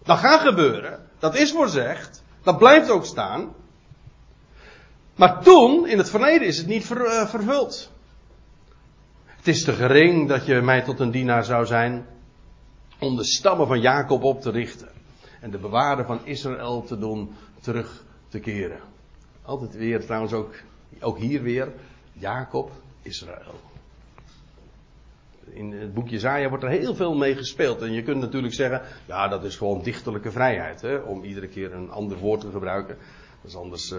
Dat 0.05 0.19
gaat 0.19 0.41
gebeuren. 0.41 1.09
Dat 1.19 1.37
is 1.37 1.53
voorzegd. 1.53 2.23
Dat 2.43 2.59
blijft 2.59 2.91
ook 2.91 3.05
staan. 3.05 3.55
Maar 5.15 5.43
toen, 5.43 5.87
in 5.87 5.99
het 5.99 6.11
verleden, 6.11 6.47
is 6.47 6.59
het 6.59 6.67
niet 6.67 6.91
eh, 6.91 7.27
vervuld. 7.27 7.91
Het 9.25 9.49
is 9.49 9.65
te 9.65 9.73
gering 9.73 10.29
dat 10.29 10.47
je 10.47 10.61
mij 10.61 10.83
tot 10.83 11.01
een 11.01 11.11
dienaar 11.11 11.45
zou 11.45 11.67
zijn 11.67 12.07
om 12.99 13.17
de 13.17 13.25
stammen 13.25 13.67
van 13.67 13.81
Jacob 13.81 14.23
op 14.23 14.41
te 14.41 14.51
richten. 14.51 14.89
En 15.41 15.51
de 15.51 15.59
bewaarder 15.59 16.05
van 16.05 16.21
Israël 16.25 16.83
te 16.83 16.99
doen 16.99 17.35
terug 17.61 18.05
te 18.29 18.39
keren. 18.39 18.81
Altijd 19.43 19.75
weer, 19.75 20.05
trouwens 20.05 20.33
ook, 20.33 20.55
ook 21.01 21.19
hier 21.19 21.43
weer, 21.43 21.73
Jacob, 22.13 22.71
Israël 23.03 23.72
in 25.51 25.73
het 25.73 25.95
boekje 25.95 26.19
Zaja 26.19 26.49
wordt 26.49 26.65
er 26.65 26.71
heel 26.71 26.95
veel 26.95 27.15
mee 27.15 27.37
gespeeld. 27.37 27.83
En 27.83 27.93
je 27.93 28.03
kunt 28.03 28.21
natuurlijk 28.21 28.55
zeggen, 28.55 28.83
ja, 29.07 29.29
dat 29.29 29.45
is 29.45 29.57
gewoon 29.57 29.83
dichterlijke 29.83 30.31
vrijheid. 30.31 30.81
Hè, 30.81 30.97
om 30.97 31.25
iedere 31.25 31.49
keer 31.49 31.75
een 31.75 31.91
ander 31.91 32.19
woord 32.19 32.41
te 32.41 32.51
gebruiken. 32.51 32.97
Dat 33.43 33.51
is 33.51 33.57
anders, 33.57 33.91
uh, 33.91 33.99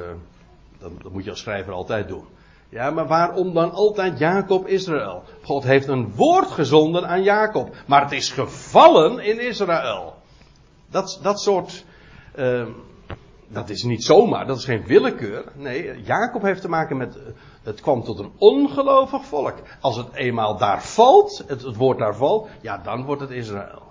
dat, 0.80 0.91
dat, 1.02 1.12
moet 1.12 1.24
je 1.24 1.30
als 1.30 1.39
schrijver 1.39 1.74
altijd 1.74 2.08
doen. 2.08 2.26
Ja, 2.70 2.89
maar 2.89 3.08
waarom 3.08 3.54
dan 3.54 3.72
altijd 3.72 4.20
Jacob 4.20 4.68
Israël? 4.68 5.24
God 5.41 5.64
heeft 5.64 5.88
een 5.88 6.16
woord 6.16 6.52
gezonden 6.52 7.08
aan 7.08 7.24
Jacob, 7.24 7.76
maar 7.88 8.02
het 8.02 8.12
is 8.12 8.30
gevallen 8.30 9.20
in 9.20 9.39
Israël. 9.39 10.16
Dat, 10.89 11.20
dat 11.22 11.39
soort. 11.39 11.86
Uh, 12.36 12.68
dat 13.48 13.70
is 13.70 13.84
niet 13.84 14.04
zomaar, 14.04 14.48
dat 14.48 14.58
is 14.58 14.66
geen 14.66 14.86
willekeur. 14.86 15.44
Nee, 15.56 16.02
Jacob 16.02 16.41
heeft 16.41 16.62
te 16.62 16.70
maken 16.70 16.98
met. 16.98 17.18
Het 17.64 17.82
kwam 17.82 18.03
tot 18.03 18.20
een 18.20 18.32
ongelovig 18.38 19.26
volk. 19.26 19.55
Als 19.82 19.97
het 19.97 20.14
eenmaal 20.14 20.57
daar 20.57 20.84
valt, 20.84 21.43
het, 21.47 21.76
woord 21.76 21.99
daar 21.99 22.16
valt, 22.16 22.47
ja, 22.61 22.78
dan 22.78 23.05
wordt 23.05 23.22
het 23.22 23.32
Israël. 23.32 23.82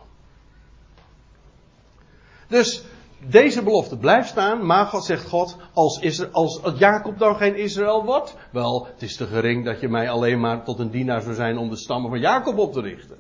Dus 2.49 2.85
deze 3.27 3.63
belofte 3.63 3.97
blijft 3.97 4.29
staan, 4.29 4.67
maar 4.67 4.87
God 4.87 5.05
zegt 5.05 5.29
God, 5.29 5.57
als, 5.73 5.99
Israël, 5.99 6.33
als 6.33 6.61
Jacob 6.79 7.19
dan 7.19 7.37
geen 7.37 7.57
Israël 7.57 8.05
wordt, 8.05 8.37
wel, 8.51 8.87
het 8.87 9.03
is 9.03 9.17
te 9.17 9.27
gering 9.27 9.65
dat 9.65 9.81
je 9.81 9.89
mij 9.89 10.11
alleen 10.11 10.41
maar 10.41 10.65
tot 10.65 10.79
een 10.79 10.91
dienaar 10.91 11.21
zou 11.21 11.35
zijn 11.35 11.59
om 11.59 11.71
de 11.71 11.77
stammen 11.77 12.11
van 12.11 12.21
Jacob 12.21 12.59
op 12.59 12.73
te 12.73 12.81
richten. 12.81 13.17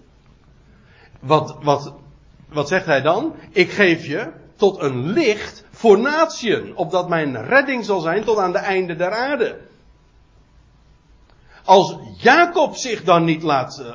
Wat, 1.21 1.57
wat, 1.63 1.95
wat 2.49 2.69
zegt 2.69 2.87
hij 2.87 3.03
dan? 3.03 3.35
Ik 3.51 3.71
geef 3.71 4.07
je 4.07 4.33
tot 4.57 4.81
een 4.81 5.07
licht 5.07 5.65
voor 5.71 5.99
natieën, 5.99 6.77
opdat 6.77 7.09
mijn 7.09 7.45
redding 7.45 7.85
zal 7.85 8.01
zijn 8.01 8.25
tot 8.25 8.39
aan 8.39 8.53
de 8.53 8.59
einde 8.59 8.97
der 8.97 9.11
aarde. 9.11 9.59
Als 11.65 11.97
Jacob 12.17 12.77
zich 12.77 13.03
dan 13.03 13.25
niet 13.25 13.43
laat 13.43 13.81
uh, 13.81 13.93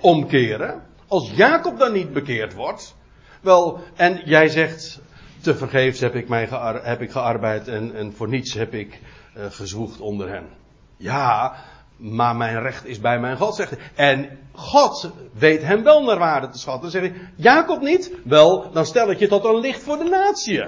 omkeren, 0.00 0.82
als 1.08 1.30
Jacob 1.34 1.78
dan 1.78 1.92
niet 1.92 2.12
bekeerd 2.12 2.54
wordt, 2.54 2.96
wel, 3.40 3.80
en 3.94 4.20
jij 4.24 4.48
zegt, 4.48 5.00
te 5.40 5.54
vergeefs 5.54 6.00
heb 6.00 6.14
ik, 6.14 6.28
mij 6.28 6.48
heb 6.82 7.00
ik 7.00 7.10
gearbeid 7.10 7.68
en, 7.68 7.94
en 7.94 8.12
voor 8.12 8.28
niets 8.28 8.54
heb 8.54 8.74
ik 8.74 9.00
uh, 9.36 10.00
onder 10.00 10.28
hen. 10.28 10.48
Ja, 10.96 11.56
maar 11.96 12.36
mijn 12.36 12.60
recht 12.60 12.84
is 12.86 13.00
bij 13.00 13.20
mijn 13.20 13.36
God, 13.36 13.54
zegt. 13.54 13.76
En 13.94 14.38
God 14.52 15.10
weet 15.32 15.62
hem 15.62 15.82
wel 15.82 16.02
naar 16.02 16.18
waarde 16.18 16.48
te 16.48 16.58
schatten. 16.58 16.82
Dan 16.82 16.90
zeg 16.90 17.02
ik, 17.02 17.14
Jacob 17.34 17.80
niet? 17.80 18.12
Wel, 18.24 18.70
dan 18.72 18.86
stel 18.86 19.10
ik 19.10 19.18
je 19.18 19.28
tot 19.28 19.44
een 19.44 19.60
licht 19.60 19.82
voor 19.82 19.98
de 19.98 20.04
natie. 20.04 20.64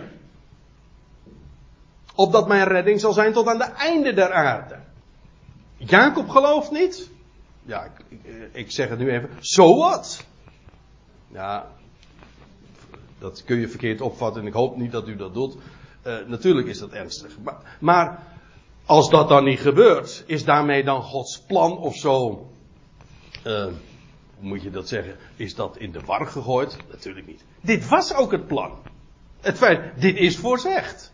Opdat 2.14 2.48
mijn 2.48 2.64
redding 2.64 3.00
zal 3.00 3.12
zijn 3.12 3.32
tot 3.32 3.46
aan 3.46 3.58
de 3.58 3.64
einde 3.64 4.12
der 4.12 4.32
aarde. 4.32 4.76
Jacob 5.78 6.28
gelooft 6.28 6.70
niet? 6.70 7.10
Ja, 7.62 7.84
ik, 7.84 8.04
ik, 8.08 8.48
ik 8.52 8.70
zeg 8.70 8.88
het 8.88 8.98
nu 8.98 9.10
even. 9.10 9.30
Zo 9.40 9.62
so 9.62 9.76
wat? 9.76 10.24
Ja, 11.28 11.66
dat 13.18 13.44
kun 13.44 13.56
je 13.60 13.68
verkeerd 13.68 14.00
opvatten 14.00 14.42
en 14.42 14.48
ik 14.48 14.54
hoop 14.54 14.76
niet 14.76 14.92
dat 14.92 15.08
u 15.08 15.16
dat 15.16 15.34
doet. 15.34 15.56
Uh, 16.06 16.16
natuurlijk 16.26 16.66
is 16.66 16.78
dat 16.78 16.90
ernstig. 16.90 17.36
Maar, 17.78 18.22
als 18.86 19.10
dat 19.10 19.28
dan 19.28 19.44
niet 19.44 19.60
gebeurt, 19.60 20.24
is 20.26 20.44
daarmee 20.44 20.84
dan 20.84 21.02
Gods 21.02 21.40
plan 21.46 21.78
of 21.78 21.94
zo. 21.96 22.46
Uh, 23.46 23.66
moet 24.38 24.62
je 24.62 24.70
dat 24.70 24.88
zeggen? 24.88 25.16
Is 25.36 25.54
dat 25.54 25.76
in 25.76 25.92
de 25.92 26.00
war 26.00 26.26
gegooid? 26.26 26.76
Natuurlijk 26.90 27.26
niet. 27.26 27.44
Dit 27.60 27.88
was 27.88 28.14
ook 28.14 28.32
het 28.32 28.46
plan. 28.46 28.78
Het 29.40 29.56
feit, 29.56 30.00
dit 30.00 30.16
is 30.16 30.36
voorzegd. 30.36 31.07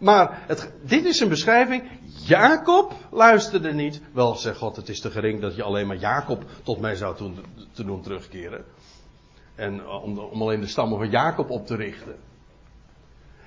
Maar 0.00 0.46
dit 0.82 1.04
is 1.04 1.20
een 1.20 1.28
beschrijving. 1.28 1.82
Jacob 2.26 2.92
luisterde 3.10 3.72
niet. 3.72 4.00
Wel, 4.12 4.34
zegt 4.34 4.58
God, 4.58 4.76
het 4.76 4.88
is 4.88 5.00
te 5.00 5.10
gering 5.10 5.40
dat 5.40 5.56
je 5.56 5.62
alleen 5.62 5.86
maar 5.86 5.96
Jacob 5.96 6.44
tot 6.62 6.80
mij 6.80 6.94
zou 6.94 7.16
doen, 7.16 7.38
te 7.72 7.84
doen 7.84 8.02
terugkeren. 8.02 8.64
En 9.54 9.88
om, 9.88 10.18
om 10.18 10.42
alleen 10.42 10.60
de 10.60 10.66
stammen 10.66 10.98
van 10.98 11.10
Jacob 11.10 11.50
op 11.50 11.66
te 11.66 11.76
richten. 11.76 12.16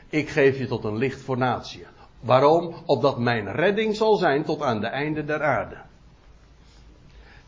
Ik 0.10 0.30
geef 0.30 0.58
je 0.58 0.68
tot 0.68 0.84
een 0.84 0.98
licht 0.98 1.22
voor 1.22 1.38
natie. 1.38 1.86
Waarom? 2.20 2.76
Opdat 2.86 3.20
mijn 3.20 3.52
redding 3.52 3.96
zal 3.96 4.16
zijn 4.16 4.44
tot 4.44 4.62
aan 4.62 4.80
de 4.80 4.88
einde 4.88 5.26
der 5.26 5.44
aarde. 5.44 5.78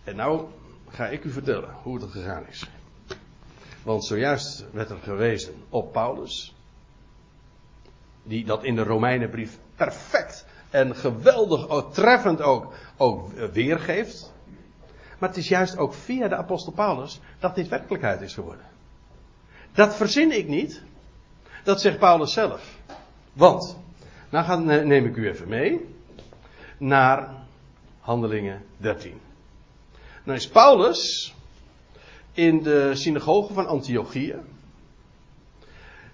En 0.04 0.16
nou 0.16 0.48
ga 0.90 1.08
ik 1.08 1.24
u 1.24 1.32
vertellen 1.32 1.70
hoe 1.84 2.02
het 2.02 2.12
gegaan 2.12 2.48
is. 2.48 2.70
Want 3.84 4.06
zojuist 4.06 4.66
werd 4.72 4.90
er 4.90 5.00
gewezen 5.04 5.54
op 5.70 5.92
Paulus. 5.92 6.56
Die 8.30 8.46
dat 8.46 8.64
in 8.64 8.76
de 8.76 8.84
Romeinenbrief 8.84 9.58
perfect 9.76 10.46
en 10.70 10.96
geweldig, 10.96 11.86
treffend 11.92 12.42
ook, 12.42 12.74
ook 12.98 13.32
weergeeft. 13.32 14.34
Maar 15.18 15.30
het 15.30 15.38
is 15.38 15.48
juist 15.48 15.78
ook 15.78 15.94
via 15.94 16.28
de 16.28 16.36
apostel 16.36 16.72
Paulus 16.72 17.20
dat 17.40 17.56
dit 17.56 17.68
werkelijkheid 17.68 18.22
is 18.22 18.34
geworden. 18.34 18.66
Dat 19.72 19.96
verzin 19.96 20.38
ik 20.38 20.48
niet. 20.48 20.82
Dat 21.64 21.82
zegt 21.82 22.00
Paulus 22.00 22.34
zelf. 22.34 22.78
Want, 23.34 23.78
nou 24.30 24.46
ga, 24.46 24.56
neem 24.56 25.06
ik 25.06 25.16
u 25.16 25.28
even 25.28 25.48
mee 25.48 25.96
naar 26.78 27.30
Handelingen 28.00 28.66
13. 28.78 29.20
Nou 30.24 30.38
is 30.38 30.48
Paulus 30.48 31.34
in 32.34 32.64
de 32.64 32.96
synagoge 32.96 33.54
van 33.54 33.68
Antiochië. 33.68 34.36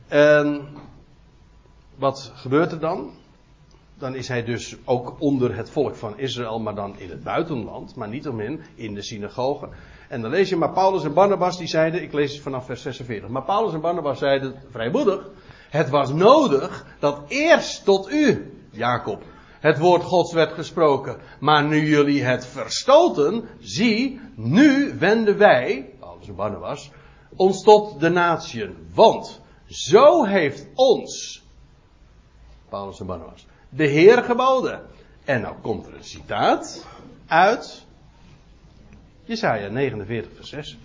En 0.07 0.67
wat 1.97 2.31
gebeurt 2.35 2.71
er 2.71 2.79
dan? 2.79 3.11
dan 3.97 4.15
is 4.15 4.27
hij 4.27 4.43
dus 4.43 4.75
ook 4.85 5.15
onder 5.19 5.55
het 5.55 5.69
volk 5.69 5.95
van 5.95 6.17
Israël, 6.17 6.59
maar 6.59 6.75
dan 6.75 6.99
in 6.99 7.09
het 7.09 7.23
buitenland, 7.23 7.95
maar 7.95 8.07
niet 8.07 8.27
omhin 8.27 8.61
in 8.75 8.93
de 8.93 9.01
synagoge. 9.01 9.69
En 10.09 10.21
dan 10.21 10.31
lees 10.31 10.49
je, 10.49 10.55
maar 10.55 10.71
Paulus 10.71 11.03
en 11.03 11.13
Barnabas 11.13 11.57
die 11.57 11.67
zeiden, 11.67 12.01
ik 12.01 12.13
lees 12.13 12.33
het 12.33 12.41
vanaf 12.41 12.65
vers 12.65 12.81
46, 12.81 13.29
maar 13.29 13.43
Paulus 13.43 13.73
en 13.73 13.81
Barnabas 13.81 14.19
zeiden 14.19 14.55
vrijmoedig, 14.71 15.29
het 15.69 15.89
was 15.89 16.13
nodig 16.13 16.85
dat 16.99 17.21
eerst 17.27 17.83
tot 17.83 18.11
u, 18.11 18.53
Jacob, 18.71 19.23
het 19.59 19.79
woord 19.79 20.03
Gods 20.03 20.33
werd 20.33 20.53
gesproken, 20.53 21.17
maar 21.39 21.63
nu 21.63 21.87
jullie 21.89 22.23
het 22.23 22.45
verstoten, 22.45 23.43
zie, 23.59 24.19
nu 24.35 24.95
wenden 24.99 25.37
wij, 25.37 25.89
Paulus 25.99 26.27
en 26.27 26.35
Barnabas, 26.35 26.91
ons 27.35 27.63
tot 27.63 27.99
de 27.99 28.09
natieën, 28.09 28.75
want 28.93 29.41
zo 29.67 30.23
heeft 30.23 30.67
ons, 30.73 31.43
Paulus 32.75 32.99
en 32.99 33.05
Barnabas, 33.05 33.45
de 33.69 33.85
Heer 33.85 34.23
geboden. 34.23 34.81
En 35.25 35.41
nou 35.41 35.55
komt 35.61 35.87
er 35.87 35.93
een 35.93 36.03
citaat 36.03 36.85
uit 37.27 37.85
Jesaja 39.23 39.69
49 39.69 40.31
vers 40.35 40.49
6. 40.49 40.77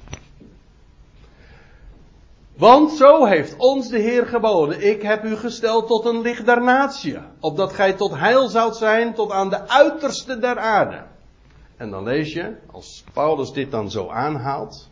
Want 2.57 2.91
zo 2.91 3.24
heeft 3.24 3.57
ons 3.57 3.88
de 3.88 3.99
Heer 3.99 4.26
geboden. 4.26 4.86
Ik 4.91 5.03
heb 5.03 5.24
u 5.24 5.36
gesteld 5.36 5.86
tot 5.86 6.05
een 6.05 6.20
licht 6.20 6.47
der 6.47 6.62
natie. 6.62 7.18
Opdat 7.41 7.72
gij 7.72 7.93
tot 7.93 8.14
heil 8.14 8.49
zoudt 8.49 8.76
zijn 8.76 9.14
tot 9.14 9.30
aan 9.30 9.49
de 9.49 9.68
uiterste 9.68 10.38
der 10.38 10.59
aarde. 10.59 11.07
En 11.76 11.91
dan 11.91 12.03
lees 12.03 12.32
je, 12.32 12.57
als 12.66 13.05
Paulus 13.12 13.53
dit 13.53 13.70
dan 13.70 13.91
zo 13.91 14.09
aanhaalt. 14.09 14.91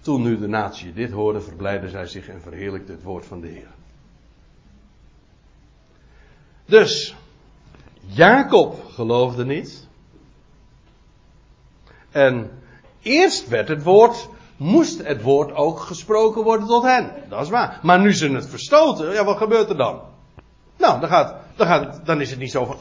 Toen 0.00 0.22
nu 0.22 0.38
de 0.38 0.48
natie 0.48 0.92
dit 0.92 1.10
hoorde, 1.10 1.40
verblijden 1.40 1.90
zij 1.90 2.06
zich 2.06 2.28
en 2.28 2.40
verheerlijkte 2.40 2.92
het 2.92 3.02
woord 3.02 3.26
van 3.26 3.40
de 3.40 3.48
Heer. 3.48 3.78
Dus, 6.70 7.14
Jacob 8.06 8.84
geloofde 8.90 9.44
niet. 9.44 9.88
En 12.10 12.50
eerst 13.02 13.48
werd 13.48 13.68
het 13.68 13.82
woord, 13.82 14.28
moest 14.56 15.06
het 15.06 15.22
woord 15.22 15.52
ook 15.52 15.80
gesproken 15.80 16.42
worden 16.42 16.66
tot 16.66 16.82
hen. 16.82 17.12
Dat 17.28 17.42
is 17.42 17.48
waar. 17.48 17.78
Maar 17.82 18.00
nu 18.00 18.12
ze 18.12 18.28
het 18.28 18.46
verstoten, 18.46 19.12
ja, 19.12 19.24
wat 19.24 19.36
gebeurt 19.36 19.68
er 19.68 19.76
dan? 19.76 20.00
Nou, 20.76 21.00
dan, 21.00 21.08
gaat, 21.08 21.34
dan, 21.56 21.66
gaat, 21.66 22.06
dan 22.06 22.20
is 22.20 22.30
het 22.30 22.38
niet 22.38 22.50
zo 22.50 22.64
van, 22.64 22.76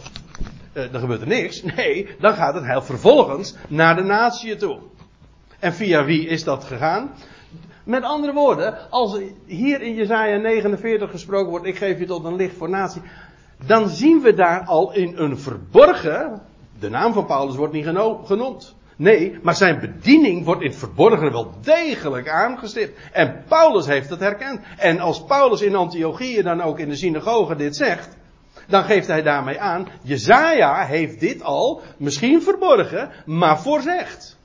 uh, 0.73 0.91
dan 0.91 1.01
gebeurt 1.01 1.21
er 1.21 1.27
niks. 1.27 1.61
Nee, 1.75 2.15
dan 2.19 2.33
gaat 2.33 2.53
het 2.53 2.65
heel 2.65 2.81
vervolgens 2.81 3.55
naar 3.67 3.95
de 3.95 4.03
natie 4.03 4.55
toe. 4.55 4.79
En 5.59 5.73
via 5.73 6.05
wie 6.05 6.27
is 6.27 6.43
dat 6.43 6.63
gegaan? 6.63 7.11
Met 7.83 8.03
andere 8.03 8.33
woorden, 8.33 8.89
als 8.89 9.19
hier 9.45 9.81
in 9.81 9.93
Jezaja 9.93 10.37
49 10.37 11.11
gesproken 11.11 11.49
wordt, 11.49 11.65
ik 11.65 11.77
geef 11.77 11.99
je 11.99 12.05
tot 12.05 12.23
een 12.23 12.35
licht 12.35 12.57
voor 12.57 12.69
natie 12.69 13.01
dan 13.65 13.89
zien 13.89 14.21
we 14.21 14.33
daar 14.33 14.63
al 14.65 14.93
in 14.93 15.17
een 15.17 15.37
verborgen, 15.37 16.41
de 16.79 16.89
naam 16.89 17.13
van 17.13 17.25
Paulus 17.25 17.55
wordt 17.55 17.73
niet 17.73 17.85
genoemd. 18.23 18.75
Nee, 18.95 19.39
maar 19.41 19.55
zijn 19.55 19.79
bediening 19.79 20.45
wordt 20.45 20.61
in 20.61 20.69
het 20.69 20.79
verborgen 20.79 21.31
wel 21.31 21.53
degelijk 21.61 22.29
aangestipt. 22.29 22.99
En 23.11 23.43
Paulus 23.47 23.85
heeft 23.85 24.09
het 24.09 24.19
herkend. 24.19 24.61
En 24.77 24.99
als 24.99 25.23
Paulus 25.23 25.61
in 25.61 25.75
Antiochië 25.75 26.41
dan 26.41 26.61
ook 26.61 26.79
in 26.79 26.89
de 26.89 26.95
synagoge 26.95 27.55
dit 27.55 27.75
zegt, 27.75 28.17
dan 28.67 28.83
geeft 28.83 29.07
hij 29.07 29.21
daarmee 29.21 29.59
aan, 29.59 29.87
Jezaja 30.01 30.85
heeft 30.85 31.19
dit 31.19 31.41
al, 31.41 31.81
misschien 31.97 32.41
verborgen, 32.41 33.11
maar 33.25 33.61
voorzegd. 33.61 34.37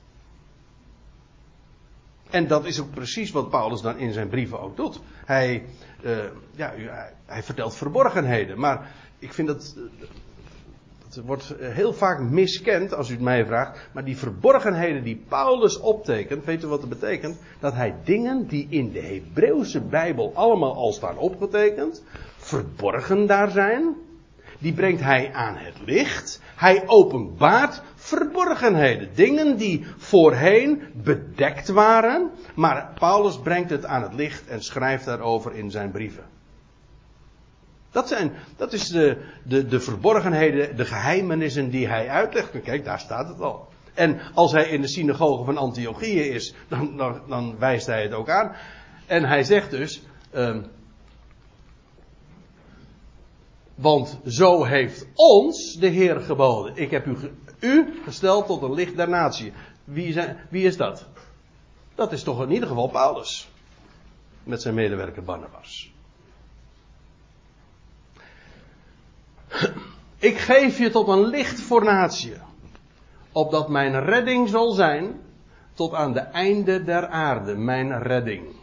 En 2.29 2.47
dat 2.47 2.65
is 2.65 2.79
ook 2.79 2.91
precies 2.91 3.31
wat 3.31 3.49
Paulus 3.49 3.81
dan 3.81 3.97
in 3.97 4.13
zijn 4.13 4.29
brieven 4.29 4.59
ook 4.59 4.75
doet. 4.75 4.99
Hij, 5.25 5.65
uh, 6.01 6.17
ja, 6.55 6.73
hij 7.25 7.43
vertelt 7.43 7.75
verborgenheden, 7.75 8.59
maar 8.59 8.91
ik 9.19 9.33
vind 9.33 9.47
dat. 9.47 9.75
Het 11.05 11.25
wordt 11.25 11.55
heel 11.59 11.93
vaak 11.93 12.19
miskend, 12.19 12.93
als 12.93 13.09
u 13.09 13.13
het 13.13 13.21
mij 13.21 13.45
vraagt. 13.45 13.89
Maar 13.91 14.03
die 14.05 14.17
verborgenheden 14.17 15.03
die 15.03 15.23
Paulus 15.27 15.79
optekent, 15.79 16.45
weet 16.45 16.63
u 16.63 16.67
wat 16.67 16.79
dat 16.79 16.89
betekent? 16.89 17.37
Dat 17.59 17.73
hij 17.73 17.95
dingen 18.03 18.47
die 18.47 18.67
in 18.69 18.91
de 18.91 19.01
Hebreeuwse 19.01 19.81
Bijbel 19.81 20.31
allemaal 20.33 20.75
al 20.75 20.91
staan 20.91 21.17
opgetekend, 21.17 22.03
verborgen 22.37 23.27
daar 23.27 23.51
zijn. 23.51 23.95
die 24.59 24.73
brengt 24.73 25.01
hij 25.01 25.33
aan 25.33 25.55
het 25.57 25.75
licht. 25.85 26.41
Hij 26.55 26.83
openbaart 26.85 27.81
verborgenheden. 27.95 29.09
Dingen 29.15 29.57
die 29.57 29.85
voorheen 29.97 30.81
bedekt 30.93 31.67
waren. 31.67 32.31
Maar 32.55 32.91
Paulus 32.99 33.39
brengt 33.39 33.69
het 33.69 33.85
aan 33.85 34.01
het 34.01 34.13
licht 34.13 34.47
en 34.47 34.63
schrijft 34.63 35.05
daarover 35.05 35.55
in 35.55 35.71
zijn 35.71 35.91
brieven. 35.91 36.34
Dat, 37.95 38.07
zijn, 38.07 38.33
dat 38.57 38.73
is 38.73 38.87
de, 38.87 39.17
de, 39.43 39.65
de 39.65 39.79
verborgenheden, 39.79 40.77
de 40.77 40.85
geheimenissen 40.85 41.69
die 41.69 41.87
hij 41.87 42.09
uitlegt. 42.09 42.61
Kijk, 42.61 42.85
daar 42.85 42.99
staat 42.99 43.27
het 43.27 43.41
al. 43.41 43.67
En 43.93 44.19
als 44.33 44.51
hij 44.51 44.69
in 44.69 44.81
de 44.81 44.87
synagoge 44.87 45.43
van 45.43 45.57
Antiochië 45.57 46.19
is, 46.19 46.53
dan, 46.67 46.97
dan, 46.97 47.21
dan 47.27 47.57
wijst 47.59 47.87
hij 47.87 48.03
het 48.03 48.13
ook 48.13 48.29
aan. 48.29 48.55
En 49.05 49.23
hij 49.23 49.43
zegt 49.43 49.71
dus. 49.71 50.01
Uh, 50.33 50.57
want 53.75 54.19
zo 54.25 54.63
heeft 54.63 55.07
ons 55.13 55.73
de 55.73 55.87
Heer 55.87 56.19
geboden. 56.19 56.75
Ik 56.77 56.91
heb 56.91 57.05
u, 57.05 57.17
u 57.59 57.99
gesteld 58.03 58.45
tot 58.47 58.61
een 58.61 58.73
licht 58.73 58.95
der 58.95 59.09
natie. 59.09 59.53
Wie, 59.83 60.13
zijn, 60.13 60.37
wie 60.49 60.65
is 60.65 60.77
dat? 60.77 61.05
Dat 61.95 62.11
is 62.11 62.23
toch 62.23 62.41
in 62.41 62.51
ieder 62.51 62.67
geval 62.67 62.87
Paulus. 62.87 63.49
Met 64.43 64.61
zijn 64.61 64.75
medewerker 64.75 65.23
Barnabas. 65.23 65.94
Ik 70.17 70.37
geef 70.37 70.77
je 70.77 70.89
tot 70.89 71.07
een 71.07 71.25
licht 71.25 71.61
voor 71.61 71.83
natie. 71.83 72.33
Opdat 73.31 73.69
mijn 73.69 74.03
redding 74.03 74.49
zal 74.49 74.71
zijn 74.71 75.21
tot 75.73 75.93
aan 75.93 76.13
de 76.13 76.19
einde 76.19 76.83
der 76.83 77.07
aarde. 77.07 77.55
Mijn 77.55 78.01
redding. 78.01 78.55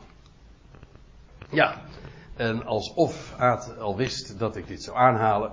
Ja, 1.51 1.83
en 2.37 2.67
alsof 2.67 3.35
Aad 3.39 3.79
al 3.79 3.97
wist 3.97 4.39
dat 4.39 4.57
ik 4.57 4.67
dit 4.67 4.83
zou 4.83 4.97
aanhalen. 4.97 5.53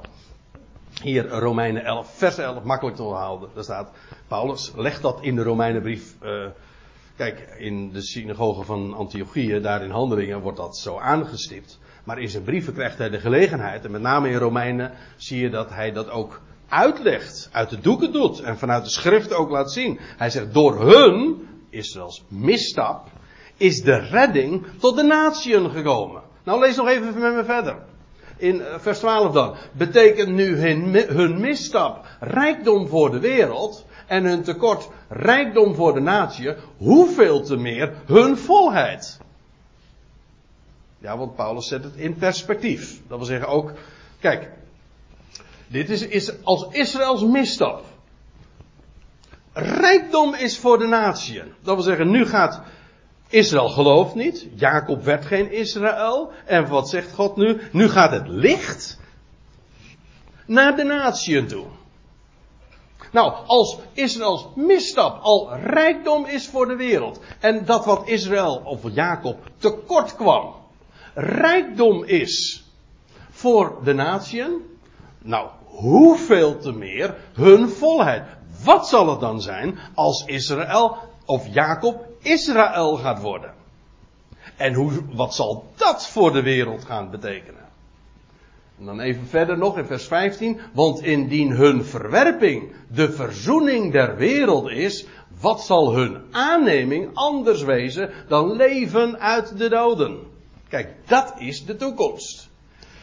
Hier 1.01 1.27
Romeinen 1.27 1.83
11, 1.83 2.17
vers 2.17 2.37
11, 2.37 2.63
makkelijk 2.63 2.95
te 2.95 3.03
onthouden. 3.03 3.49
Daar 3.53 3.63
staat, 3.63 3.91
Paulus 4.27 4.71
legt 4.75 5.01
dat 5.01 5.21
in 5.21 5.35
de 5.35 5.43
Romeinenbrief. 5.43 6.15
Uh, 6.21 6.47
kijk, 7.15 7.55
in 7.57 7.91
de 7.91 8.01
synagoge 8.01 8.63
van 8.63 8.93
Antiochië, 8.93 9.59
daar 9.59 9.83
in 9.83 9.89
Handelingen, 9.89 10.41
wordt 10.41 10.57
dat 10.57 10.77
zo 10.77 10.97
aangestipt. 10.97 11.79
Maar 12.03 12.19
in 12.19 12.29
zijn 12.29 12.43
brieven 12.43 12.73
krijgt 12.73 12.97
hij 12.97 13.09
de 13.09 13.19
gelegenheid, 13.19 13.85
en 13.85 13.91
met 13.91 14.01
name 14.01 14.29
in 14.29 14.37
Romeinen 14.37 14.91
zie 15.17 15.39
je 15.39 15.49
dat 15.49 15.69
hij 15.69 15.91
dat 15.91 16.09
ook 16.09 16.41
uitlegt, 16.69 17.49
uit 17.51 17.69
de 17.69 17.79
doeken 17.79 18.11
doet 18.11 18.39
en 18.39 18.57
vanuit 18.57 18.83
de 18.83 18.89
schrift 18.89 19.33
ook 19.33 19.49
laat 19.49 19.71
zien. 19.71 19.99
Hij 20.17 20.29
zegt, 20.29 20.53
door 20.53 20.81
hun, 20.81 21.47
Israëls 21.69 22.23
misstap, 22.27 23.07
is 23.57 23.81
de 23.81 23.97
redding 23.97 24.65
tot 24.79 24.95
de 24.95 25.03
natieën 25.03 25.69
gekomen. 25.69 26.21
Nou, 26.43 26.59
lees 26.59 26.75
nog 26.75 26.87
even 26.87 27.19
met 27.19 27.35
me 27.35 27.43
verder. 27.43 27.75
In 28.37 28.61
eh, 28.61 28.79
vers 28.79 28.99
12 28.99 29.31
dan. 29.31 29.55
Betekent 29.71 30.29
nu 30.29 30.55
hun, 30.55 30.95
hun 31.07 31.39
misstap 31.39 32.05
rijkdom 32.19 32.87
voor 32.87 33.11
de 33.11 33.19
wereld 33.19 33.85
en 34.07 34.25
hun 34.25 34.43
tekort 34.43 34.89
rijkdom 35.09 35.75
voor 35.75 35.93
de 35.93 35.99
natie, 35.99 36.53
hoeveel 36.77 37.41
te 37.41 37.55
meer 37.55 37.93
hun 38.05 38.37
volheid. 38.37 39.19
Ja, 40.99 41.17
want 41.17 41.35
Paulus 41.35 41.67
zet 41.67 41.83
het 41.83 41.95
in 41.95 42.15
perspectief. 42.15 43.01
Dat 43.07 43.17
wil 43.17 43.27
zeggen 43.27 43.47
ook, 43.47 43.73
kijk, 44.19 44.49
dit 45.67 45.89
is, 45.89 46.07
is 46.07 46.43
als 46.43 46.67
Israëls 46.71 47.23
misstap. 47.23 47.83
Rijkdom 49.53 50.33
is 50.33 50.57
voor 50.57 50.77
de 50.77 50.87
natie. 50.87 51.43
Dat 51.61 51.75
wil 51.75 51.83
zeggen, 51.83 52.09
nu 52.09 52.25
gaat 52.25 52.61
Israël 53.27 53.69
gelooft 53.69 54.15
niet. 54.15 54.47
Jacob 54.55 55.03
werd 55.03 55.25
geen 55.25 55.51
Israël. 55.51 56.31
En 56.45 56.67
wat 56.67 56.89
zegt 56.89 57.13
God 57.13 57.35
nu? 57.35 57.61
Nu 57.71 57.89
gaat 57.89 58.11
het 58.11 58.27
licht 58.27 58.99
naar 60.45 60.75
de 60.75 60.83
natieën 60.83 61.47
toe. 61.47 61.65
Nou, 63.11 63.33
als 63.45 63.77
Israëls 63.93 64.47
misstap 64.55 65.21
al 65.21 65.55
rijkdom 65.55 66.25
is 66.25 66.47
voor 66.47 66.67
de 66.67 66.75
wereld. 66.75 67.19
En 67.39 67.65
dat 67.65 67.85
wat 67.85 68.07
Israël 68.07 68.61
of 68.65 68.79
Jacob 68.93 69.37
tekort 69.57 70.15
kwam. 70.15 70.58
Rijkdom 71.21 72.03
is 72.03 72.63
voor 73.29 73.79
de 73.83 73.93
natieën. 73.93 74.51
Nou, 75.21 75.49
hoeveel 75.65 76.57
te 76.57 76.71
meer 76.71 77.15
hun 77.33 77.69
volheid. 77.69 78.23
Wat 78.63 78.87
zal 78.87 79.09
het 79.09 79.19
dan 79.19 79.41
zijn 79.41 79.79
als 79.93 80.23
Israël 80.25 80.97
of 81.25 81.47
Jacob 81.47 82.05
Israël 82.21 82.95
gaat 82.95 83.21
worden. 83.21 83.53
En 84.57 84.73
hoe, 84.73 84.91
wat 85.13 85.35
zal 85.35 85.65
dat 85.75 86.07
voor 86.07 86.31
de 86.31 86.41
wereld 86.41 86.85
gaan 86.85 87.09
betekenen? 87.09 87.67
En 88.79 88.85
dan 88.85 88.99
even 88.99 89.27
verder 89.27 89.57
nog 89.57 89.77
in 89.77 89.85
vers 89.85 90.07
15. 90.07 90.59
Want 90.73 91.01
indien 91.03 91.51
hun 91.51 91.85
verwerping 91.85 92.73
de 92.87 93.11
verzoening 93.11 93.91
der 93.91 94.15
wereld 94.15 94.69
is, 94.69 95.05
wat 95.41 95.61
zal 95.61 95.93
hun 95.93 96.21
aanneming 96.31 97.09
anders 97.13 97.63
wezen 97.63 98.09
dan 98.27 98.51
leven 98.51 99.19
uit 99.19 99.57
de 99.57 99.69
doden? 99.69 100.28
Kijk, 100.69 101.07
dat 101.07 101.33
is 101.37 101.65
de 101.65 101.75
toekomst. 101.75 102.49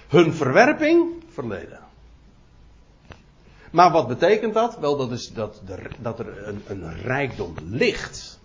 Hun 0.09 0.33
verwerping, 0.33 1.25
verleden. 1.29 1.81
Maar 3.71 3.91
wat 3.91 4.09
betekent 4.09 4.55
dat? 4.55 4.79
Wel, 4.79 4.97
dat 4.97 5.11
is 5.11 5.33
dat, 5.33 5.63
dat 5.99 6.19
er 6.19 6.49
een, 6.49 6.63
een 6.67 6.95
rijkdom 6.95 7.55
ligt 7.65 8.41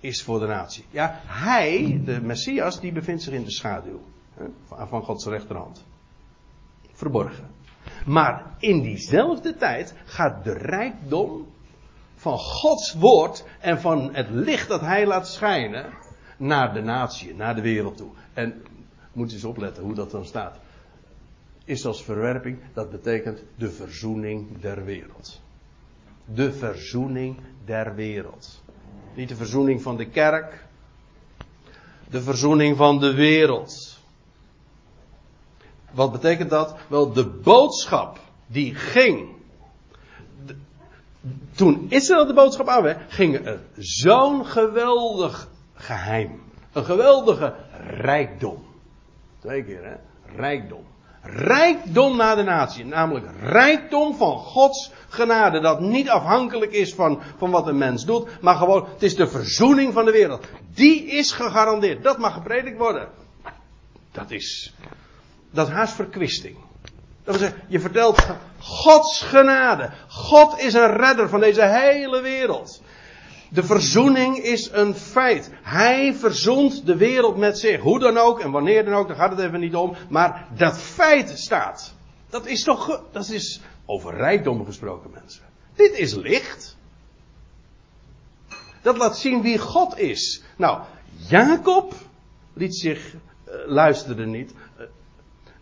is 0.00 0.22
voor 0.22 0.40
de 0.40 0.46
natie. 0.46 0.84
Ja, 0.90 1.20
hij, 1.26 2.00
de 2.04 2.20
Messias, 2.20 2.80
die 2.80 2.92
bevindt 2.92 3.22
zich 3.22 3.32
in 3.32 3.44
de 3.44 3.50
schaduw 3.50 4.00
hè, 4.34 4.44
van 4.86 5.02
Gods 5.02 5.26
rechterhand. 5.26 5.84
Verborgen. 6.92 7.50
Maar 8.06 8.54
in 8.58 8.82
diezelfde 8.82 9.56
tijd 9.56 9.94
gaat 10.04 10.44
de 10.44 10.52
rijkdom 10.52 11.46
van 12.14 12.38
Gods 12.38 12.92
woord 12.92 13.44
en 13.60 13.80
van 13.80 14.14
het 14.14 14.30
licht 14.30 14.68
dat 14.68 14.80
hij 14.80 15.06
laat 15.06 15.28
schijnen 15.28 15.92
naar 16.38 16.74
de 16.74 16.82
natie, 16.82 17.34
naar 17.34 17.54
de 17.54 17.60
wereld 17.60 17.96
toe. 17.96 18.10
En 18.32 18.62
moet 19.12 19.32
eens 19.32 19.44
opletten 19.44 19.82
hoe 19.82 19.94
dat 19.94 20.10
dan 20.10 20.24
staat. 20.24 20.58
Is 21.64 21.86
als 21.86 22.02
verwerping, 22.02 22.58
dat 22.72 22.90
betekent 22.90 23.42
de 23.56 23.70
verzoening 23.70 24.60
der 24.60 24.84
wereld. 24.84 25.40
De 26.24 26.52
verzoening 26.52 27.36
der 27.64 27.94
wereld. 27.94 28.62
Niet 29.14 29.28
de 29.28 29.36
verzoening 29.36 29.82
van 29.82 29.96
de 29.96 30.08
kerk. 30.08 30.66
De 32.10 32.22
verzoening 32.22 32.76
van 32.76 32.98
de 32.98 33.14
wereld. 33.14 33.98
Wat 35.90 36.12
betekent 36.12 36.50
dat? 36.50 36.76
Wel, 36.88 37.12
de 37.12 37.26
boodschap 37.26 38.20
die 38.46 38.74
ging. 38.74 39.36
toen 41.54 41.86
Israël 41.88 42.26
de 42.26 42.34
boodschap 42.34 42.68
aanweg, 42.68 42.96
ging 43.08 43.46
er 43.46 43.60
zo'n 43.76 44.46
geweldig 44.46 45.48
geheim. 45.78 46.42
Een 46.72 46.84
geweldige 46.84 47.54
rijkdom. 47.86 48.66
Twee 49.40 49.64
keer, 49.64 49.84
hè? 49.84 49.94
Rijkdom. 50.36 50.84
Rijkdom 51.22 52.16
naar 52.16 52.36
de 52.36 52.42
natie. 52.42 52.84
Namelijk 52.84 53.26
rijkdom 53.40 54.14
van 54.14 54.36
Gods 54.36 54.90
genade. 55.08 55.60
Dat 55.60 55.80
niet 55.80 56.08
afhankelijk 56.08 56.72
is 56.72 56.94
van, 56.94 57.22
van 57.36 57.50
wat 57.50 57.66
een 57.66 57.78
mens 57.78 58.04
doet. 58.04 58.40
Maar 58.40 58.56
gewoon, 58.56 58.88
het 58.92 59.02
is 59.02 59.16
de 59.16 59.28
verzoening 59.28 59.92
van 59.92 60.04
de 60.04 60.12
wereld. 60.12 60.46
Die 60.74 61.04
is 61.04 61.32
gegarandeerd. 61.32 62.02
Dat 62.02 62.18
mag 62.18 62.34
gepredikt 62.34 62.78
worden. 62.78 63.08
Dat 64.12 64.30
is, 64.30 64.74
dat 65.50 65.70
haast 65.70 65.94
verkwisting. 65.94 66.56
Dat 67.24 67.38
wil 67.38 67.48
zeggen, 67.48 67.62
je 67.68 67.80
vertelt 67.80 68.26
Gods 68.58 69.22
genade. 69.22 69.90
God 70.08 70.58
is 70.58 70.74
een 70.74 70.96
redder 70.96 71.28
van 71.28 71.40
deze 71.40 71.62
hele 71.62 72.20
wereld. 72.20 72.82
De 73.50 73.62
verzoening 73.62 74.36
is 74.38 74.70
een 74.72 74.94
feit. 74.94 75.50
Hij 75.62 76.14
verzoent 76.14 76.86
de 76.86 76.96
wereld 76.96 77.36
met 77.36 77.58
zich. 77.58 77.80
Hoe 77.80 77.98
dan 77.98 78.16
ook 78.16 78.40
en 78.40 78.50
wanneer 78.50 78.84
dan 78.84 78.94
ook, 78.94 79.08
daar 79.08 79.16
gaat 79.16 79.30
het 79.30 79.40
even 79.40 79.60
niet 79.60 79.74
om. 79.74 79.96
Maar 80.08 80.48
dat 80.56 80.78
feit 80.78 81.38
staat. 81.38 81.94
Dat 82.30 82.46
is 82.46 82.62
toch, 82.62 83.02
dat 83.12 83.28
is 83.28 83.60
over 83.86 84.14
rijkdom 84.14 84.64
gesproken 84.64 85.10
mensen. 85.10 85.42
Dit 85.74 85.98
is 85.98 86.14
licht. 86.14 86.76
Dat 88.82 88.96
laat 88.96 89.18
zien 89.18 89.42
wie 89.42 89.58
God 89.58 89.98
is. 89.98 90.42
Nou, 90.56 90.82
Jacob 91.28 91.94
liet 92.52 92.76
zich, 92.76 93.14
uh, 93.14 93.54
luisterde 93.66 94.26
niet, 94.26 94.54
uh, 94.78 94.86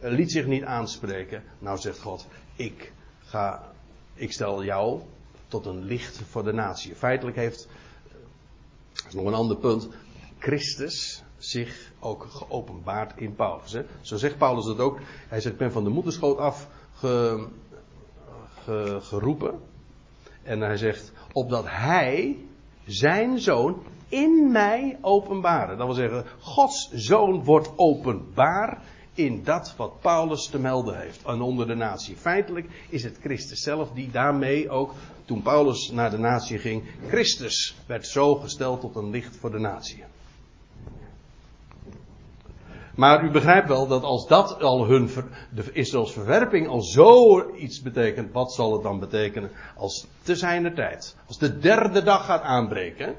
liet 0.01 0.33
zich 0.33 0.47
niet 0.47 0.65
aanspreken. 0.65 1.43
Nou 1.59 1.79
zegt 1.79 2.01
God, 2.01 2.27
ik 2.57 2.93
ga, 3.19 3.73
ik 4.15 4.33
stel 4.33 4.65
jou 4.65 5.01
tot 5.63 5.75
een 5.75 5.85
licht 5.85 6.21
voor 6.31 6.45
de 6.45 6.53
natie. 6.53 6.95
Feitelijk 6.95 7.37
heeft, 7.37 7.69
is 9.09 9.15
nog 9.15 9.25
een 9.25 9.35
ander 9.35 9.57
punt, 9.57 9.89
Christus 10.39 11.23
zich 11.39 11.93
ook 12.01 12.27
geopenbaard 12.31 13.13
in 13.17 13.35
Paulus. 13.35 13.73
Hè? 13.73 13.85
Zo 14.01 14.17
zegt 14.17 14.39
Paulus 14.39 14.65
dat 14.65 14.79
ook. 14.79 14.99
Hij 15.29 15.41
zegt, 15.41 15.55
ik 15.55 15.61
ben 15.61 15.73
van 15.73 15.85
de 15.85 15.91
moederschoot 15.91 16.39
af 16.39 16.69
ge, 16.95 17.47
ge, 18.65 18.99
geroepen. 19.03 19.61
En 20.43 20.61
hij 20.61 20.77
zegt, 20.77 21.13
opdat 21.33 21.65
hij 21.69 22.37
zijn 22.87 23.41
zoon 23.41 23.83
in 24.09 24.51
mij 24.53 24.99
openbaren. 25.01 25.79
Dat 25.79 25.87
wil 25.87 25.97
zeggen, 25.97 26.25
Gods 26.39 26.91
zoon 26.93 27.45
wordt 27.45 27.73
openbaar 27.77 28.83
in 29.17 29.45
dat 29.45 29.75
wat 29.77 30.01
Paulus 30.01 30.49
te 30.49 30.59
melden 30.59 30.99
heeft. 30.99 31.25
En 31.25 31.41
onder 31.41 31.67
de 31.67 31.75
natie. 31.75 32.17
Feitelijk 32.17 32.87
is 32.89 33.03
het 33.03 33.19
Christus 33.21 33.61
zelf 33.61 33.91
die 33.91 34.11
daarmee 34.11 34.71
ook, 34.71 34.93
toen 35.27 35.43
Paulus 35.43 35.91
naar 35.91 36.11
de 36.11 36.19
natie 36.19 36.59
ging, 36.59 36.85
Christus 37.09 37.77
werd 37.87 38.07
zo 38.07 38.35
gesteld 38.35 38.81
tot 38.81 38.97
een 38.97 39.11
licht 39.11 39.37
voor 39.37 39.51
de 39.51 39.59
natie. 39.59 40.05
Maar 42.95 43.25
u 43.25 43.31
begrijpt 43.31 43.69
wel 43.69 43.87
dat 43.87 44.03
als 44.03 44.27
dat 44.27 44.63
al 44.63 44.87
hun, 44.87 45.11
de 45.55 45.73
Israëls 45.73 46.13
verwerping 46.13 46.69
al 46.69 46.83
zoiets 46.83 47.83
betekent, 47.83 48.33
wat 48.33 48.53
zal 48.53 48.73
het 48.73 48.83
dan 48.83 48.99
betekenen 48.99 49.51
als 49.77 50.07
te 50.23 50.37
zijner 50.37 50.75
tijd, 50.75 51.17
als 51.27 51.39
de 51.39 51.59
derde 51.59 52.03
dag 52.03 52.25
gaat 52.25 52.43
aanbreken, 52.43 53.15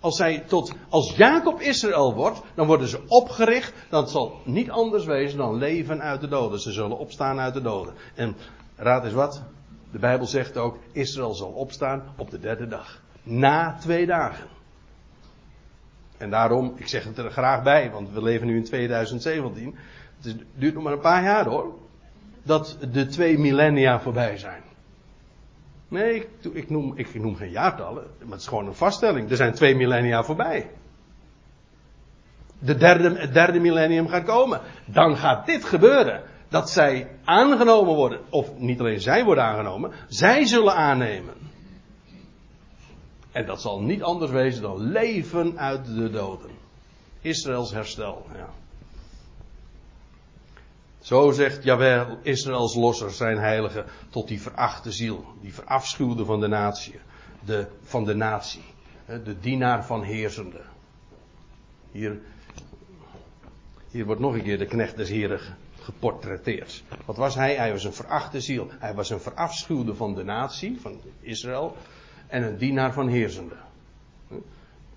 als 0.00 0.16
zij 0.16 0.44
tot, 0.46 0.72
als 0.88 1.16
Jacob 1.16 1.60
Israël 1.60 2.14
wordt, 2.14 2.40
dan 2.54 2.66
worden 2.66 2.88
ze 2.88 3.00
opgericht, 3.06 3.72
dat 3.90 4.10
zal 4.10 4.40
niet 4.44 4.70
anders 4.70 5.04
wezen 5.04 5.38
dan 5.38 5.54
leven 5.54 6.00
uit 6.00 6.20
de 6.20 6.28
doden. 6.28 6.60
Ze 6.60 6.72
zullen 6.72 6.98
opstaan 6.98 7.38
uit 7.38 7.54
de 7.54 7.62
doden. 7.62 7.94
En 8.14 8.36
raad 8.76 9.04
eens 9.04 9.12
wat, 9.12 9.42
de 9.92 9.98
Bijbel 9.98 10.26
zegt 10.26 10.56
ook, 10.56 10.78
Israël 10.92 11.34
zal 11.34 11.50
opstaan 11.50 12.02
op 12.16 12.30
de 12.30 12.38
derde 12.38 12.66
dag. 12.66 13.02
Na 13.22 13.76
twee 13.80 14.06
dagen. 14.06 14.46
En 16.16 16.30
daarom, 16.30 16.72
ik 16.76 16.88
zeg 16.88 17.04
het 17.04 17.18
er 17.18 17.30
graag 17.30 17.62
bij, 17.62 17.90
want 17.90 18.10
we 18.10 18.22
leven 18.22 18.46
nu 18.46 18.56
in 18.56 18.64
2017. 18.64 19.76
Het 20.20 20.36
duurt 20.54 20.74
nog 20.74 20.82
maar 20.82 20.92
een 20.92 21.00
paar 21.00 21.22
jaar 21.22 21.46
hoor. 21.46 21.74
Dat 22.42 22.78
de 22.92 23.06
twee 23.06 23.38
millennia 23.38 24.00
voorbij 24.00 24.38
zijn. 24.38 24.62
Nee, 25.88 26.14
ik, 26.14 26.28
ik, 26.52 26.70
noem, 26.70 26.92
ik 26.96 27.14
noem 27.14 27.36
geen 27.36 27.50
jaartallen, 27.50 28.04
maar 28.18 28.30
het 28.30 28.40
is 28.40 28.46
gewoon 28.46 28.66
een 28.66 28.74
vaststelling. 28.74 29.30
Er 29.30 29.36
zijn 29.36 29.52
twee 29.52 29.76
millennia 29.76 30.22
voorbij. 30.22 30.70
De 32.58 32.86
het 33.18 33.34
derde 33.34 33.60
millennium 33.60 34.08
gaat 34.08 34.24
komen. 34.24 34.60
Dan 34.84 35.16
gaat 35.16 35.46
dit 35.46 35.64
gebeuren. 35.64 36.22
Dat 36.50 36.70
zij 36.70 37.10
aangenomen 37.24 37.94
worden, 37.94 38.20
of 38.30 38.58
niet 38.58 38.80
alleen 38.80 39.00
zij 39.00 39.24
worden 39.24 39.44
aangenomen, 39.44 39.92
zij 40.08 40.46
zullen 40.46 40.74
aannemen. 40.74 41.34
En 43.32 43.46
dat 43.46 43.60
zal 43.60 43.80
niet 43.80 44.02
anders 44.02 44.30
wezen 44.30 44.62
dan 44.62 44.80
leven 44.80 45.58
uit 45.58 45.86
de 45.86 46.10
doden. 46.10 46.50
Israëls 47.20 47.70
herstel. 47.70 48.26
Ja. 48.34 48.48
Zo 51.00 51.30
zegt 51.30 51.64
Jawel, 51.64 52.18
Israëls 52.22 52.74
losser, 52.74 53.10
zijn 53.10 53.38
heilige, 53.38 53.84
tot 54.08 54.28
die 54.28 54.40
verachte 54.40 54.92
ziel, 54.92 55.24
die 55.40 55.54
verafschuwde 55.54 56.24
van 56.24 56.40
de 56.40 56.48
natie, 56.48 57.00
de, 57.44 57.66
van 57.82 58.04
de 58.04 58.14
natie, 58.14 58.64
de 59.06 59.40
dienaar 59.40 59.84
van 59.84 60.02
heersende. 60.02 60.60
Hier, 61.90 62.20
hier 63.90 64.04
wordt 64.04 64.20
nog 64.20 64.34
een 64.34 64.42
keer 64.42 64.58
de 64.58 64.66
knecht 64.66 64.96
des 64.96 65.08
heren 65.08 65.40
geportretteerd. 65.82 66.82
Wat 67.04 67.16
was 67.16 67.34
hij? 67.34 67.54
Hij 67.54 67.72
was 67.72 67.84
een 67.84 67.92
verachte 67.92 68.40
ziel. 68.40 68.68
Hij 68.78 68.94
was 68.94 69.10
een 69.10 69.20
verafschuwde 69.20 69.94
van 69.94 70.14
de 70.14 70.24
natie, 70.24 70.80
van 70.80 71.00
Israël 71.20 71.76
en 72.26 72.42
een 72.42 72.56
dienaar 72.56 72.92
van 72.92 73.08
heersende. 73.08 73.54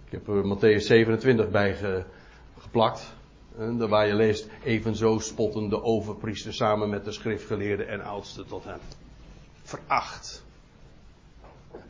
Ik 0.06 0.12
heb 0.12 0.28
er 0.28 0.58
Matthäus 0.58 0.86
27 0.86 1.50
bij 1.50 1.76
geplakt. 2.60 3.14
Waar 3.78 4.08
je 4.08 4.16
leest, 4.16 4.48
evenzo 4.64 5.20
spotten 5.20 5.70
de 5.70 5.84
overpriester 5.84 6.54
samen 6.54 6.90
met 6.90 7.06
de 7.06 7.12
schriftgeleerden 7.12 7.88
en 7.88 8.02
oudsten 8.02 8.48
tot 8.48 8.64
hem. 8.64 8.80
Veracht. 9.64 10.44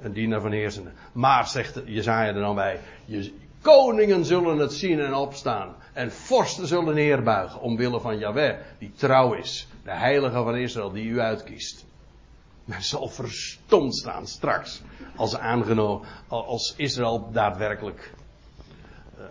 Een 0.02 0.14
dienaar 0.14 0.42
van 0.42 0.52
heersende. 0.52 0.92
Maar, 1.12 1.48
zegt 1.48 1.82
Jezaja 1.86 2.28
er 2.28 2.42
dan 2.42 2.56
bij, 2.56 2.80
je, 3.06 3.34
koningen 3.64 4.26
zullen 4.26 4.58
het 4.58 4.74
zien 4.74 5.00
en 5.00 5.14
opstaan. 5.14 5.76
En 5.94 6.12
vorsten 6.12 6.68
zullen 6.68 6.96
neerbuigen 6.96 7.62
omwille 7.62 8.00
van 8.00 8.18
Yahweh, 8.18 8.58
die 8.80 8.92
trouw 8.96 9.34
is. 9.34 9.68
De 9.84 9.92
heilige 9.92 10.44
van 10.44 10.56
Israël, 10.56 10.92
die 10.92 11.06
u 11.06 11.20
uitkiest. 11.20 11.86
Men 12.66 12.82
zal 12.82 13.08
verstomd 13.08 13.96
staan 13.96 14.28
straks. 14.28 14.82
Als, 15.16 15.38
aangenomen, 15.38 16.08
als 16.28 16.74
Israël 16.78 17.30
daadwerkelijk 17.32 18.14
uh, 19.18 19.24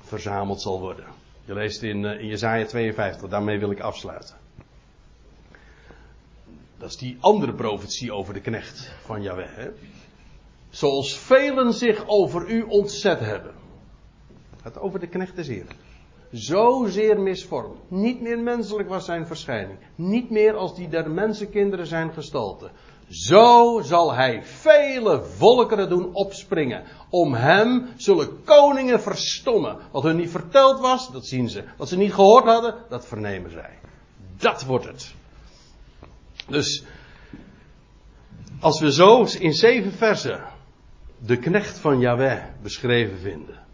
verzameld 0.00 0.60
zal 0.60 0.80
worden. 0.80 1.04
Je 1.44 1.54
leest 1.54 1.82
in, 1.82 2.02
uh, 2.02 2.20
Jezaja 2.20 2.66
52, 2.66 3.28
daarmee 3.28 3.58
wil 3.58 3.70
ik 3.70 3.80
afsluiten. 3.80 4.36
Dat 6.78 6.88
is 6.88 6.96
die 6.96 7.16
andere 7.20 7.54
profetie 7.54 8.12
over 8.12 8.34
de 8.34 8.40
knecht 8.40 8.92
van 9.04 9.22
Yahweh. 9.22 9.56
Hè? 9.56 9.68
Zoals 10.70 11.18
velen 11.18 11.72
zich 11.72 12.06
over 12.06 12.48
u 12.50 12.62
ontzet 12.62 13.20
hebben. 13.20 13.57
Gaat 14.62 14.78
over 14.78 15.00
de 15.00 15.06
knecht 15.06 15.36
des 15.36 15.46
Heeren. 15.46 15.76
Zozeer 16.30 17.20
misvormd. 17.20 17.78
Niet 17.88 18.20
meer 18.20 18.38
menselijk 18.38 18.88
was 18.88 19.04
zijn 19.04 19.26
verschijning. 19.26 19.78
Niet 19.94 20.30
meer 20.30 20.54
als 20.54 20.74
die 20.74 20.88
der 20.88 21.10
mensenkinderen 21.10 21.86
zijn 21.86 22.12
gestalte. 22.12 22.70
Zo 23.08 23.80
zal 23.84 24.14
hij 24.14 24.42
vele 24.44 25.22
volkeren 25.22 25.88
doen 25.88 26.14
opspringen. 26.14 26.84
Om 27.10 27.34
hem 27.34 27.88
zullen 27.96 28.44
koningen 28.44 29.00
verstommen. 29.00 29.76
Wat 29.90 30.02
hun 30.02 30.16
niet 30.16 30.30
verteld 30.30 30.80
was, 30.80 31.12
dat 31.12 31.26
zien 31.26 31.48
ze. 31.48 31.64
Wat 31.76 31.88
ze 31.88 31.96
niet 31.96 32.14
gehoord 32.14 32.44
hadden, 32.44 32.74
dat 32.88 33.06
vernemen 33.06 33.50
zij. 33.50 33.78
Dat 34.36 34.64
wordt 34.64 34.84
het. 34.84 35.14
Dus, 36.48 36.84
als 38.60 38.80
we 38.80 38.92
zo 38.92 39.26
in 39.38 39.52
zeven 39.52 39.92
versen 39.92 40.44
de 41.18 41.36
knecht 41.36 41.78
van 41.78 42.00
Yahweh 42.00 42.42
beschreven 42.62 43.18
vinden 43.18 43.66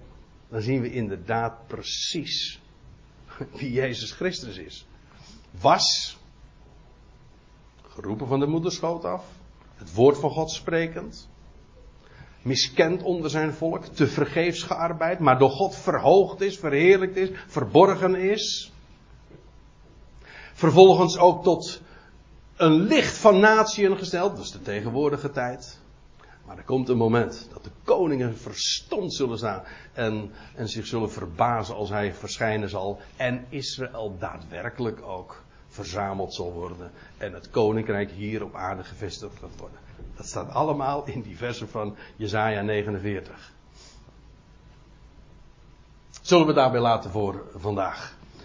dan 0.54 0.62
zien 0.62 0.80
we 0.80 0.92
inderdaad 0.92 1.66
precies 1.66 2.60
wie 3.58 3.72
Jezus 3.72 4.12
Christus 4.12 4.56
is. 4.56 4.86
Was, 5.60 6.16
geroepen 7.88 8.26
van 8.26 8.40
de 8.40 8.46
moederschoot 8.46 9.04
af, 9.04 9.24
het 9.74 9.94
woord 9.94 10.18
van 10.18 10.30
God 10.30 10.50
sprekend, 10.50 11.28
miskend 12.42 13.02
onder 13.02 13.30
zijn 13.30 13.52
volk, 13.52 13.84
te 13.84 14.06
vergeefs 14.06 14.62
gearbeid, 14.62 15.18
maar 15.18 15.38
door 15.38 15.50
God 15.50 15.76
verhoogd 15.76 16.40
is, 16.40 16.58
verheerlijkt 16.58 17.16
is, 17.16 17.30
verborgen 17.46 18.14
is. 18.14 18.72
Vervolgens 20.52 21.18
ook 21.18 21.42
tot 21.42 21.80
een 22.56 22.72
licht 22.72 23.16
van 23.16 23.40
natieën 23.40 23.96
gesteld, 23.96 24.36
dat 24.36 24.44
is 24.44 24.50
de 24.50 24.62
tegenwoordige 24.62 25.30
tijd. 25.30 25.80
Maar 26.46 26.56
er 26.56 26.64
komt 26.64 26.88
een 26.88 26.96
moment 26.96 27.48
dat 27.52 27.64
de 27.64 27.70
koningen 27.84 28.36
verstomd 28.36 29.14
zullen 29.14 29.38
staan 29.38 29.62
en, 29.92 30.32
en 30.54 30.68
zich 30.68 30.86
zullen 30.86 31.10
verbazen 31.10 31.74
als 31.74 31.90
hij 31.90 32.14
verschijnen 32.14 32.68
zal. 32.68 33.00
En 33.16 33.46
Israël 33.48 34.16
daadwerkelijk 34.18 35.02
ook 35.02 35.42
verzameld 35.68 36.34
zal 36.34 36.52
worden. 36.52 36.90
En 37.18 37.32
het 37.32 37.50
koninkrijk 37.50 38.10
hier 38.10 38.44
op 38.44 38.54
aarde 38.54 38.84
gevestigd 38.84 39.38
gaat 39.38 39.56
worden. 39.58 39.78
Dat 40.16 40.26
staat 40.26 40.50
allemaal 40.50 41.06
in 41.06 41.22
die 41.22 41.36
versen 41.36 41.68
van 41.68 41.96
Jesaja 42.16 42.62
49. 42.62 43.52
Zullen 46.22 46.46
we 46.46 46.52
daarbij 46.52 46.80
laten 46.80 47.10
voor 47.10 47.50
vandaag. 47.54 48.16